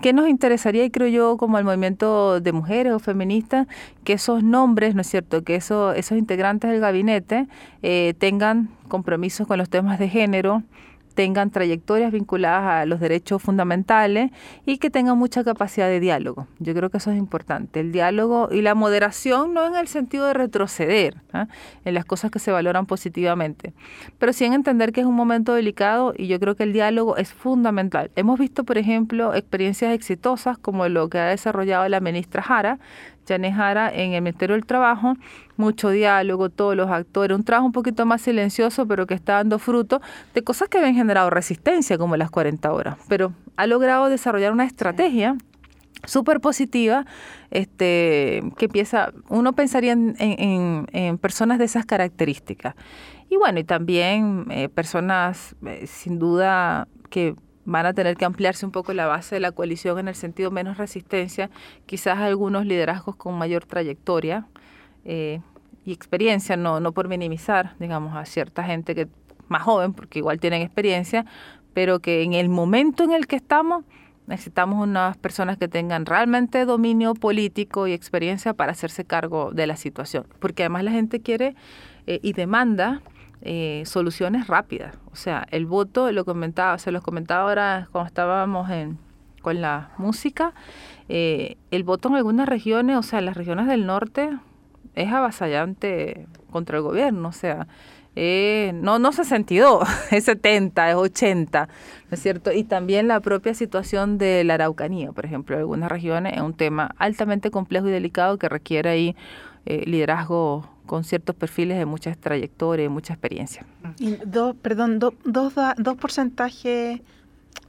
¿Qué 0.00 0.12
nos 0.12 0.28
interesaría, 0.28 0.84
y 0.84 0.90
creo 0.90 1.08
yo, 1.08 1.36
como 1.36 1.58
el 1.58 1.64
movimiento 1.64 2.40
de 2.40 2.52
mujeres 2.52 2.92
o 2.92 2.98
feministas, 2.98 3.66
que 4.04 4.14
esos 4.14 4.42
nombres, 4.42 4.94
¿no 4.94 5.00
es 5.00 5.06
cierto?, 5.08 5.42
que 5.42 5.56
eso, 5.56 5.92
esos 5.92 6.18
integrantes 6.18 6.70
del 6.70 6.80
gabinete 6.80 7.48
eh, 7.82 8.14
tengan 8.18 8.68
compromisos 8.88 9.46
con 9.46 9.58
los 9.58 9.68
temas 9.68 9.98
de 9.98 10.08
género, 10.08 10.62
tengan 11.16 11.50
trayectorias 11.50 12.12
vinculadas 12.12 12.82
a 12.82 12.86
los 12.86 13.00
derechos 13.00 13.42
fundamentales 13.42 14.30
y 14.66 14.76
que 14.76 14.90
tengan 14.90 15.16
mucha 15.16 15.42
capacidad 15.42 15.88
de 15.88 15.98
diálogo. 15.98 16.46
Yo 16.58 16.74
creo 16.74 16.90
que 16.90 16.98
eso 16.98 17.10
es 17.10 17.16
importante. 17.16 17.80
El 17.80 17.90
diálogo 17.90 18.50
y 18.52 18.60
la 18.60 18.74
moderación 18.74 19.54
no 19.54 19.66
en 19.66 19.76
el 19.76 19.88
sentido 19.88 20.26
de 20.26 20.34
retroceder 20.34 21.16
¿ah? 21.32 21.48
en 21.86 21.94
las 21.94 22.04
cosas 22.04 22.30
que 22.30 22.38
se 22.38 22.52
valoran 22.52 22.84
positivamente, 22.84 23.72
pero 24.18 24.34
sí 24.34 24.44
en 24.44 24.52
entender 24.52 24.92
que 24.92 25.00
es 25.00 25.06
un 25.06 25.14
momento 25.14 25.54
delicado 25.54 26.12
y 26.14 26.26
yo 26.26 26.38
creo 26.38 26.54
que 26.54 26.64
el 26.64 26.74
diálogo 26.74 27.16
es 27.16 27.32
fundamental. 27.32 28.10
Hemos 28.14 28.38
visto, 28.38 28.64
por 28.64 28.76
ejemplo, 28.76 29.34
experiencias 29.34 29.94
exitosas 29.94 30.58
como 30.58 30.86
lo 30.88 31.08
que 31.08 31.18
ha 31.18 31.28
desarrollado 31.28 31.88
la 31.88 32.00
ministra 32.00 32.42
Jara, 32.42 32.78
Janejara 33.26 33.92
en 33.92 34.12
el 34.12 34.22
Ministerio 34.22 34.54
del 34.54 34.66
Trabajo, 34.66 35.14
mucho 35.56 35.90
diálogo, 35.90 36.50
todos 36.50 36.76
los 36.76 36.90
actores, 36.90 37.36
un 37.36 37.44
trabajo 37.44 37.66
un 37.66 37.72
poquito 37.72 38.06
más 38.06 38.22
silencioso, 38.22 38.86
pero 38.86 39.06
que 39.06 39.14
está 39.14 39.34
dando 39.34 39.58
fruto 39.58 40.00
de 40.34 40.42
cosas 40.42 40.68
que 40.68 40.78
habían 40.78 40.94
generado 40.94 41.30
resistencia, 41.30 41.98
como 41.98 42.16
las 42.16 42.30
40 42.30 42.72
horas, 42.72 42.96
pero 43.08 43.32
ha 43.56 43.66
logrado 43.66 44.08
desarrollar 44.08 44.52
una 44.52 44.64
estrategia 44.64 45.36
súper 46.04 46.40
positiva, 46.40 47.06
este, 47.50 48.42
que 48.58 48.66
empieza, 48.66 49.12
uno 49.28 49.54
pensaría 49.54 49.92
en, 49.92 51.18
personas 51.18 51.58
de 51.58 51.64
esas 51.64 51.86
características. 51.86 52.74
Y 53.28 53.36
bueno, 53.36 53.58
y 53.58 53.64
también 53.64 54.46
eh, 54.50 54.68
personas 54.68 55.56
eh, 55.66 55.86
sin 55.86 56.18
duda 56.18 56.86
que 57.10 57.34
van 57.66 57.84
a 57.84 57.92
tener 57.92 58.16
que 58.16 58.24
ampliarse 58.24 58.64
un 58.64 58.72
poco 58.72 58.94
la 58.94 59.06
base 59.06 59.34
de 59.34 59.40
la 59.40 59.52
coalición 59.52 59.98
en 59.98 60.08
el 60.08 60.14
sentido 60.14 60.50
menos 60.50 60.78
resistencia, 60.78 61.50
quizás 61.84 62.18
algunos 62.18 62.64
liderazgos 62.64 63.16
con 63.16 63.36
mayor 63.36 63.66
trayectoria 63.66 64.46
eh, 65.04 65.40
y 65.84 65.92
experiencia, 65.92 66.56
no, 66.56 66.80
no 66.80 66.92
por 66.92 67.08
minimizar, 67.08 67.74
digamos, 67.78 68.16
a 68.16 68.24
cierta 68.24 68.64
gente 68.64 68.94
que 68.94 69.08
más 69.48 69.62
joven, 69.62 69.92
porque 69.92 70.20
igual 70.20 70.40
tienen 70.40 70.62
experiencia, 70.62 71.26
pero 71.74 72.00
que 72.00 72.22
en 72.22 72.32
el 72.32 72.48
momento 72.48 73.04
en 73.04 73.12
el 73.12 73.26
que 73.26 73.36
estamos 73.36 73.84
necesitamos 74.26 74.82
unas 74.82 75.16
personas 75.16 75.56
que 75.56 75.68
tengan 75.68 76.04
realmente 76.04 76.64
dominio 76.64 77.14
político 77.14 77.86
y 77.86 77.92
experiencia 77.92 78.54
para 78.54 78.72
hacerse 78.72 79.04
cargo 79.04 79.52
de 79.52 79.66
la 79.66 79.76
situación, 79.76 80.26
porque 80.40 80.64
además 80.64 80.84
la 80.84 80.90
gente 80.90 81.20
quiere 81.20 81.54
eh, 82.06 82.18
y 82.22 82.32
demanda 82.32 83.02
eh, 83.48 83.84
soluciones 83.86 84.48
rápidas. 84.48 84.96
O 85.12 85.16
sea, 85.16 85.46
el 85.52 85.66
voto, 85.66 86.10
lo 86.10 86.24
comentaba, 86.24 86.78
se 86.78 86.90
los 86.90 87.02
comentaba 87.02 87.48
ahora 87.48 87.88
cuando 87.92 88.08
estábamos 88.08 88.68
en, 88.70 88.98
con 89.40 89.60
la 89.60 89.90
música, 89.98 90.52
eh, 91.08 91.56
el 91.70 91.84
voto 91.84 92.08
en 92.08 92.16
algunas 92.16 92.48
regiones, 92.48 92.96
o 92.96 93.04
sea, 93.04 93.20
en 93.20 93.26
las 93.26 93.36
regiones 93.36 93.68
del 93.68 93.86
norte, 93.86 94.30
es 94.96 95.12
avasallante 95.12 96.26
contra 96.50 96.78
el 96.78 96.82
gobierno, 96.82 97.28
o 97.28 97.32
sea, 97.32 97.68
eh, 98.16 98.72
no, 98.74 98.98
no 98.98 99.12
62, 99.12 99.88
es 100.10 100.24
70, 100.24 100.90
es 100.90 100.96
80, 100.96 101.68
¿no 101.68 102.14
es 102.14 102.20
cierto? 102.20 102.50
Y 102.50 102.64
también 102.64 103.06
la 103.06 103.20
propia 103.20 103.54
situación 103.54 104.18
de 104.18 104.42
la 104.42 104.54
Araucanía, 104.54 105.12
por 105.12 105.24
ejemplo, 105.24 105.54
en 105.54 105.60
algunas 105.60 105.88
regiones 105.88 106.34
es 106.34 106.40
un 106.40 106.54
tema 106.54 106.96
altamente 106.98 107.52
complejo 107.52 107.86
y 107.86 107.92
delicado 107.92 108.38
que 108.38 108.48
requiere 108.48 108.90
ahí 108.90 109.16
eh, 109.66 109.84
liderazgo 109.86 110.68
con 110.86 111.04
ciertos 111.04 111.36
perfiles 111.36 111.78
de 111.78 111.86
muchas 111.86 112.16
trayectorias 112.18 112.86
y 112.86 112.88
mucha 112.88 113.12
experiencia. 113.12 113.66
Y 113.98 114.16
dos, 114.24 114.56
perdón, 114.62 114.98
dos, 114.98 115.14
dos 115.24 115.96
porcentajes, 115.98 117.00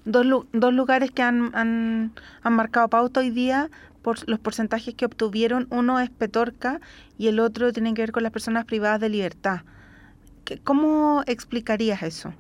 dos, 0.05 0.26
dos 0.53 0.74
lugares 0.74 1.11
que 1.11 1.22
han, 1.22 1.51
han, 1.55 2.13
han 2.43 2.53
marcado 2.53 2.88
pauta 2.88 3.20
hoy 3.20 3.30
día 3.30 3.70
por 4.01 4.28
los 4.30 4.39
porcentajes 4.39 4.93
que 4.95 5.05
obtuvieron. 5.05 5.68
Uno 5.70 5.99
es 5.99 6.09
Petorca 6.09 6.80
y 7.18 7.28
el 7.28 7.39
otro 7.39 7.74
tiene 7.74 7.93
que 7.93 8.03
ver 8.03 8.11
con 8.11 8.24
las 8.24 8.32
personas 8.32 8.65
privadas 8.65 9.01
de 9.01 9.09
libertad. 9.09 9.61
¿Cómo 10.63 11.24
explicarías 11.26 12.01
eso? 12.03 12.34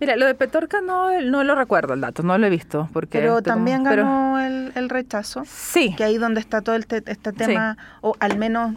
Mira, 0.00 0.16
lo 0.16 0.26
de 0.26 0.34
Petorca 0.34 0.80
no, 0.80 1.20
no 1.20 1.44
lo 1.44 1.54
recuerdo 1.54 1.94
el 1.94 2.00
dato, 2.00 2.22
no 2.22 2.36
lo 2.38 2.46
he 2.46 2.50
visto. 2.50 2.88
Porque 2.92 3.18
pero 3.18 3.42
también 3.42 3.84
ganó 3.84 4.40
el, 4.40 4.72
el, 4.74 4.88
rechazo. 4.88 5.44
Sí. 5.46 5.94
Que 5.96 6.04
ahí 6.04 6.18
donde 6.18 6.40
está 6.40 6.60
todo 6.62 6.74
el 6.74 6.86
este 6.88 7.32
tema, 7.32 7.76
o 8.00 8.16
al 8.18 8.38
menos 8.38 8.74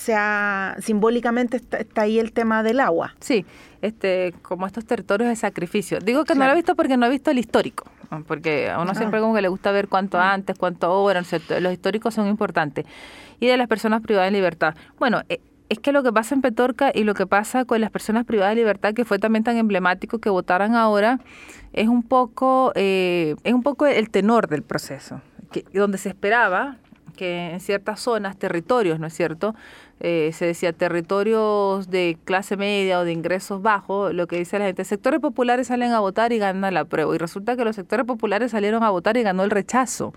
sea 0.00 0.76
simbólicamente 0.80 1.58
está, 1.58 2.02
ahí 2.02 2.18
el 2.18 2.32
tema 2.32 2.62
del 2.62 2.80
agua. 2.80 3.14
Sí, 3.20 3.44
este, 3.82 4.34
como 4.42 4.66
estos 4.66 4.84
territorios 4.84 5.28
de 5.28 5.36
sacrificio. 5.36 5.98
Digo 6.00 6.24
que 6.24 6.34
no 6.34 6.46
lo 6.46 6.52
he 6.52 6.54
visto 6.54 6.74
porque 6.74 6.96
no 6.96 7.06
he 7.06 7.10
visto 7.10 7.30
el 7.30 7.38
histórico, 7.38 7.84
porque 8.26 8.70
a 8.70 8.80
uno 8.80 8.94
siempre 8.94 9.20
como 9.20 9.34
que 9.34 9.42
le 9.42 9.48
gusta 9.48 9.70
ver 9.70 9.88
cuánto 9.88 10.18
mm. 10.18 10.22
antes, 10.22 10.58
cuánto 10.58 10.86
ahora, 10.86 11.22
los 11.60 11.72
históricos 11.72 12.14
son 12.14 12.26
importantes. 12.26 12.86
Y 13.38 13.46
de 13.46 13.56
las 13.56 13.68
personas 13.68 14.02
privadas 14.02 14.28
de 14.28 14.36
libertad. 14.36 14.74
Bueno, 14.98 15.22
eh, 15.28 15.40
es 15.70 15.78
que 15.78 15.92
lo 15.92 16.02
que 16.02 16.12
pasa 16.12 16.34
en 16.34 16.42
Petorca 16.42 16.90
y 16.92 17.04
lo 17.04 17.14
que 17.14 17.26
pasa 17.26 17.64
con 17.64 17.80
las 17.80 17.90
personas 17.90 18.26
privadas 18.26 18.52
de 18.52 18.56
libertad, 18.56 18.92
que 18.92 19.04
fue 19.04 19.18
también 19.18 19.44
tan 19.44 19.56
emblemático 19.56 20.18
que 20.18 20.28
votaran 20.28 20.74
ahora, 20.74 21.20
es 21.72 21.88
un 21.88 22.02
poco, 22.02 22.72
eh, 22.74 23.36
es 23.44 23.54
un 23.54 23.62
poco 23.62 23.86
el 23.86 24.10
tenor 24.10 24.48
del 24.48 24.62
proceso, 24.62 25.22
que, 25.52 25.64
donde 25.72 25.96
se 25.96 26.08
esperaba 26.08 26.78
que 27.20 27.50
en 27.52 27.60
ciertas 27.60 28.00
zonas, 28.00 28.38
territorios, 28.38 28.98
¿no 28.98 29.06
es 29.06 29.14
cierto? 29.14 29.54
Eh, 30.02 30.30
se 30.32 30.46
decía 30.46 30.72
territorios 30.72 31.90
de 31.90 32.16
clase 32.24 32.56
media 32.56 33.00
o 33.00 33.04
de 33.04 33.12
ingresos 33.12 33.60
bajos, 33.60 34.14
lo 34.14 34.26
que 34.26 34.38
dice 34.38 34.58
la 34.58 34.64
gente, 34.64 34.82
sectores 34.84 35.20
populares 35.20 35.66
salen 35.66 35.92
a 35.92 36.00
votar 36.00 36.32
y 36.32 36.38
ganan 36.38 36.72
la 36.72 36.86
prueba. 36.86 37.14
Y 37.14 37.18
resulta 37.18 37.54
que 37.54 37.64
los 37.66 37.76
sectores 37.76 38.06
populares 38.06 38.52
salieron 38.52 38.82
a 38.82 38.88
votar 38.88 39.18
y 39.18 39.22
ganó 39.22 39.44
el 39.44 39.50
rechazo. 39.50 40.14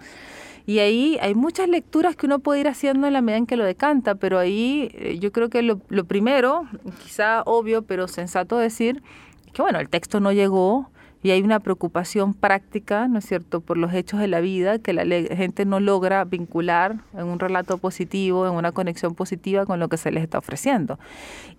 Y 0.65 0.79
ahí 0.79 1.17
hay 1.21 1.35
muchas 1.35 1.67
lecturas 1.67 2.15
que 2.15 2.25
uno 2.25 2.39
puede 2.39 2.61
ir 2.61 2.69
haciendo 2.69 3.07
en 3.07 3.13
la 3.13 3.21
medida 3.21 3.39
en 3.39 3.45
que 3.45 3.57
lo 3.57 3.65
decanta, 3.65 4.15
pero 4.15 4.39
ahí 4.39 4.89
eh, 4.93 5.19
yo 5.19 5.33
creo 5.33 5.49
que 5.49 5.61
lo, 5.61 5.81
lo 5.89 6.05
primero, 6.05 6.63
quizá 7.03 7.41
obvio, 7.41 7.81
pero 7.81 8.07
sensato 8.07 8.57
decir, 8.57 9.03
que 9.51 9.61
bueno, 9.61 9.79
el 9.81 9.89
texto 9.89 10.21
no 10.21 10.31
llegó, 10.31 10.89
y 11.23 11.31
hay 11.31 11.41
una 11.41 11.61
preocupación 11.61 12.33
práctica, 12.33 13.07
¿no 13.07 13.19
es 13.19 13.25
cierto?, 13.25 13.61
por 13.61 13.77
los 13.77 13.93
hechos 13.93 14.19
de 14.19 14.27
la 14.27 14.41
vida 14.41 14.77
que 14.77 14.91
la 14.91 15.05
gente 15.35 15.65
no 15.65 15.79
logra 15.79 16.25
vincular 16.25 16.97
en 17.13 17.25
un 17.27 17.39
relato 17.39 17.77
positivo, 17.77 18.45
en 18.45 18.53
una 18.53 18.73
conexión 18.73 19.15
positiva 19.15 19.65
con 19.65 19.79
lo 19.79 19.87
que 19.87 19.95
se 19.95 20.11
les 20.11 20.21
está 20.21 20.37
ofreciendo. 20.37 20.99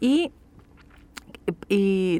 Y, 0.01 0.31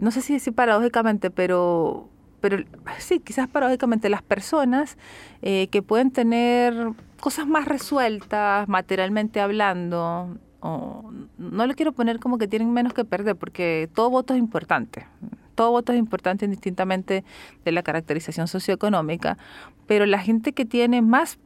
no 0.01 0.11
sé 0.11 0.23
si 0.23 0.33
decir 0.33 0.55
paradójicamente, 0.55 1.31
pero 1.31 2.09
pero 2.41 2.59
sí, 2.99 3.21
quizás 3.21 3.49
paradójicamente 3.49 4.11
las 4.11 4.21
personas 4.21 4.99
eh, 5.41 5.69
que 5.69 5.81
pueden 5.81 6.11
tener 6.11 6.75
cosas 7.19 7.47
más 7.47 7.65
resueltas 7.65 8.69
materialmente 8.69 9.41
hablando, 9.41 10.37
no 10.63 11.67
le 11.67 11.75
quiero 11.75 11.93
poner 11.93 12.19
como 12.19 12.37
que 12.37 12.47
tienen 12.47 12.71
menos 12.71 12.93
que 12.93 13.07
perder, 13.07 13.37
porque 13.37 13.89
todo 13.95 14.11
voto 14.11 14.35
es 14.35 14.41
importante 14.41 15.07
todo 15.55 15.71
voto 15.71 15.93
es 15.93 15.99
importante 15.99 16.45
indistintamente 16.45 17.25
de 17.65 17.73
la 17.73 17.83
caracterización 17.83 18.49
socioeconómica, 18.49 19.39
pero 19.87 20.07
la 20.07 20.19
gente 20.19 20.53
que 20.53 20.65
tiene 20.65 21.03
más 21.03 21.39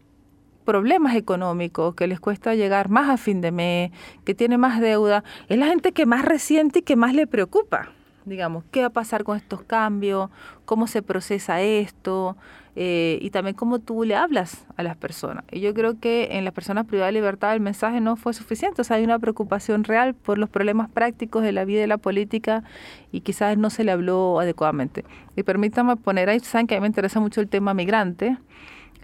problemas 0.65 1.17
económicos, 1.17 1.95
que 1.95 2.07
les 2.07 2.21
cuesta 2.21 2.55
llegar 2.55 2.91
más 2.91 3.09
a 3.09 3.17
fin 3.17 3.41
de 3.41 3.53
mes, 3.53 3.91
que 4.25 4.35
tiene 4.35 4.59
más 4.59 4.81
deuda, 4.81 5.25
es 5.49 5.59
la 5.59 5.67
gente 5.67 5.93
que 5.93 6.05
más 6.05 6.25
resiente 6.25 6.81
y 6.81 6.83
que 6.83 6.97
más 6.97 7.15
le 7.15 7.27
preocupa 7.27 7.93
digamos, 8.29 8.65
qué 8.71 8.83
va 8.83 8.89
a 8.89 8.91
pasar 8.91 9.25
con 9.25 9.37
estos 9.37 9.63
cambios, 9.63 10.31
cómo 10.65 10.87
se 10.87 11.03
procesa 11.03 11.63
esto 11.63 12.37
eh, 12.81 13.19
y 13.21 13.31
también 13.31 13.57
cómo 13.57 13.81
tú 13.81 14.05
le 14.05 14.15
hablas 14.15 14.65
a 14.77 14.85
las 14.85 14.97
personas. 14.97 15.43
Y 15.51 15.59
yo 15.59 15.75
creo 15.75 15.99
que 15.99 16.29
en 16.39 16.45
las 16.45 16.55
personas 16.55 16.87
privadas 16.87 17.09
de 17.09 17.19
libertad 17.19 17.53
el 17.53 17.61
mensaje 17.61 18.01
no 18.01 18.15
fue 18.15 18.35
suficiente, 18.35 18.83
o 18.83 18.85
sea, 18.85 18.99
hay 18.99 19.03
una 19.03 19.19
preocupación 19.19 19.83
real 19.83 20.15
por 20.15 20.39
los 20.39 20.49
problemas 20.49 20.89
prácticos 20.89 21.43
de 21.43 21.51
la 21.51 21.65
vida 21.65 21.79
y 21.79 21.81
de 21.81 21.87
la 21.89 21.99
política 21.99 22.63
y 23.11 23.23
quizás 23.23 23.59
no 23.59 23.71
se 23.71 23.83
le 23.83 23.91
habló 23.91 24.39
adecuadamente. 24.39 25.05
Y 25.35 25.43
permítame 25.43 25.97
poner 25.97 26.29
ahí, 26.29 26.39
saben 26.39 26.69
que 26.69 26.77
a 26.77 26.79
mí 26.79 26.83
me 26.83 26.87
interesa 26.87 27.19
mucho 27.19 27.41
el 27.41 27.49
tema 27.49 27.75
migrante. 27.75 28.39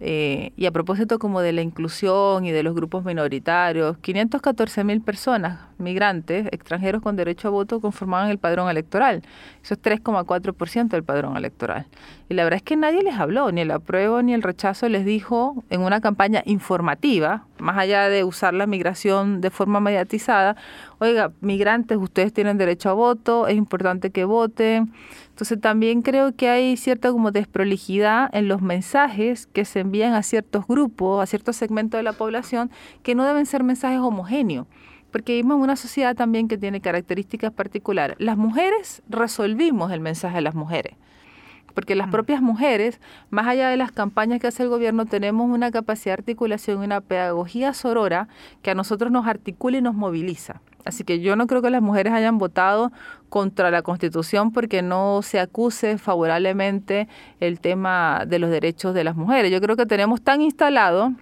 Eh, 0.01 0.53
y 0.57 0.67
a 0.67 0.73
propósito 0.73 1.21
como 1.21 1.41
de 1.41 1.53
la 1.53 1.63
inclusión 1.63 2.45
y 2.45 2.51
de 2.51 2.63
los 2.65 2.75
grupos 2.75 3.05
minoritarios, 3.05 3.97
514 3.99 4.83
mil 4.83 5.01
personas, 5.01 5.61
migrantes, 5.79 6.49
extranjeros 6.51 7.01
con 7.01 7.15
derecho 7.15 7.49
a 7.49 7.51
voto, 7.53 7.81
conformaban 7.81 8.29
el 8.31 8.39
padrón 8.39 8.69
electoral. 8.69 9.23
Eso 9.63 9.75
es 9.75 9.83
3,4% 9.83 10.89
del 10.89 11.05
padrón 11.05 11.37
electoral. 11.37 11.87
Y 12.29 12.35
la 12.35 12.43
verdad 12.43 12.57
es 12.57 12.63
que 12.63 12.77
nadie 12.77 13.03
les 13.03 13.15
habló, 13.15 13.53
ni 13.53 13.61
el 13.61 13.71
apruebo 13.71 14.21
ni 14.23 14.35
el 14.35 14.43
rechazo 14.43 14.89
les 14.89 15.05
dijo 15.05 15.63
en 15.71 15.83
una 15.83 16.01
campaña 16.01 16.43
informativa, 16.45 17.47
más 17.59 17.79
allá 17.79 18.09
de 18.09 18.25
usar 18.25 18.53
la 18.55 18.67
migración 18.67 19.41
de 19.41 19.51
forma 19.51 19.79
mediatizada, 19.79 20.57
oiga, 20.99 21.31
migrantes, 21.41 21.99
ustedes 21.99 22.33
tienen 22.33 22.59
derecho 22.59 22.91
a 22.91 22.95
voto, 22.95 23.47
es 23.47 23.57
importante 23.57 24.11
que 24.11 24.25
voten 24.25 24.93
entonces 25.35 25.61
también 25.61 26.03
creo 26.03 26.33
que 26.37 26.49
hay 26.49 26.77
cierta 26.77 27.11
como 27.11 27.33
desprolijidad 27.33 28.31
en 28.33 28.47
los 28.47 28.63
mensajes 28.63 29.49
que 29.49 29.65
se 29.65 29.81
envían 29.81 30.13
a 30.13 30.23
ciertos 30.23 30.65
grupos, 30.69 31.21
a 31.21 31.27
ciertos 31.27 31.57
segmentos 31.57 31.99
de 31.99 32.05
la 32.05 32.13
población, 32.13 32.71
que 33.03 33.17
no 33.17 33.25
deben 33.25 33.45
ser 33.45 33.65
mensajes 33.65 33.99
homogéneos 33.99 34.69
porque 35.11 35.33
vivimos 35.33 35.57
en 35.57 35.63
una 35.63 35.75
sociedad 35.75 36.15
también 36.15 36.47
que 36.47 36.57
tiene 36.57 36.81
características 36.81 37.53
particulares. 37.53 38.17
Las 38.21 38.37
mujeres 38.37 39.03
resolvimos 39.09 39.91
el 39.91 40.01
mensaje 40.01 40.37
de 40.37 40.43
las 40.43 40.55
mujeres, 40.55 40.95
porque 41.75 41.95
las 41.95 42.09
propias 42.09 42.41
mujeres, 42.41 43.01
más 43.31 43.47
allá 43.47 43.69
de 43.69 43.77
las 43.77 43.93
campañas 43.93 44.41
que 44.41 44.47
hace 44.47 44.63
el 44.63 44.69
gobierno, 44.69 45.07
tenemos 45.07 45.51
una 45.51 45.71
capacidad 45.71 46.17
de 46.17 46.21
articulación 46.23 46.83
y 46.83 46.87
una 46.87 47.01
pedagogía 47.01 47.75
sorora 47.75 48.29
que 48.63 48.71
a 48.71 48.75
nosotros 48.75 49.11
nos 49.11 49.27
articula 49.27 49.79
y 49.79 49.83
nos 49.83 49.95
moviliza. 49.95 50.61
Así 50.85 51.03
que 51.03 51.21
yo 51.21 51.35
no 51.35 51.47
creo 51.47 51.63
que 51.63 51.71
las 51.71 51.83
mujeres 51.83 52.13
hayan 52.13 52.39
votado 52.39 52.93
contra 53.29 53.71
la 53.71 53.83
Constitución 53.83 54.53
porque 54.53 54.83
no 54.83 55.23
se 55.23 55.41
acuse 55.41 55.99
favorablemente 55.99 57.09
el 57.41 57.59
tema 57.59 58.25
de 58.27 58.39
los 58.39 58.51
derechos 58.51 58.95
de 58.95 59.05
las 59.05 59.17
mujeres. 59.17 59.51
Yo 59.51 59.61
creo 59.61 59.77
que 59.77 59.87
tenemos 59.87 60.23
tan 60.23 60.43
instalado 60.43 61.13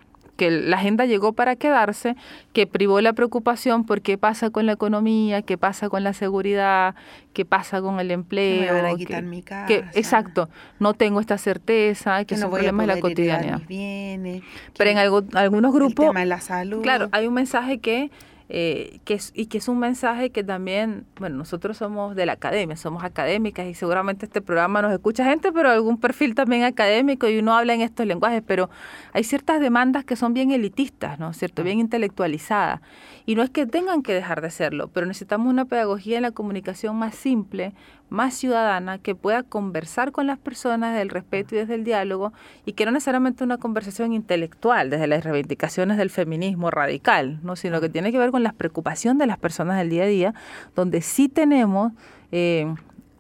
que 0.43 0.51
la 0.51 0.79
agenda 0.79 1.07
llegó 1.07 1.35
para 1.35 1.55
quedarse, 1.55 2.17
que 2.53 2.67
privó 2.67 3.01
la 3.01 3.13
preocupación 3.13 3.85
por 3.85 4.03
qué 4.03 4.19
pasa 4.19 4.51
con 4.51 4.67
la 4.67 4.73
economía, 4.73 5.43
qué 5.43 5.57
pasa 5.57 5.89
con 5.89 6.03
la 6.03 6.15
seguridad, 6.15 6.97
qué 7.33 7.45
pasa 7.45 7.81
con 7.81 8.01
el 8.01 8.11
empleo. 8.11 8.73
Me 8.75 8.83
van 8.83 8.93
a 8.93 8.97
quitar 8.97 9.23
mi 9.23 9.43
casa. 9.43 9.67
Que, 9.67 9.85
exacto, 9.95 10.49
no 10.81 10.95
tengo 10.95 11.21
esta 11.21 11.39
certeza, 11.39 12.25
que, 12.25 12.37
son 12.37 12.51
problemas 12.51 12.89
de 12.89 12.95
la 12.95 13.01
cotidianidad. 13.01 13.61
Pero 13.69 14.91
en 14.91 14.99
algunos 14.99 15.73
grupos, 15.73 16.07
el 16.07 16.11
tema 16.11 16.21
de 16.21 16.27
la 16.27 16.41
salud. 16.41 16.83
claro, 16.83 17.09
hay 17.13 17.29
un 17.29 17.35
mensaje 17.35 17.79
que 17.79 18.11
eh, 18.55 19.01
que 19.07 19.19
y 19.33 19.47
que 19.47 19.57
es 19.57 19.69
un 19.69 19.79
mensaje 19.79 20.29
que 20.29 20.45
también, 20.45 21.07
bueno, 21.19 21.37
nosotros 21.37 21.79
somos 21.79 22.15
de 22.15 22.27
la 22.27 22.35
academia, 22.35 22.77
somos 22.77 23.03
académicas 23.03 23.67
y 23.67 23.73
seguramente 23.73 24.27
este 24.27 24.43
programa 24.43 24.83
nos 24.83 24.93
escucha 24.93 25.25
gente, 25.25 25.51
pero 25.53 25.71
algún 25.71 25.97
perfil 25.97 26.35
también 26.35 26.65
académico 26.65 27.27
y 27.27 27.39
uno 27.39 27.57
habla 27.57 27.73
en 27.73 27.81
estos 27.81 28.05
lenguajes, 28.05 28.43
pero 28.47 28.69
hay 29.15 29.25
ciertas 29.25 29.59
demandas 29.59 30.05
que 30.05 30.17
son 30.17 30.35
bien 30.35 30.51
elitistas, 30.51 31.19
¿no 31.19 31.31
es 31.31 31.39
cierto? 31.39 31.63
Bien 31.63 31.79
intelectualizadas. 31.79 32.83
Y 33.25 33.37
no 33.37 33.43
es 33.43 33.49
que 33.49 33.65
tengan 33.65 34.03
que 34.03 34.13
dejar 34.13 34.43
de 34.43 34.51
serlo, 34.51 34.89
pero 34.89 35.07
necesitamos 35.07 35.49
una 35.49 35.65
pedagogía 35.65 36.19
en 36.19 36.23
la 36.23 36.33
comunicación 36.33 36.97
más 36.97 37.15
simple, 37.15 37.73
más 38.13 38.35
ciudadana, 38.35 38.99
que 38.99 39.15
pueda 39.15 39.43
conversar 39.43 40.13
con 40.13 40.27
las 40.27 40.39
personas 40.39 40.91
desde 40.91 41.03
el 41.03 41.09
respeto 41.09 41.55
y 41.55 41.59
desde 41.59 41.75
el 41.75 41.85
diálogo, 41.85 42.33
y 42.65 42.75
que 42.75 42.85
no 42.85 42.93
necesariamente 42.93 43.43
una 43.43 43.59
conversación 43.59 44.13
intelectual, 44.13 44.91
desde 44.91 45.07
las 45.07 45.25
reivindicaciones 45.25 45.97
del 45.97 46.11
feminismo 46.11 46.71
radical, 46.71 47.41
¿no? 47.43 47.57
sino 47.57 47.81
que 47.81 47.89
tiene 47.89 48.13
que 48.13 48.19
ver 48.19 48.31
con 48.31 48.43
la 48.43 48.53
preocupación 48.53 49.19
de 49.19 49.27
las 49.27 49.39
personas 49.39 49.79
del 49.79 49.91
día 49.91 50.05
a 50.05 50.07
día, 50.07 50.35
donde 50.77 51.01
sí 51.01 51.29
tenemos 51.29 51.93
eh, 52.31 52.73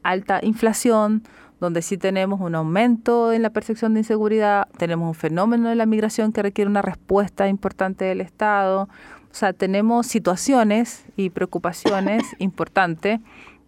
alta 0.02 0.40
inflación, 0.42 1.22
donde 1.58 1.80
sí 1.80 1.96
tenemos 1.96 2.40
un 2.40 2.54
aumento 2.54 3.32
en 3.32 3.42
la 3.42 3.50
percepción 3.50 3.94
de 3.94 4.00
inseguridad, 4.00 4.68
tenemos 4.76 5.08
un 5.08 5.14
fenómeno 5.14 5.68
de 5.68 5.76
la 5.76 5.86
migración 5.86 6.32
que 6.32 6.42
requiere 6.42 6.68
una 6.68 6.82
respuesta 6.82 7.48
importante 7.48 8.04
del 8.04 8.20
Estado, 8.20 8.88
o 9.32 9.34
sea, 9.34 9.54
tenemos 9.54 10.06
situaciones 10.06 11.06
y 11.16 11.30
preocupaciones 11.30 12.22
importantes 12.38 13.20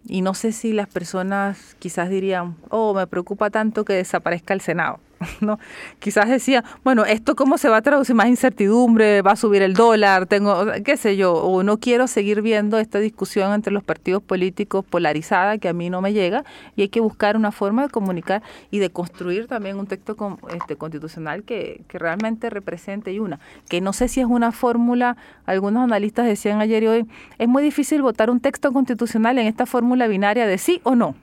y 0.07 0.21
no 0.21 0.33
sé 0.33 0.51
si 0.51 0.73
las 0.73 0.87
personas 0.87 1.75
quizás 1.79 2.09
dirían, 2.09 2.55
oh, 2.69 2.93
me 2.93 3.07
preocupa 3.07 3.49
tanto 3.49 3.85
que 3.85 3.93
desaparezca 3.93 4.53
el 4.53 4.61
Senado. 4.61 4.99
¿no? 5.41 5.59
Quizás 5.99 6.29
decía, 6.29 6.63
bueno, 6.83 7.05
¿esto 7.05 7.35
cómo 7.35 7.57
se 7.57 7.69
va 7.69 7.77
a 7.77 7.81
traducir? 7.81 8.15
Más 8.15 8.27
incertidumbre, 8.27 9.21
va 9.21 9.31
a 9.31 9.35
subir 9.35 9.61
el 9.61 9.73
dólar, 9.73 10.25
tengo, 10.25 10.65
qué 10.83 10.97
sé 10.97 11.17
yo, 11.17 11.33
o 11.33 11.63
no 11.63 11.77
quiero 11.77 12.07
seguir 12.07 12.41
viendo 12.41 12.79
esta 12.79 12.99
discusión 12.99 13.53
entre 13.53 13.73
los 13.73 13.83
partidos 13.83 14.21
políticos 14.21 14.85
polarizada 14.85 15.57
que 15.57 15.69
a 15.69 15.73
mí 15.73 15.89
no 15.89 16.01
me 16.01 16.13
llega 16.13 16.43
y 16.75 16.83
hay 16.83 16.89
que 16.89 16.99
buscar 16.99 17.35
una 17.35 17.51
forma 17.51 17.83
de 17.83 17.89
comunicar 17.89 18.41
y 18.71 18.79
de 18.79 18.89
construir 18.89 19.47
también 19.47 19.77
un 19.77 19.87
texto 19.87 20.15
este, 20.53 20.75
constitucional 20.75 21.43
que, 21.43 21.81
que 21.87 21.97
realmente 21.97 22.49
represente 22.49 23.11
y 23.11 23.19
una, 23.19 23.39
que 23.69 23.81
no 23.81 23.93
sé 23.93 24.07
si 24.07 24.21
es 24.21 24.27
una 24.27 24.51
fórmula, 24.51 25.17
algunos 25.45 25.83
analistas 25.83 26.25
decían 26.25 26.61
ayer 26.61 26.83
y 26.83 26.87
hoy, 26.87 27.05
es 27.37 27.47
muy 27.47 27.63
difícil 27.63 28.01
votar 28.01 28.29
un 28.29 28.39
texto 28.39 28.71
constitucional 28.71 29.37
en 29.37 29.47
esta 29.47 29.65
fórmula 29.65 30.07
binaria 30.07 30.47
de 30.47 30.57
sí 30.57 30.81
o 30.83 30.95
no 30.95 31.15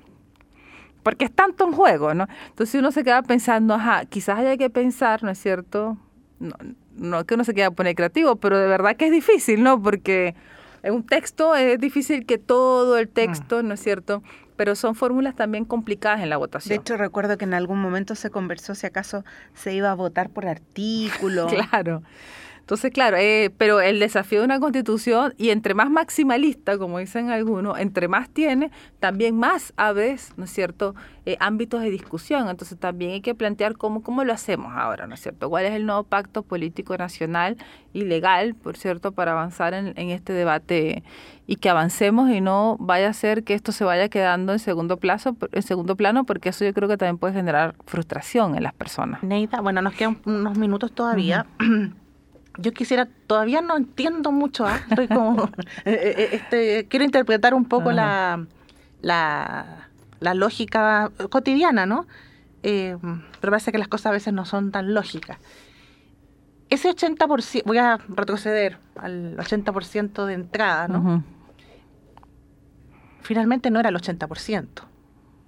porque 1.03 1.24
es 1.24 1.32
tanto 1.32 1.66
un 1.66 1.72
juego, 1.72 2.14
¿no? 2.14 2.26
Entonces 2.48 2.78
uno 2.78 2.92
se 2.92 3.05
queda 3.05 3.22
pensando, 3.22 3.74
ajá, 3.74 4.05
quizás 4.07 4.38
haya 4.38 4.57
que 4.57 4.70
pensar, 4.70 5.22
¿no 5.22 5.30
es 5.30 5.38
cierto? 5.38 5.96
No, 6.38 6.55
no 6.96 7.20
es 7.20 7.24
que 7.24 7.34
uno 7.34 7.44
se 7.44 7.55
quede 7.55 7.66
a 7.66 7.70
poner 7.70 7.94
creativo, 7.94 8.36
pero 8.36 8.59
de 8.59 8.66
verdad 8.66 8.96
que 8.96 9.07
es 9.07 9.12
difícil, 9.12 9.62
¿no? 9.62 9.80
Porque 9.80 10.34
en 10.82 10.94
un 10.94 11.05
texto 11.05 11.55
es 11.55 11.78
difícil 11.78 12.26
que 12.26 12.38
todo 12.38 12.98
el 12.98 13.09
texto, 13.09 13.62
¿no 13.62 13.74
es 13.74 13.80
cierto? 13.80 14.22
Pero 14.57 14.74
son 14.74 14.94
fórmulas 14.94 15.34
también 15.34 15.64
complicadas 15.64 16.20
en 16.20 16.30
la 16.30 16.36
votación. 16.36 16.76
De 16.76 16.80
hecho, 16.80 16.96
recuerdo 16.96 17.38
que 17.38 17.44
en 17.44 17.55
algún 17.55 17.80
momento 17.80 18.14
se 18.14 18.30
conversó 18.30 18.74
si 18.74 18.86
acaso 18.86 19.24
se 19.55 19.72
iba 19.72 19.90
a 19.90 19.94
votar 19.94 20.30
por 20.30 20.46
artículo. 20.46 21.46
claro. 21.70 22.03
Entonces, 22.63 22.93
claro, 22.93 23.17
eh, 23.17 23.53
pero 23.59 23.81
el 23.81 23.99
desafío 23.99 24.39
de 24.39 24.45
una 24.45 24.61
constitución, 24.61 25.35
y 25.37 25.51
entre 25.51 25.75
más 25.75 25.91
maximalista, 25.91 26.79
como 26.79 27.01
dicen 27.01 27.29
algunos, 27.29 27.77
entre 27.79 28.07
más 28.07 28.31
tiene, 28.31 28.71
también 29.01 29.37
más 29.37 29.73
aves, 29.77 30.33
¿no 30.37 30.45
es 30.45 30.51
cierto?, 30.53 30.95
eh, 31.27 31.37
ámbitos 31.41 31.83
de 31.83 31.91
discusión. 31.91 32.49
Entonces, 32.49 32.79
también 32.79 33.13
hay 33.13 33.21
que 33.21 33.35
plantear 33.35 33.77
cómo, 33.77 34.03
cómo 34.03 34.23
lo 34.25 34.33
hacemos 34.33 34.73
ahora, 34.77 35.09
¿no 35.09 35.15
es 35.15 35.21
cierto? 35.21 35.51
¿Cuál 35.51 35.65
es 35.65 35.73
el 35.73 35.87
nuevo 35.87 36.05
pacto 36.05 36.43
político 36.43 36.97
nacional 36.97 37.57
y 37.93 38.03
legal, 38.05 38.55
por 38.55 38.77
cierto, 38.77 39.11
para 39.11 39.33
avanzar 39.33 39.75
en, 39.75 39.93
en 39.97 40.11
este 40.11 40.33
debate 40.33 41.03
y 41.47 41.57
que 41.57 41.69
avancemos 41.69 42.31
y 42.31 42.41
no 42.41 42.77
vaya 42.79 43.09
a 43.09 43.13
ser 43.13 43.43
que 43.43 43.55
esto 43.55 43.73
se 43.73 43.85
vaya 43.85 44.09
quedando 44.09 44.53
en 44.53 44.61
segundo 44.61 44.97
plazo, 44.97 45.37
en 45.51 45.63
segundo 45.63 45.97
plano, 45.97 46.25
porque 46.25 46.51
eso 46.51 46.65
yo 46.65 46.73
creo 46.73 46.89
que 46.89 46.97
también 46.97 47.19
puede 47.19 47.35
generar 47.35 47.75
frustración 47.87 48.57
en 48.57 48.63
las 48.63 48.73
personas. 48.73 49.23
Neida, 49.23 49.61
bueno, 49.61 49.83
nos 49.83 49.95
quedan 49.95 50.19
unos 50.25 50.57
minutos 50.57 50.93
todavía. 50.93 51.47
yo 52.59 52.72
quisiera, 52.72 53.09
todavía 53.26 53.61
no 53.61 53.76
entiendo 53.76 54.32
mucho, 54.32 54.66
¿ah? 54.66 54.80
estoy 54.88 55.09
como, 55.09 55.44
eh, 55.84 55.92
eh, 55.92 56.14
eh, 56.16 56.28
este, 56.32 56.86
quiero 56.88 57.05
interpretar 57.05 57.55
un 57.55 57.64
poco 57.64 57.92
la, 57.92 58.46
la, 59.00 59.88
la, 60.20 60.34
lógica 60.34 61.11
cotidiana, 61.30 61.86
¿no? 61.86 62.07
pero 62.62 63.50
parece 63.50 63.72
que 63.72 63.78
las 63.78 63.88
cosas 63.88 64.07
a 64.07 64.11
veces 64.12 64.32
no 64.32 64.44
son 64.44 64.70
tan 64.70 64.94
lógicas. 64.94 65.36
Ese 66.70 66.88
80%, 66.88 67.64
voy 67.64 67.78
a 67.78 67.98
retroceder 68.09 68.78
al 68.94 69.36
80% 69.36 70.24
de 70.26 70.34
entrada, 70.34 70.86
¿no? 70.86 71.24
Finalmente 73.22 73.68
no 73.70 73.80
era 73.80 73.88
el 73.88 73.96
80%. 73.96 74.66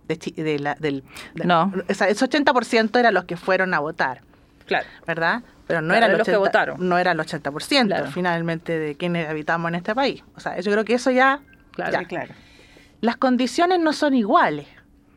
De, 0.08 0.16
de 0.16 0.58
la, 0.58 0.74
del, 0.74 1.04
no. 1.44 1.72
O 1.88 1.94
sea, 1.94 2.08
ese 2.08 2.28
80% 2.28 2.98
eran 2.98 3.14
los 3.14 3.24
que 3.24 3.36
fueron 3.36 3.74
a 3.74 3.78
votar. 3.78 4.22
Claro. 4.66 4.86
¿Verdad? 5.06 5.44
Pero 5.66 5.80
no 5.80 5.94
era 5.94 6.06
el 6.06 6.18
los 6.18 6.26
que 6.26 6.36
votaron. 6.36 6.88
No 6.88 6.98
era 6.98 7.12
el 7.12 7.18
80% 7.18 8.08
finalmente 8.08 8.78
de 8.78 8.96
quienes 8.96 9.28
habitamos 9.28 9.68
en 9.68 9.76
este 9.76 9.94
país. 9.94 10.22
O 10.36 10.40
sea, 10.40 10.60
yo 10.60 10.70
creo 10.72 10.84
que 10.84 10.94
eso 10.94 11.10
ya. 11.10 11.40
Claro, 11.72 12.06
claro. 12.06 12.34
Las 13.00 13.16
condiciones 13.16 13.80
no 13.80 13.92
son 13.92 14.14
iguales, 14.14 14.66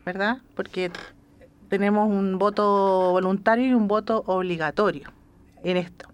¿verdad? 0.05 0.39
Porque 0.55 0.91
tenemos 1.69 2.07
un 2.09 2.37
voto 2.37 3.11
voluntario 3.11 3.67
y 3.67 3.73
un 3.73 3.87
voto 3.87 4.23
obligatorio 4.25 5.11
en 5.63 5.77
esto. 5.77 6.07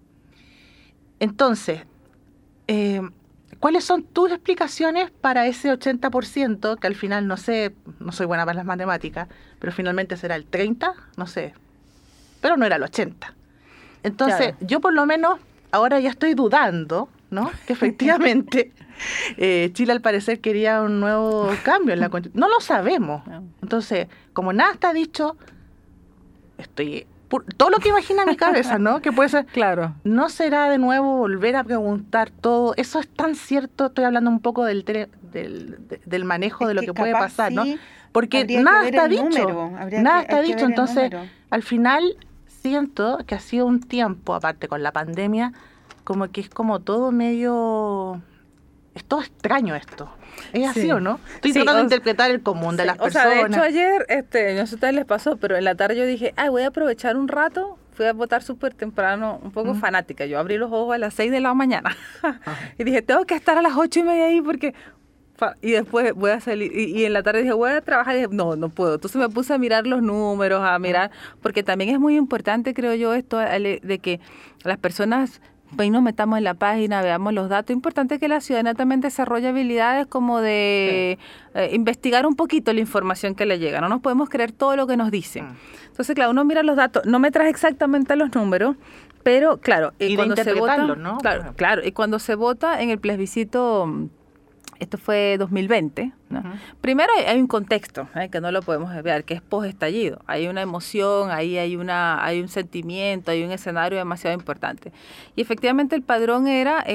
Entonces, 1.19 1.81
eh, 2.67 3.01
¿cuáles 3.59 3.83
son 3.83 4.03
tus 4.03 4.31
explicaciones 4.31 5.11
para 5.11 5.47
ese 5.47 5.71
80% 5.71 6.79
que 6.79 6.87
al 6.87 6.95
final, 6.95 7.27
no 7.27 7.37
sé, 7.37 7.73
no 7.99 8.11
soy 8.11 8.25
buena 8.25 8.45
para 8.45 8.57
las 8.57 8.65
matemáticas, 8.65 9.27
pero 9.59 9.71
finalmente 9.71 10.17
será 10.17 10.35
el 10.35 10.45
30, 10.45 10.93
no 11.17 11.27
sé, 11.27 11.53
pero 12.41 12.57
no 12.57 12.65
era 12.65 12.75
el 12.75 12.83
80. 12.83 13.33
Entonces, 14.03 14.55
yo 14.61 14.79
por 14.81 14.93
lo 14.93 15.05
menos 15.05 15.39
ahora 15.71 15.99
ya 15.99 16.09
estoy 16.09 16.33
dudando, 16.33 17.09
¿no? 17.29 17.51
Que 17.65 17.73
efectivamente 17.73 18.71
eh, 19.37 19.71
Chile 19.73 19.93
al 19.93 20.01
parecer 20.01 20.39
quería 20.39 20.81
un 20.81 20.99
nuevo 20.99 21.49
cambio 21.63 21.93
en 21.93 21.99
la 21.99 22.09
Constitución. 22.09 22.39
No 22.39 22.49
lo 22.49 22.59
sabemos. 22.61 23.23
Entonces, 23.61 24.07
como 24.33 24.53
nada 24.53 24.73
está 24.73 24.93
dicho, 24.93 25.37
estoy 26.57 27.07
todo 27.57 27.71
lo 27.71 27.77
que 27.77 27.89
imagina 27.89 28.25
mi 28.25 28.35
cabeza, 28.35 28.77
¿no? 28.77 29.01
Que 29.01 29.11
puede 29.11 29.29
ser. 29.29 29.45
Claro. 29.53 29.95
No 30.03 30.29
será 30.29 30.69
de 30.69 30.77
nuevo 30.77 31.17
volver 31.17 31.55
a 31.55 31.63
preguntar 31.63 32.29
todo. 32.29 32.73
Eso 32.77 32.99
es 32.99 33.07
tan 33.07 33.35
cierto. 33.35 33.87
Estoy 33.87 34.05
hablando 34.05 34.29
un 34.29 34.39
poco 34.39 34.65
del, 34.65 34.83
del, 34.85 35.77
del 36.05 36.25
manejo 36.25 36.67
de 36.67 36.73
lo 36.73 36.81
que, 36.81 36.93
puede 36.93 37.13
pasar, 37.13 37.51
¿no? 37.51 37.63
Porque 38.11 38.45
nada 38.45 38.85
está 38.85 39.07
dicho. 39.07 39.71
Nada 40.01 40.21
está 40.21 40.41
dicho. 40.41 40.65
Entonces, 40.65 41.11
al 41.49 41.63
final, 41.63 42.17
siento 42.63 43.19
que 43.27 43.35
ha 43.35 43.39
sido 43.39 43.65
un 43.65 43.81
tiempo, 43.81 44.33
aparte 44.33 44.67
con 44.67 44.81
la 44.81 44.93
pandemia, 44.93 45.51
como 46.03 46.31
que 46.31 46.41
es 46.41 46.49
como 46.49 46.79
todo 46.79 47.11
medio... 47.11 48.21
Es 48.95 49.03
todo 49.03 49.21
extraño 49.21 49.75
esto. 49.75 50.07
¿Es 50.53 50.69
así 50.69 50.91
o 50.91 50.99
no? 50.99 51.19
Estoy 51.35 51.51
tratando 51.51 51.79
de 51.79 51.83
interpretar 51.83 52.29
el 52.29 52.41
común 52.41 52.77
de 52.77 52.85
las 52.85 52.97
personas. 52.97 53.27
O 53.27 53.31
sea, 53.31 53.43
de 53.43 53.47
hecho 53.47 53.61
ayer, 53.61 54.05
este, 54.07 54.53
no 54.55 54.67
sé 54.67 54.73
a 54.73 54.75
ustedes 54.75 54.93
les 54.93 55.05
pasó, 55.05 55.37
pero 55.37 55.57
en 55.57 55.63
la 55.63 55.73
tarde 55.75 55.97
yo 55.97 56.05
dije, 56.05 56.33
ay, 56.37 56.49
voy 56.49 56.61
a 56.61 56.67
aprovechar 56.67 57.17
un 57.17 57.27
rato. 57.27 57.77
Fui 57.95 58.05
a 58.05 58.13
votar 58.13 58.43
súper 58.43 58.73
temprano, 58.73 59.39
un 59.43 59.51
poco 59.51 59.73
fanática. 59.73 60.25
Yo 60.25 60.39
abrí 60.39 60.57
los 60.57 60.71
ojos 60.71 60.93
a 60.95 60.97
las 60.99 61.15
6 61.15 61.31
de 61.31 61.39
la 61.39 61.53
mañana. 61.55 61.95
y 62.77 62.83
dije, 62.83 63.01
tengo 63.01 63.25
que 63.25 63.35
estar 63.35 63.57
a 63.57 63.61
las 63.61 63.75
ocho 63.75 63.99
y 63.99 64.03
media 64.03 64.25
ahí 64.25 64.41
porque 64.41 64.73
y 65.61 65.71
después 65.71 66.13
voy 66.13 66.31
a 66.31 66.39
salir, 66.39 66.71
y, 66.77 67.05
en 67.05 67.13
la 67.13 67.23
tarde 67.23 67.41
dije, 67.41 67.53
voy 67.53 67.71
a 67.71 67.81
trabajar, 67.81 68.15
y 68.15 68.19
dije, 68.19 68.29
no, 68.31 68.55
no 68.55 68.69
puedo. 68.69 68.95
Entonces 68.95 69.19
me 69.19 69.29
puse 69.29 69.53
a 69.53 69.57
mirar 69.57 69.87
los 69.87 70.01
números, 70.01 70.61
a 70.63 70.77
mirar, 70.79 71.11
porque 71.41 71.63
también 71.63 71.89
es 71.89 71.99
muy 71.99 72.15
importante, 72.15 72.73
creo 72.73 72.93
yo, 72.95 73.13
esto 73.13 73.37
de 73.37 73.99
que 74.01 74.19
las 74.63 74.77
personas 74.77 75.41
pues 75.75 75.89
nos 75.91 76.01
metamos 76.01 76.37
en 76.37 76.43
la 76.43 76.53
página, 76.53 77.01
veamos 77.01 77.33
los 77.33 77.49
datos. 77.49 77.73
Importante 77.73 78.19
que 78.19 78.27
la 78.27 78.41
ciudadanía 78.41 78.73
también 78.73 79.01
desarrolle 79.01 79.47
habilidades 79.47 80.07
como 80.07 80.39
de 80.39 81.17
eh, 81.53 81.69
investigar 81.73 82.25
un 82.25 82.35
poquito 82.35 82.73
la 82.73 82.79
información 82.79 83.35
que 83.35 83.45
le 83.45 83.59
llega. 83.59 83.81
No 83.81 83.89
nos 83.89 84.01
podemos 84.01 84.29
creer 84.29 84.51
todo 84.51 84.75
lo 84.75 84.87
que 84.87 84.97
nos 84.97 85.11
dicen. 85.11 85.45
Mm. 85.45 85.55
Entonces, 85.87 86.15
claro, 86.15 86.31
uno 86.31 86.45
mira 86.45 86.63
los 86.63 86.75
datos, 86.75 87.05
no 87.05 87.19
me 87.19 87.31
trae 87.31 87.49
exactamente 87.49 88.15
los 88.15 88.33
números, 88.33 88.75
pero 89.23 89.57
claro, 89.57 89.93
y 89.99 90.15
cuando 90.15 90.35
se 90.35 90.53
vota, 90.53 90.77
¿no? 90.77 91.17
Claro, 91.19 91.53
claro, 91.55 91.81
y 91.85 91.91
cuando 91.91 92.19
se 92.19 92.35
vota 92.35 92.81
en 92.81 92.89
el 92.89 92.99
plebiscito 92.99 94.09
esto 94.83 94.97
fue 94.97 95.37
2020. 95.37 96.11
Primero 96.81 97.11
hay, 97.27 97.39
un 97.39 97.47
contexto 97.47 98.07
¿eh? 98.15 98.29
que 98.29 98.41
no 98.41 98.51
lo 98.51 98.61
podemos 98.61 98.91
ver, 99.03 99.23
que 99.23 99.33
es 99.33 99.41
post-estallido. 99.41 100.19
Hay 100.25 100.47
una 100.47 100.61
emoción, 100.61 101.31
ahí 101.31 101.57
hay, 101.57 101.75
una, 101.75 102.23
hay 102.23 102.41
un 102.41 102.47
sentimiento, 102.47 103.31
hay 103.31 103.43
un 103.43 103.51
escenario 103.51 103.97
demasiado 103.97 104.35
importante. 104.35 104.91
Y 105.35 105.41
efectivamente 105.41 105.95
el 105.95 106.01
padrón 106.01 106.47
era 106.47 106.85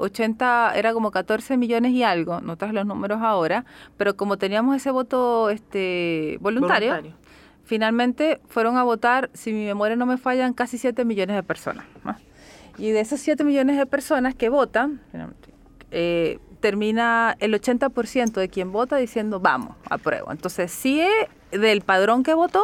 80, 0.00 0.72
eh, 0.74 0.78
era 0.78 0.92
como 0.92 1.10
14 1.10 1.56
millones 1.56 1.92
y 1.92 2.02
algo, 2.02 2.40
no 2.40 2.56
traes 2.56 2.74
los 2.74 2.86
números 2.86 3.20
ahora, 3.22 3.64
pero 3.96 4.16
como 4.16 4.38
teníamos 4.38 4.76
ese 4.76 4.90
voto 4.90 5.50
este 5.50 6.38
voluntario, 6.40 6.94
finalmente 7.64 8.40
fueron 8.48 8.76
a 8.76 8.82
votar, 8.82 9.30
si 9.34 9.52
mi 9.52 9.66
memoria 9.66 9.96
no 9.96 10.06
me 10.06 10.16
fallan, 10.16 10.54
casi 10.54 10.78
7 10.78 11.04
millones 11.04 11.36
de 11.36 11.42
personas. 11.42 11.84
Y 12.78 12.90
de 12.90 13.00
esos 13.00 13.20
7 13.20 13.42
millones 13.44 13.78
de 13.78 13.86
personas 13.86 14.34
que 14.34 14.48
votan, 14.48 15.00
eh, 15.90 16.38
termina 16.60 17.36
el 17.40 17.54
80% 17.54 18.32
de 18.32 18.48
quien 18.48 18.72
vota 18.72 18.96
diciendo 18.96 19.40
vamos, 19.40 19.76
apruebo. 19.88 20.32
Entonces, 20.32 20.70
sí 20.72 21.00
es 21.00 21.60
del 21.60 21.80
padrón 21.80 22.22
que 22.22 22.34
votó, 22.34 22.62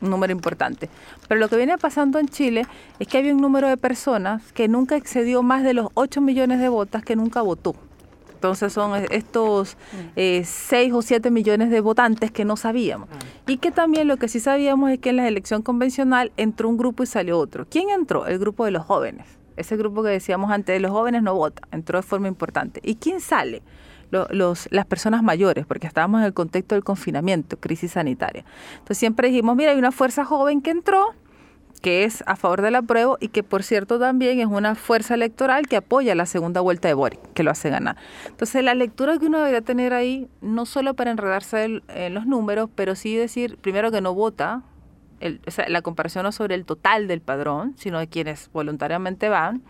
un 0.00 0.10
número 0.10 0.32
importante. 0.32 0.88
Pero 1.28 1.40
lo 1.40 1.48
que 1.48 1.56
viene 1.56 1.78
pasando 1.78 2.18
en 2.18 2.28
Chile 2.28 2.66
es 2.98 3.08
que 3.08 3.18
había 3.18 3.34
un 3.34 3.40
número 3.40 3.68
de 3.68 3.76
personas 3.76 4.52
que 4.52 4.68
nunca 4.68 4.96
excedió 4.96 5.42
más 5.42 5.64
de 5.64 5.74
los 5.74 5.88
8 5.94 6.20
millones 6.20 6.60
de 6.60 6.68
votos 6.68 7.02
que 7.02 7.16
nunca 7.16 7.42
votó. 7.42 7.74
Entonces 8.44 8.74
son 8.74 8.92
estos 9.10 9.78
6 10.16 10.16
eh, 10.16 10.92
o 10.92 11.00
7 11.00 11.30
millones 11.30 11.70
de 11.70 11.80
votantes 11.80 12.30
que 12.30 12.44
no 12.44 12.58
sabíamos. 12.58 13.08
Mm. 13.08 13.50
Y 13.50 13.56
que 13.56 13.70
también 13.70 14.06
lo 14.06 14.18
que 14.18 14.28
sí 14.28 14.38
sabíamos 14.38 14.90
es 14.90 14.98
que 14.98 15.10
en 15.10 15.16
la 15.16 15.26
elección 15.26 15.62
convencional 15.62 16.30
entró 16.36 16.68
un 16.68 16.76
grupo 16.76 17.02
y 17.02 17.06
salió 17.06 17.38
otro. 17.38 17.66
¿Quién 17.70 17.88
entró? 17.88 18.26
El 18.26 18.38
grupo 18.38 18.66
de 18.66 18.72
los 18.72 18.84
jóvenes. 18.84 19.26
Ese 19.56 19.76
grupo 19.76 20.02
que 20.02 20.10
decíamos 20.10 20.50
antes 20.50 20.74
de 20.74 20.80
los 20.80 20.90
jóvenes 20.90 21.22
no 21.22 21.34
vota, 21.34 21.66
entró 21.70 21.98
de 21.98 22.02
forma 22.02 22.28
importante. 22.28 22.80
¿Y 22.82 22.96
quién 22.96 23.20
sale? 23.20 23.62
Los, 24.30 24.68
las 24.70 24.86
personas 24.86 25.24
mayores, 25.24 25.66
porque 25.66 25.88
estábamos 25.88 26.20
en 26.20 26.26
el 26.26 26.34
contexto 26.34 26.76
del 26.76 26.84
confinamiento, 26.84 27.58
crisis 27.58 27.92
sanitaria. 27.92 28.44
Entonces 28.74 28.98
siempre 28.98 29.28
dijimos, 29.28 29.56
mira, 29.56 29.72
hay 29.72 29.78
una 29.78 29.90
fuerza 29.90 30.24
joven 30.24 30.62
que 30.62 30.70
entró, 30.70 31.14
que 31.84 32.04
es 32.04 32.22
a 32.26 32.36
favor 32.36 32.62
del 32.62 32.76
apruebo 32.76 33.18
y 33.20 33.28
que 33.28 33.42
por 33.42 33.62
cierto 33.62 33.98
también 33.98 34.40
es 34.40 34.46
una 34.46 34.74
fuerza 34.74 35.14
electoral 35.14 35.66
que 35.66 35.76
apoya 35.76 36.14
la 36.14 36.26
segunda 36.26 36.60
vuelta 36.60 36.88
de 36.88 36.94
Boric, 36.94 37.20
que 37.34 37.42
lo 37.42 37.50
hace 37.50 37.68
ganar. 37.68 37.96
Entonces 38.26 38.64
la 38.64 38.74
lectura 38.74 39.18
que 39.18 39.26
uno 39.26 39.38
debería 39.38 39.60
tener 39.60 39.92
ahí, 39.92 40.28
no 40.40 40.64
solo 40.64 40.94
para 40.94 41.10
enredarse 41.10 41.82
en 41.88 42.14
los 42.14 42.24
números, 42.24 42.70
pero 42.74 42.94
sí 42.94 43.16
decir 43.16 43.58
primero 43.58 43.90
que 43.90 44.00
no 44.00 44.14
vota 44.14 44.62
la 45.68 45.82
comparación 45.82 46.24
no 46.24 46.32
sobre 46.32 46.54
el 46.54 46.64
total 46.64 47.08
del 47.08 47.20
padrón, 47.20 47.74
sino 47.76 47.98
de 47.98 48.08
quienes 48.08 48.50
voluntariamente 48.52 49.28
van. 49.28 49.62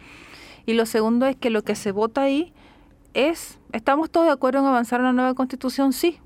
Y 0.66 0.74
lo 0.74 0.86
segundo 0.86 1.26
es 1.26 1.36
que 1.36 1.50
lo 1.50 1.62
que 1.62 1.74
se 1.74 1.92
vota 1.92 2.22
ahí 2.22 2.52
es, 3.12 3.59
¿estamos 3.72 4.11
todos 4.11 4.26
de 4.26 4.32
acuerdo 4.32 4.61
en 4.61 4.66
avanzar 4.66 5.00
una 5.00 5.12
nueva 5.12 5.34
constitución? 5.34 5.92
Sí. 5.92 6.18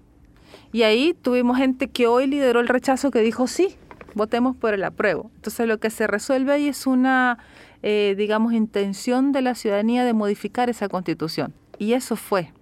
Y 0.72 0.82
ahí 0.82 1.14
tuvimos 1.20 1.56
gente 1.58 1.88
que 1.88 2.06
hoy 2.06 2.26
lideró 2.26 2.60
el 2.60 2.68
rechazo 2.68 3.10
que 3.10 3.20
dijo 3.20 3.46
sí, 3.46 3.76
votemos 4.14 4.56
por 4.56 4.74
el 4.74 4.84
apruebo. 4.84 5.30
Entonces 5.36 5.66
lo 5.66 5.78
que 5.78 5.90
se 5.90 6.06
resuelve 6.06 6.52
ahí 6.52 6.68
es 6.68 6.86
una, 6.86 7.38
eh, 7.82 8.14
digamos, 8.16 8.52
intención 8.52 9.32
de 9.32 9.42
la 9.42 9.54
ciudadanía 9.54 10.04
de 10.04 10.12
modificar 10.12 10.70
esa 10.70 10.88
constitución. 10.88 11.54
Y 11.78 11.92
eso 11.92 12.16
fue. 12.16 12.52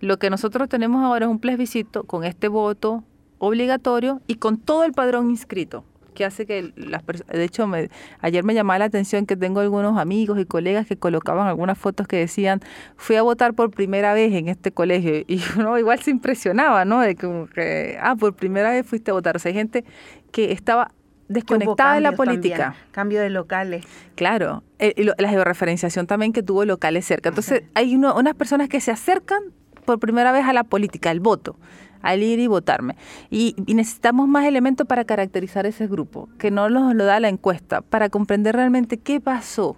Lo 0.00 0.18
que 0.18 0.30
nosotros 0.30 0.68
tenemos 0.68 1.04
ahora 1.04 1.26
es 1.26 1.30
un 1.30 1.38
plebiscito 1.38 2.04
con 2.04 2.24
este 2.24 2.48
voto 2.48 3.04
obligatorio 3.42 4.20
y 4.28 4.36
con 4.36 4.56
todo 4.56 4.84
el 4.84 4.92
padrón 4.92 5.28
inscrito 5.28 5.84
que 6.14 6.24
hace 6.24 6.46
que 6.46 6.72
las 6.76 7.02
personas, 7.02 7.34
de 7.34 7.42
hecho 7.42 7.66
me, 7.66 7.88
ayer 8.20 8.44
me 8.44 8.54
llamaba 8.54 8.78
la 8.78 8.84
atención 8.84 9.26
que 9.26 9.36
tengo 9.36 9.60
algunos 9.60 9.98
amigos 9.98 10.38
y 10.38 10.44
colegas 10.44 10.86
que 10.86 10.96
colocaban 10.96 11.48
algunas 11.48 11.76
fotos 11.76 12.06
que 12.06 12.18
decían 12.18 12.60
fui 12.96 13.16
a 13.16 13.22
votar 13.22 13.54
por 13.54 13.70
primera 13.70 14.14
vez 14.14 14.32
en 14.34 14.48
este 14.48 14.70
colegio 14.70 15.24
y 15.26 15.40
uno 15.56 15.76
igual 15.76 16.00
se 16.00 16.12
impresionaba, 16.12 16.84
¿no? 16.84 17.00
De 17.00 17.16
que, 17.16 17.98
ah, 18.00 18.14
por 18.14 18.36
primera 18.36 18.70
vez 18.70 18.86
fuiste 18.86 19.10
a 19.10 19.14
votar. 19.14 19.34
O 19.34 19.38
sea, 19.40 19.48
hay 19.48 19.54
gente 19.54 19.84
que 20.30 20.52
estaba 20.52 20.92
desconectada 21.28 21.94
de 21.94 22.02
la 22.02 22.12
política. 22.12 22.76
cambio 22.92 23.20
de 23.20 23.30
locales. 23.30 23.84
Claro, 24.14 24.62
la 24.78 25.28
georreferenciación 25.28 26.06
también 26.06 26.32
que 26.32 26.42
tuvo 26.44 26.64
locales 26.64 27.06
cerca. 27.06 27.30
Entonces, 27.30 27.64
hay 27.74 27.96
unas 27.96 28.34
personas 28.34 28.68
que 28.68 28.80
se 28.80 28.92
acercan 28.92 29.42
por 29.84 29.98
primera 29.98 30.30
vez 30.30 30.44
a 30.44 30.52
la 30.52 30.62
política, 30.62 31.10
al 31.10 31.20
voto 31.20 31.56
al 32.02 32.22
ir 32.22 32.38
y 32.38 32.46
votarme. 32.46 32.96
Y, 33.30 33.54
necesitamos 33.66 34.28
más 34.28 34.44
elementos 34.44 34.86
para 34.86 35.04
caracterizar 35.04 35.66
ese 35.66 35.86
grupo, 35.86 36.28
que 36.38 36.50
no 36.50 36.68
nos 36.68 36.94
lo 36.94 37.04
da 37.04 37.20
la 37.20 37.28
encuesta, 37.28 37.80
para 37.80 38.08
comprender 38.08 38.56
realmente 38.56 38.98
qué 38.98 39.20
pasó, 39.20 39.76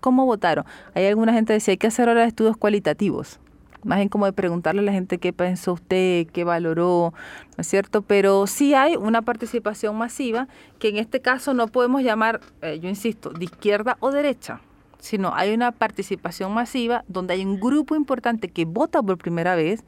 cómo 0.00 0.26
votaron. 0.26 0.64
Hay 0.94 1.06
alguna 1.06 1.32
gente 1.32 1.48
que 1.48 1.54
decía, 1.54 1.72
hay 1.72 1.78
que 1.78 1.86
hacer 1.86 2.08
ahora 2.08 2.24
estudios 2.24 2.56
cualitativos, 2.56 3.38
más 3.86 3.98
bien 3.98 4.08
como 4.08 4.26
de 4.26 4.32
preguntarle 4.32 4.80
a 4.80 4.84
la 4.84 4.92
gente 4.92 5.18
qué 5.18 5.32
pensó 5.32 5.74
usted, 5.74 6.26
qué 6.26 6.44
valoró, 6.44 7.14
¿no 7.56 7.60
es 7.60 7.66
cierto? 7.66 8.02
Pero 8.02 8.46
sí 8.46 8.74
hay 8.74 8.96
una 8.96 9.22
participación 9.22 9.96
masiva 9.96 10.48
que 10.78 10.88
en 10.88 10.96
este 10.96 11.20
caso 11.20 11.54
no 11.54 11.68
podemos 11.68 12.02
llamar, 12.02 12.40
eh, 12.62 12.78
yo 12.80 12.88
insisto, 12.88 13.30
de 13.30 13.44
izquierda 13.44 13.96
o 14.00 14.10
derecha, 14.10 14.60
sino 14.98 15.34
hay 15.34 15.54
una 15.54 15.70
participación 15.72 16.52
masiva 16.52 17.04
donde 17.06 17.34
hay 17.34 17.44
un 17.44 17.60
grupo 17.60 17.94
importante 17.94 18.48
que 18.48 18.64
vota 18.64 19.02
por 19.02 19.18
primera 19.18 19.54
vez, 19.54 19.84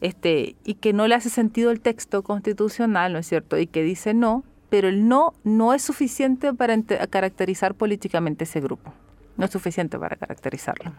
este, 0.00 0.56
y 0.64 0.74
que 0.74 0.92
no 0.92 1.06
le 1.06 1.14
hace 1.14 1.30
sentido 1.30 1.70
el 1.70 1.80
texto 1.80 2.22
constitucional, 2.22 3.12
¿no 3.12 3.18
es 3.18 3.26
cierto? 3.26 3.58
Y 3.58 3.66
que 3.66 3.82
dice 3.82 4.14
no, 4.14 4.44
pero 4.70 4.88
el 4.88 5.08
no 5.08 5.34
no 5.44 5.74
es 5.74 5.82
suficiente 5.82 6.52
para 6.52 6.80
caracterizar 7.10 7.74
políticamente 7.74 8.44
ese 8.44 8.60
grupo. 8.60 8.92
No 9.36 9.44
es 9.44 9.52
suficiente 9.52 9.98
para 9.98 10.16
caracterizarlo. 10.16 10.92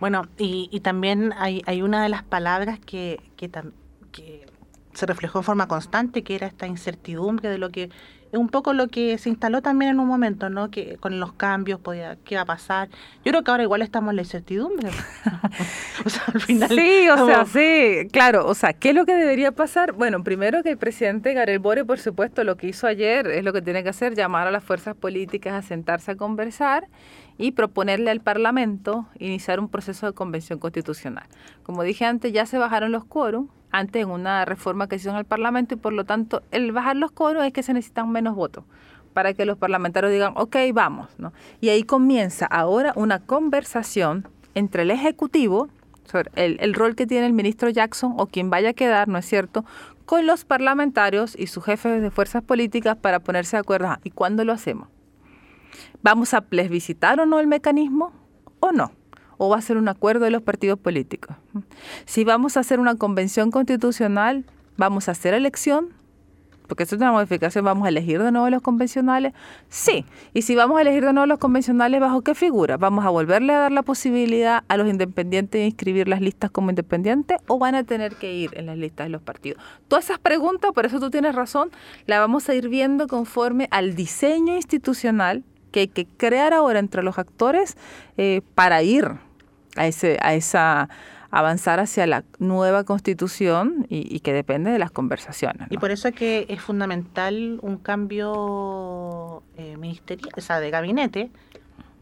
Bueno, 0.00 0.26
y, 0.36 0.68
y 0.72 0.80
también 0.80 1.32
hay, 1.36 1.62
hay, 1.66 1.82
una 1.82 2.02
de 2.02 2.08
las 2.08 2.24
palabras 2.24 2.80
que, 2.80 3.20
que, 3.36 3.48
que 4.10 4.46
se 4.92 5.06
reflejó 5.06 5.38
en 5.38 5.44
forma 5.44 5.68
constante, 5.68 6.24
que 6.24 6.34
era 6.34 6.48
esta 6.48 6.66
incertidumbre 6.66 7.48
de 7.48 7.58
lo 7.58 7.70
que 7.70 7.90
un 8.32 8.48
poco 8.48 8.72
lo 8.72 8.88
que 8.88 9.18
se 9.18 9.28
instaló 9.28 9.62
también 9.62 9.92
en 9.92 10.00
un 10.00 10.06
momento, 10.06 10.50
¿no? 10.50 10.70
Que 10.70 10.96
con 10.98 11.18
los 11.18 11.32
cambios 11.32 11.80
podía, 11.80 12.16
qué 12.24 12.36
va 12.36 12.42
a 12.42 12.46
pasar. 12.46 12.88
Yo 13.24 13.32
creo 13.32 13.42
que 13.42 13.50
ahora 13.50 13.62
igual 13.62 13.82
estamos 13.82 14.10
en 14.10 14.16
la 14.16 14.22
incertidumbre. 14.22 14.88
o 16.04 16.08
sea, 16.08 16.22
al 16.32 16.40
final. 16.40 16.68
Sí, 16.68 17.08
o 17.08 17.26
sea, 17.26 17.44
sí, 17.44 18.08
claro. 18.12 18.46
O 18.46 18.54
sea, 18.54 18.72
¿qué 18.72 18.90
es 18.90 18.94
lo 18.94 19.04
que 19.06 19.14
debería 19.14 19.52
pasar? 19.52 19.92
Bueno, 19.92 20.22
primero 20.22 20.62
que 20.62 20.70
el 20.70 20.78
presidente 20.78 21.34
Gabriel 21.34 21.58
Bore, 21.58 21.84
por 21.84 21.98
supuesto, 21.98 22.44
lo 22.44 22.56
que 22.56 22.68
hizo 22.68 22.86
ayer 22.86 23.26
es 23.26 23.44
lo 23.44 23.52
que 23.52 23.62
tiene 23.62 23.82
que 23.82 23.88
hacer, 23.88 24.14
llamar 24.14 24.46
a 24.46 24.50
las 24.50 24.62
fuerzas 24.62 24.94
políticas 24.94 25.54
a 25.54 25.62
sentarse 25.62 26.12
a 26.12 26.16
conversar 26.16 26.88
y 27.38 27.52
proponerle 27.52 28.10
al 28.10 28.20
Parlamento 28.20 29.06
iniciar 29.18 29.60
un 29.60 29.68
proceso 29.68 30.06
de 30.06 30.12
convención 30.12 30.58
constitucional. 30.58 31.24
Como 31.62 31.82
dije 31.82 32.04
antes, 32.04 32.32
ya 32.32 32.46
se 32.46 32.58
bajaron 32.58 32.92
los 32.92 33.04
quórum 33.04 33.48
antes 33.70 34.02
en 34.02 34.10
una 34.10 34.44
reforma 34.44 34.88
que 34.88 34.98
se 34.98 35.02
hizo 35.02 35.10
en 35.10 35.16
el 35.16 35.24
Parlamento 35.24 35.74
y 35.74 35.76
por 35.78 35.92
lo 35.92 36.04
tanto 36.04 36.42
el 36.50 36.72
bajar 36.72 36.96
los 36.96 37.10
coros 37.10 37.44
es 37.44 37.52
que 37.52 37.62
se 37.62 37.72
necesitan 37.72 38.10
menos 38.10 38.34
votos 38.34 38.64
para 39.12 39.34
que 39.34 39.44
los 39.44 39.58
parlamentarios 39.58 40.12
digan, 40.12 40.34
ok, 40.36 40.56
vamos. 40.72 41.08
¿no? 41.18 41.32
Y 41.60 41.68
ahí 41.68 41.82
comienza 41.82 42.46
ahora 42.46 42.92
una 42.96 43.18
conversación 43.18 44.28
entre 44.54 44.82
el 44.82 44.90
Ejecutivo, 44.90 45.68
sobre 46.04 46.30
el, 46.34 46.56
el 46.60 46.74
rol 46.74 46.96
que 46.96 47.06
tiene 47.06 47.26
el 47.26 47.32
ministro 47.32 47.68
Jackson 47.68 48.14
o 48.16 48.26
quien 48.26 48.50
vaya 48.50 48.70
a 48.70 48.72
quedar, 48.72 49.08
¿no 49.08 49.18
es 49.18 49.26
cierto?, 49.26 49.64
con 50.06 50.26
los 50.26 50.44
parlamentarios 50.44 51.38
y 51.38 51.46
sus 51.46 51.64
jefes 51.64 52.02
de 52.02 52.10
fuerzas 52.10 52.42
políticas 52.42 52.96
para 52.96 53.20
ponerse 53.20 53.56
de 53.56 53.60
acuerdo. 53.60 53.96
¿Y 54.02 54.10
cuándo 54.10 54.44
lo 54.44 54.52
hacemos? 54.52 54.88
¿Vamos 56.02 56.34
a 56.34 56.40
plebiscitar 56.40 57.20
o 57.20 57.26
no 57.26 57.38
el 57.38 57.46
mecanismo 57.46 58.12
o 58.58 58.72
no? 58.72 58.90
O 59.42 59.48
va 59.48 59.56
a 59.56 59.62
ser 59.62 59.78
un 59.78 59.88
acuerdo 59.88 60.26
de 60.26 60.30
los 60.30 60.42
partidos 60.42 60.78
políticos. 60.78 61.34
Si 62.04 62.24
vamos 62.24 62.58
a 62.58 62.60
hacer 62.60 62.78
una 62.78 62.96
convención 62.96 63.50
constitucional, 63.50 64.44
vamos 64.76 65.08
a 65.08 65.12
hacer 65.12 65.32
elección, 65.32 65.94
porque 66.66 66.82
esto 66.82 66.96
es 66.96 67.00
una 67.00 67.10
modificación, 67.10 67.64
vamos 67.64 67.86
a 67.86 67.88
elegir 67.88 68.22
de 68.22 68.32
nuevo 68.32 68.50
los 68.50 68.60
convencionales. 68.60 69.32
Sí, 69.70 70.04
y 70.34 70.42
si 70.42 70.54
vamos 70.56 70.76
a 70.76 70.82
elegir 70.82 71.06
de 71.06 71.14
nuevo 71.14 71.24
los 71.24 71.38
convencionales, 71.38 72.02
¿bajo 72.02 72.20
qué 72.20 72.34
figura? 72.34 72.76
¿Vamos 72.76 73.06
a 73.06 73.08
volverle 73.08 73.54
a 73.54 73.60
dar 73.60 73.72
la 73.72 73.82
posibilidad 73.82 74.62
a 74.68 74.76
los 74.76 74.86
independientes 74.86 75.58
de 75.58 75.64
inscribir 75.64 76.06
las 76.06 76.20
listas 76.20 76.50
como 76.50 76.68
independientes 76.68 77.38
o 77.46 77.58
van 77.58 77.74
a 77.74 77.84
tener 77.84 78.16
que 78.16 78.34
ir 78.34 78.50
en 78.58 78.66
las 78.66 78.76
listas 78.76 79.06
de 79.06 79.10
los 79.10 79.22
partidos? 79.22 79.62
Todas 79.88 80.04
esas 80.04 80.18
preguntas, 80.18 80.72
por 80.74 80.84
eso 80.84 81.00
tú 81.00 81.08
tienes 81.08 81.34
razón, 81.34 81.70
las 82.04 82.18
vamos 82.18 82.46
a 82.50 82.54
ir 82.54 82.68
viendo 82.68 83.08
conforme 83.08 83.68
al 83.70 83.94
diseño 83.94 84.54
institucional 84.54 85.44
que 85.72 85.80
hay 85.80 85.88
que 85.88 86.04
crear 86.04 86.52
ahora 86.52 86.78
entre 86.78 87.02
los 87.02 87.18
actores 87.18 87.78
eh, 88.18 88.42
para 88.54 88.82
ir 88.82 89.29
a, 89.76 89.86
ese, 89.86 90.18
a 90.20 90.34
esa 90.34 90.88
avanzar 91.30 91.78
hacia 91.78 92.06
la 92.06 92.24
nueva 92.38 92.84
constitución 92.84 93.86
y, 93.88 94.20
que 94.20 94.32
depende 94.32 94.70
de 94.70 94.78
las 94.78 94.90
conversaciones. 94.90 95.68
Y 95.70 95.78
por 95.78 95.90
eso 95.92 96.08
es 96.08 96.14
que 96.14 96.46
es 96.48 96.60
fundamental 96.60 97.58
un 97.62 97.76
cambio 97.76 99.42
eh, 99.56 99.76
ministerial, 99.76 100.30
o 100.36 100.40
sea, 100.40 100.58
de 100.58 100.70
gabinete, 100.70 101.30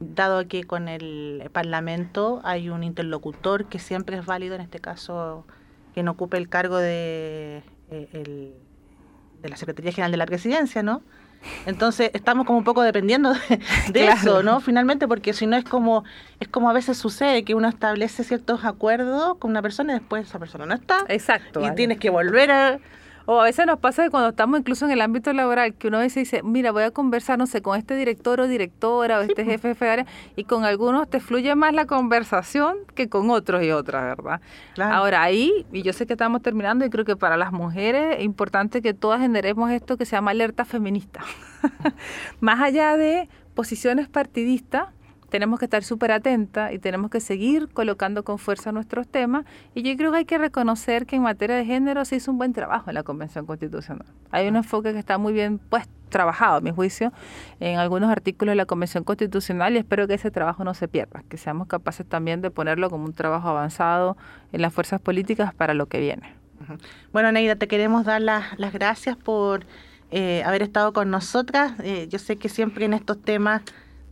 dado 0.01 0.49
que 0.49 0.65
con 0.65 0.89
el 0.89 1.51
Parlamento 1.53 2.41
hay 2.45 2.71
un 2.71 2.83
interlocutor 2.85 3.67
que 3.67 3.79
siempre 3.79 4.17
es 4.17 4.25
válido, 4.25 4.55
en 4.55 4.63
este 4.63 4.79
caso, 4.79 5.47
que 5.95 6.03
no 6.03 6.13
ocupe 6.13 6.39
el 6.39 6.49
cargo 6.49 6.79
de, 6.79 7.63
eh, 7.91 8.09
el, 8.13 8.55
de 9.43 9.49
la 9.49 9.57
Secretaría 9.57 9.93
General 9.93 10.11
de 10.11 10.17
la 10.17 10.27
Presidencia, 10.27 10.83
¿no? 10.83 11.03
Entonces 11.67 12.11
estamos 12.15 12.47
como 12.47 12.59
un 12.59 12.65
poco 12.65 12.83
dependiendo 12.83 13.33
de, 13.93 14.09
eso, 14.09 14.43
¿no? 14.43 14.61
Finalmente, 14.61 15.07
porque 15.07 15.33
si 15.33 15.47
no 15.47 15.57
es 15.57 15.65
como 15.65 16.05
es 16.41 16.49
como 16.49 16.71
a 16.71 16.73
veces 16.73 16.99
sucede 16.99 17.45
que 17.45 17.55
uno 17.55 17.69
establece 17.69 18.25
ciertos 18.25 18.65
acuerdos 18.65 19.37
con 19.39 19.51
una 19.51 19.63
persona 19.63 19.95
y 19.95 19.99
después 19.99 20.27
esa 20.27 20.39
persona 20.39 20.67
no 20.67 20.75
está. 20.75 21.05
Exacto. 21.09 21.61
Y 21.67 21.75
tienes 21.75 21.99
que 21.99 22.11
volver 22.11 22.51
a 22.51 22.81
o 23.31 23.43
a 23.43 23.45
veces 23.45 23.67
nos 23.67 23.79
pasa 23.79 24.05
que 24.05 24.09
cuando 24.09 24.31
estamos 24.31 24.59
incluso 24.59 24.87
en 24.87 24.93
el 24.93 25.03
ámbito 25.03 25.31
laboral, 25.35 25.75
que 25.75 25.89
uno 25.89 25.99
a 25.99 26.01
veces 26.01 26.31
dice, 26.31 26.43
mira, 26.43 26.73
voy 26.73 26.85
a 26.85 26.93
conversar, 26.93 27.39
no 27.39 27.47
sé, 27.47 27.61
con 27.61 27.77
este 27.77 27.95
director 27.95 28.41
o 28.41 28.49
directora 28.49 29.19
o 29.19 29.21
este 29.21 29.45
jefe 29.45 29.75
de 29.75 29.87
área, 29.87 30.07
y 30.35 30.45
con 30.45 30.65
algunos 30.65 31.11
te 31.11 31.21
fluye 31.21 31.55
más 31.55 31.75
la 31.75 31.85
conversación 31.85 32.79
que 32.95 33.11
con 33.11 33.29
otros 33.29 33.63
y 33.63 33.71
otras, 33.71 34.17
¿verdad? 34.17 34.41
Ahora 34.81 35.23
ahí, 35.23 35.67
y 35.75 35.83
yo 35.83 35.93
sé 35.93 36.07
que 36.07 36.15
estamos 36.15 36.41
terminando, 36.41 36.87
y 36.87 36.89
creo 36.89 37.05
que 37.05 37.17
para 37.17 37.37
las 37.37 37.53
mujeres 37.53 38.17
es 38.17 38.25
importante 38.25 38.81
que 38.81 38.95
todas 38.95 39.21
generemos 39.21 39.71
esto 39.73 39.99
que 39.99 40.07
se 40.07 40.17
llama 40.17 40.31
alerta 40.31 40.65
feminista. 40.65 41.21
más 42.41 42.63
allá 42.63 42.97
de 42.97 43.29
posiciones 43.53 44.09
partidistas, 44.09 44.87
tenemos 45.29 45.59
que 45.59 45.67
estar 45.67 45.85
súper 45.85 46.13
atentas 46.13 46.73
y 46.73 46.79
tenemos 46.79 47.11
que 47.11 47.21
seguir 47.21 47.69
colocando 47.69 48.25
con 48.25 48.39
fuerza 48.39 48.73
nuestros 48.73 49.07
temas. 49.07 49.45
Y 49.75 49.83
yo 49.83 49.97
creo 49.97 50.11
que 50.13 50.19
hay 50.19 50.25
que 50.25 50.39
reconocer 50.39 51.07
que 51.07 51.17
en 51.17 51.23
materia 51.23 51.57
de 51.57 51.65
género 51.65 52.05
se 52.05 52.17
hizo 52.17 52.31
un 52.31 52.39
buen 52.39 52.53
trabajo 52.53 52.91
en 52.91 52.95
la 52.95 53.03
Convención 53.03 53.47
Constitucional. 53.47 54.07
Hay 54.31 54.49
un 54.49 54.57
enfoque 54.57 54.93
que 54.93 54.99
está 54.99 55.19
muy 55.19 55.33
bien 55.33 55.59
pues, 55.59 55.89
trabajado, 56.09 56.57
a 56.57 56.61
mi 56.61 56.71
juicio, 56.71 57.13
en 57.61 57.79
algunos 57.79 58.11
artículos 58.11 58.53
de 58.53 58.57
la 58.57 58.67
Convención 58.67 59.05
Constitucional 59.05 59.75
y 59.75 59.79
espero 59.79 60.07
que 60.09 60.15
ese 60.15 60.31
trabajo 60.31 60.65
no 60.65 60.75
se 60.75 60.89
pierda, 60.89 61.23
que 61.29 61.37
seamos 61.37 61.69
capaces 61.69 62.07
también 62.07 62.41
de 62.41 62.51
ponerlo 62.51 62.89
como 62.89 63.05
un 63.05 63.13
trabajo 63.13 63.49
avanzado 63.49 64.17
en 64.53 64.63
las 64.63 64.73
fuerzas 64.73 65.01
políticas 65.01 65.55
para 65.55 65.75
lo 65.75 65.87
que 65.87 66.01
viene. 66.01 66.35
Bueno, 67.13 67.31
Neida, 67.31 67.57
te 67.57 67.69
queremos 67.69 68.05
dar 68.05 68.21
las, 68.21 68.59
las 68.59 68.73
gracias 68.73 69.17
por 69.17 69.65
eh, 70.11 70.43
haber 70.45 70.63
estado 70.63 70.93
con 70.93 71.11
nosotras. 71.11 71.75
Eh, 71.83 72.09
yo 72.09 72.19
sé 72.19 72.37
que 72.37 72.49
siempre 72.49 72.85
en 72.85 72.95
estos 72.95 73.21
temas 73.21 73.63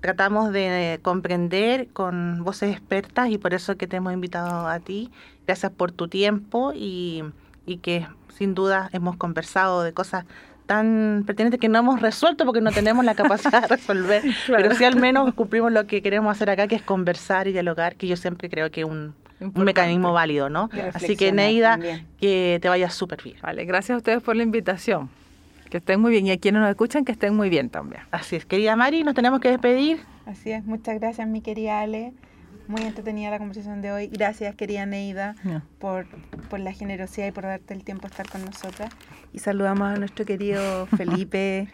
tratamos 0.01 0.53
de 0.53 0.99
comprender 1.03 1.89
con 1.89 2.45
voces 2.45 2.73
expertas 2.73 3.31
y 3.31 3.39
por 3.39 3.55
eso 3.55 3.77
que 3.77 3.87
te 3.87 3.97
hemos 3.97 4.13
invitado 4.13 4.69
a 4.69 4.81
ti. 4.81 5.11
Gracias 5.47 5.73
por 5.73 5.93
tu 5.93 6.09
tiempo 6.09 6.73
y, 6.75 7.25
y 7.67 7.79
que 7.79 8.07
sin 8.37 8.55
duda 8.55 8.89
hemos 8.93 9.17
conversado 9.17 9.83
de 9.83 9.93
cosas 9.93 10.25
tan 10.67 11.23
pertinentes 11.27 11.61
que 11.61 11.69
no 11.69 11.79
hemos 11.79 12.01
resuelto 12.01 12.45
porque 12.45 12.61
no 12.61 12.73
tenemos 12.73 13.05
la 13.05 13.15
capacidad 13.17 13.63
de 13.63 13.69
resolver, 13.69 14.23
pero 14.47 14.75
sí 14.75 14.85
al 14.85 14.97
menos 14.97 15.33
cumplimos 15.35 15.73
lo 15.73 15.87
que 15.87 16.03
queremos 16.03 16.35
hacer 16.35 16.51
acá, 16.51 16.67
que 16.67 16.75
es 16.75 16.83
conversar 16.83 17.49
y 17.49 17.53
dialogar, 17.53 17.97
que 17.97 18.07
yo 18.07 18.17
siempre 18.17 18.51
creo 18.51 18.71
que 18.71 18.81
es 18.83 18.87
un, 18.87 19.15
un 19.41 19.65
mecanismo 19.65 20.13
válido, 20.13 20.49
¿no? 20.49 20.69
Así 20.93 21.17
que 21.17 21.33
Neida, 21.33 21.79
que 22.21 22.59
te 22.61 22.69
vayas 22.69 22.95
súper 22.95 23.23
bien. 23.23 23.37
Vale, 23.43 23.65
gracias 23.65 23.95
a 23.95 23.99
ustedes 23.99 24.23
por 24.23 24.37
la 24.37 24.43
invitación. 24.43 25.09
Que 25.71 25.79
estén 25.79 26.01
muy 26.01 26.11
bien 26.11 26.27
y 26.27 26.31
a 26.31 26.39
quienes 26.39 26.61
nos 26.61 26.71
escuchan 26.71 27.05
que 27.05 27.13
estén 27.13 27.35
muy 27.35 27.49
bien 27.49 27.71
también. 27.71 28.03
Así 28.11 28.37
es, 28.37 28.47
querida 28.47 28.77
Mari, 28.77 29.03
nos 29.03 29.15
tenemos 29.15 29.41
que 29.41 29.51
despedir. 29.51 30.01
Así 30.27 30.51
es, 30.51 30.65
muchas 30.65 30.99
gracias 30.99 31.29
mi 31.29 31.41
querida 31.41 31.81
Ale. 31.81 32.13
Muy 32.69 32.83
entretenida 32.83 33.31
la 33.31 33.39
conversación 33.39 33.81
de 33.81 33.93
hoy. 33.93 34.09
Gracias, 34.09 34.55
querida 34.57 34.87
Neida, 34.87 35.37
por, 35.79 36.07
por 36.51 36.59
la 36.59 36.73
generosidad 36.73 37.29
y 37.29 37.31
por 37.31 37.45
darte 37.45 37.75
el 37.75 37.85
tiempo 37.85 38.03
de 38.03 38.09
estar 38.09 38.29
con 38.29 38.45
nosotras. 38.45 38.93
Y 39.33 39.39
saludamos 39.39 39.89
a 39.89 39.97
nuestro 39.97 40.25
querido 40.25 40.87
Felipe. 40.97 41.69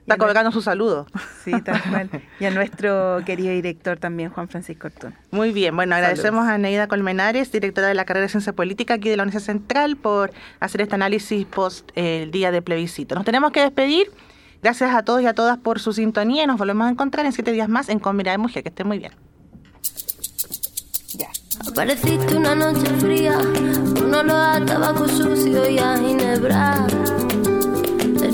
Está 0.00 0.16
colgando 0.16 0.50
su 0.50 0.62
saludo. 0.62 1.06
Sí, 1.44 1.52
tal 1.62 1.80
cual. 1.82 2.10
Y 2.40 2.44
a 2.44 2.50
nuestro 2.50 3.20
querido 3.24 3.52
director 3.52 3.98
también, 3.98 4.30
Juan 4.30 4.48
Francisco 4.48 4.88
Ortún. 4.88 5.14
Muy 5.30 5.52
bien, 5.52 5.76
bueno, 5.76 5.94
agradecemos 5.94 6.46
a 6.48 6.58
Neida 6.58 6.88
Colmenares, 6.88 7.52
directora 7.52 7.88
de 7.88 7.94
la 7.94 8.04
carrera 8.04 8.24
de 8.24 8.28
Ciencia 8.28 8.52
Política 8.52 8.94
aquí 8.94 9.08
de 9.08 9.16
la 9.16 9.22
Universidad 9.22 9.54
Central, 9.54 9.96
por 9.96 10.32
hacer 10.58 10.80
este 10.82 10.94
análisis 10.96 11.46
post 11.46 11.90
eh, 11.94 12.24
el 12.24 12.30
día 12.30 12.50
de 12.50 12.60
plebiscito. 12.60 13.14
Nos 13.14 13.24
tenemos 13.24 13.52
que 13.52 13.60
despedir. 13.60 14.10
Gracias 14.62 14.94
a 14.94 15.02
todos 15.02 15.22
y 15.22 15.26
a 15.26 15.32
todas 15.32 15.56
por 15.56 15.80
su 15.80 15.92
sintonía 15.94 16.44
y 16.44 16.46
nos 16.46 16.58
volvemos 16.58 16.86
a 16.86 16.90
encontrar 16.90 17.24
en 17.24 17.32
siete 17.32 17.52
días 17.52 17.68
más 17.68 17.88
en 17.88 17.98
Con 17.98 18.16
Mirada 18.16 18.36
de 18.36 18.42
Mujer. 18.42 18.62
Que 18.62 18.68
estén 18.68 18.86
muy 18.86 18.98
bien. 18.98 19.12
Ya. 21.14 21.28
Apareciste 21.66 22.36
una 22.36 22.54
noche 22.54 22.86
fría, 22.98 23.38
con 23.94 24.14
olor 24.14 24.30
a 24.30 24.64
tabaco 24.64 25.08
sucio 25.08 25.68
y 25.68 25.78
a 25.78 25.96
ginebra. 25.96 26.86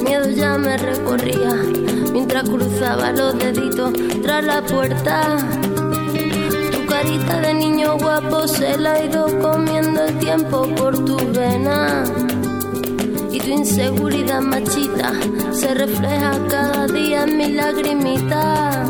Miedo 0.07 0.31
ya 0.31 0.57
me 0.57 0.77
recorría 0.77 1.55
mientras 2.13 2.49
cruzaba 2.49 3.11
los 3.11 3.37
deditos 3.39 3.93
tras 4.23 4.45
la 4.45 4.63
puerta. 4.63 5.37
Tu 6.71 6.87
carita 6.87 7.41
de 7.41 7.55
niño 7.55 7.99
guapo 7.99 8.47
se 8.47 8.79
la 8.79 8.93
ha 8.93 9.05
ido 9.05 9.27
comiendo 9.41 10.05
el 10.05 10.17
tiempo 10.19 10.69
por 10.77 11.05
tu 11.05 11.17
vena. 11.33 12.05
Y 13.33 13.41
tu 13.41 13.51
inseguridad 13.51 14.41
machita 14.43 15.13
se 15.51 15.75
refleja 15.75 16.39
cada 16.49 16.87
día 16.87 17.25
en 17.25 17.37
mi 17.37 17.49
lagrimita. 17.53 18.85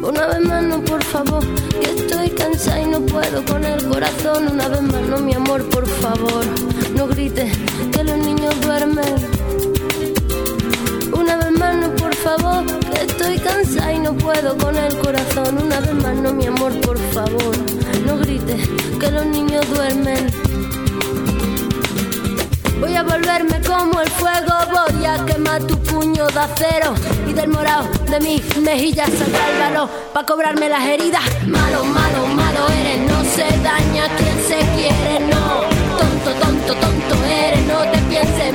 Una 0.00 0.26
vez 0.28 0.40
más 0.40 0.62
no, 0.62 0.80
por 0.84 1.02
favor, 1.02 1.44
que 1.80 1.90
estoy 1.90 2.30
cansada 2.30 2.80
y 2.82 2.86
no 2.86 3.00
puedo 3.00 3.44
con 3.46 3.64
el 3.64 3.84
corazón. 3.88 4.46
Una 4.52 4.68
vez 4.68 4.82
más 4.82 5.02
no, 5.02 5.18
mi 5.18 5.34
amor, 5.34 5.68
por 5.70 5.86
favor, 5.88 6.44
no 6.94 7.08
grites 7.08 7.52
que 7.90 8.04
los 8.04 8.18
niños 8.18 8.60
duermen. 8.60 9.33
Una 11.24 11.36
vez 11.36 11.52
más 11.52 11.74
no, 11.76 11.96
por 11.96 12.14
favor, 12.14 12.66
que 12.80 13.00
estoy 13.00 13.38
cansada 13.38 13.94
y 13.94 13.98
no 13.98 14.12
puedo 14.12 14.58
con 14.58 14.76
el 14.76 14.94
corazón. 14.98 15.56
Una 15.56 15.80
vez 15.80 15.94
más 15.94 16.14
no, 16.16 16.34
mi 16.34 16.44
amor, 16.44 16.78
por 16.82 16.98
favor, 17.14 17.56
no 18.04 18.18
grites 18.18 18.68
que 19.00 19.10
los 19.10 19.24
niños 19.24 19.64
duermen. 19.70 20.26
Voy 22.78 22.94
a 22.94 23.02
volverme 23.02 23.58
como 23.62 24.02
el 24.02 24.10
fuego, 24.10 24.52
voy 24.70 25.06
a 25.06 25.24
quemar 25.24 25.62
tu 25.62 25.78
puño 25.78 26.26
de 26.26 26.40
acero 26.40 26.92
y 27.26 27.32
del 27.32 27.48
morado 27.48 27.88
de 28.10 28.20
mis 28.20 28.56
mejillas 28.58 29.08
saldrá 29.08 29.50
el 29.50 29.58
valor 29.60 29.88
para 30.12 30.26
cobrarme 30.26 30.68
las 30.68 30.84
heridas. 30.84 31.22
Malo, 31.46 31.84
malo, 31.86 32.26
malo 32.34 32.66
eres, 32.80 33.00
no 33.10 33.24
se 33.24 33.46
daña 33.62 34.14
quien 34.18 34.36
se 34.46 34.58
quiere, 34.76 35.20
no. 35.20 35.62
Tonto, 35.96 36.34
tonto, 36.38 36.74
tonto 36.74 37.24
eres, 37.24 37.66
no 37.66 37.80
te 37.90 37.98
pienses 38.10 38.52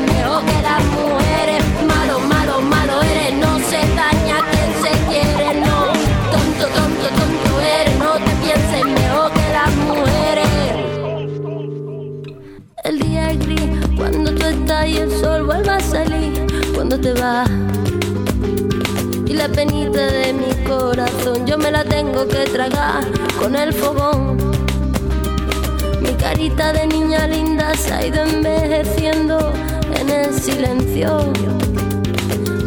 y 14.89 14.97
el 14.97 15.11
sol 15.11 15.43
vuelve 15.43 15.69
a 15.69 15.79
salir 15.79 16.45
cuando 16.73 16.99
te 16.99 17.13
vas. 17.13 17.49
Y 19.25 19.33
la 19.33 19.47
penita 19.47 20.07
de 20.07 20.33
mi 20.33 20.51
corazón 20.63 21.45
yo 21.45 21.57
me 21.57 21.71
la 21.71 21.83
tengo 21.83 22.27
que 22.27 22.45
tragar 22.45 23.05
con 23.39 23.55
el 23.55 23.71
fogón. 23.73 24.37
Mi 26.01 26.13
carita 26.13 26.73
de 26.73 26.87
niña 26.87 27.27
linda 27.27 27.73
se 27.75 27.93
ha 27.93 28.05
ido 28.07 28.23
envejeciendo 28.23 29.53
en 29.99 30.09
el 30.09 30.33
silencio. 30.33 31.31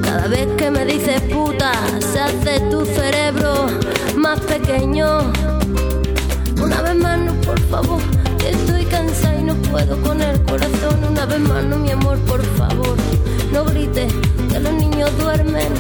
Cada 0.03 0.29
vez 0.29 0.47
que 0.57 0.71
me 0.71 0.85
dices 0.85 1.21
puta, 1.23 1.73
se 2.13 2.21
hace 2.21 2.61
tu 2.71 2.85
cerebro 2.85 3.67
más 4.17 4.39
pequeño. 4.41 5.33
Una 6.63 6.83
vez 6.83 6.95
más, 6.95 7.19
no, 7.19 7.33
por 7.41 7.59
favor, 7.63 8.01
estoy 8.49 8.85
cansada 8.87 9.39
y 9.39 9.45
no 9.45 9.55
puedo 9.55 10.01
con 10.03 10.21
el 10.21 10.43
corazón. 10.43 11.05
Una 11.11 11.27
vez 11.27 11.41
más, 11.41 11.65
no, 11.65 11.79
mi 11.79 11.91
amor, 11.91 12.19
por 12.21 12.43
favor, 12.57 12.97
no 13.53 13.65
grites 13.65 14.13
que 14.51 14.61
los 14.61 14.73
niños 14.75 15.11
duermen. 15.19 15.73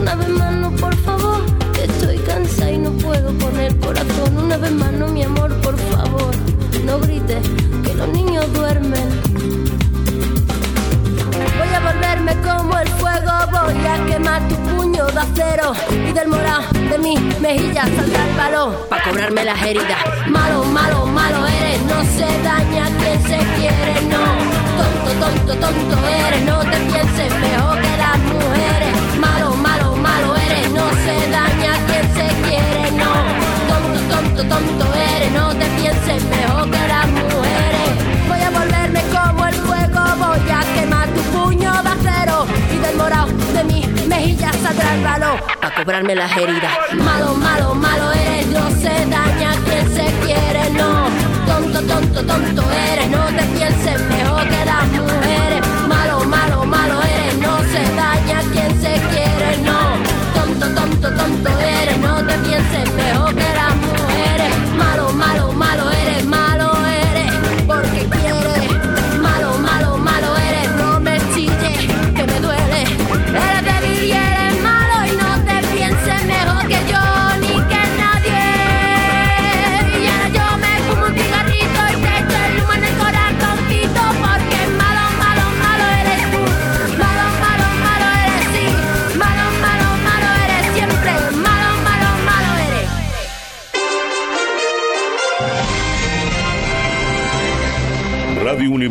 Una 0.00 0.14
vez 0.14 0.28
más, 0.28 0.52
no, 0.54 0.70
por 0.72 0.94
favor, 0.96 1.40
estoy 1.82 2.18
cansada 2.18 2.70
y 2.72 2.78
no 2.78 2.90
puedo 2.92 3.36
con 3.38 3.58
el 3.58 3.76
corazón. 3.78 4.38
Una 4.38 4.56
vez 4.56 4.72
más, 4.72 4.92
no, 4.92 5.08
mi 5.08 5.22
amor, 5.22 5.54
por 5.60 5.76
favor, 5.76 6.34
no 6.84 6.98
grites 7.00 7.44
que 7.84 7.94
los 7.94 8.08
niños 8.08 8.52
duermen. 8.52 9.25
Volverme 12.26 12.42
como 12.42 12.78
el 12.78 12.88
fuego, 12.88 13.32
voy 13.52 13.86
a 13.86 14.04
quemar 14.06 14.48
tu 14.48 14.54
puño 14.56 15.06
de 15.06 15.20
acero 15.20 15.72
y 15.90 16.12
del 16.12 16.28
morado 16.28 16.62
de 16.72 16.98
mi 16.98 17.16
mejilla 17.40 17.84
saldrá 17.84 18.28
el 18.28 18.36
balón 18.36 18.74
para 18.88 19.04
cobrarme 19.04 19.44
las 19.44 19.62
heridas. 19.62 19.98
Malo, 20.28 20.64
malo, 20.64 21.06
malo 21.06 21.46
eres, 21.46 21.80
no 21.82 22.02
se 22.04 22.26
daña 22.42 22.86
quien 22.98 23.22
se 23.22 23.38
quiere, 23.56 24.02
no. 24.10 24.24
Tonto, 24.76 25.10
tonto, 25.20 25.54
tonto 25.54 26.08
eres, 26.08 26.42
no 26.44 26.58
te 26.60 26.76
pienses 26.90 27.32
mejor 27.40 27.80
que 27.80 27.96
las 27.96 28.18
mujeres. 28.18 29.18
Malo, 29.18 29.54
malo, 29.56 29.96
malo 29.96 30.36
eres, 30.36 30.70
no 30.70 30.90
se 31.04 31.30
daña 31.30 31.72
quien 31.86 32.04
se 32.14 32.48
quiere, 32.48 32.90
no. 32.92 33.12
Tonto, 33.68 34.14
tonto, 34.14 34.42
tonto 34.54 34.94
eres, 34.94 35.32
no 35.32 35.48
te 35.54 35.66
pienses 35.80 36.24
mejor 36.24 36.70
que 36.70 36.85
saldrá 44.66 44.94
el 44.94 45.04
balón 45.04 45.40
para 45.60 45.74
cobrarme 45.76 46.14
las 46.16 46.36
heridas. 46.36 46.72
Malo, 46.94 47.34
malo, 47.34 47.74
malo 47.74 48.12
eres, 48.12 48.35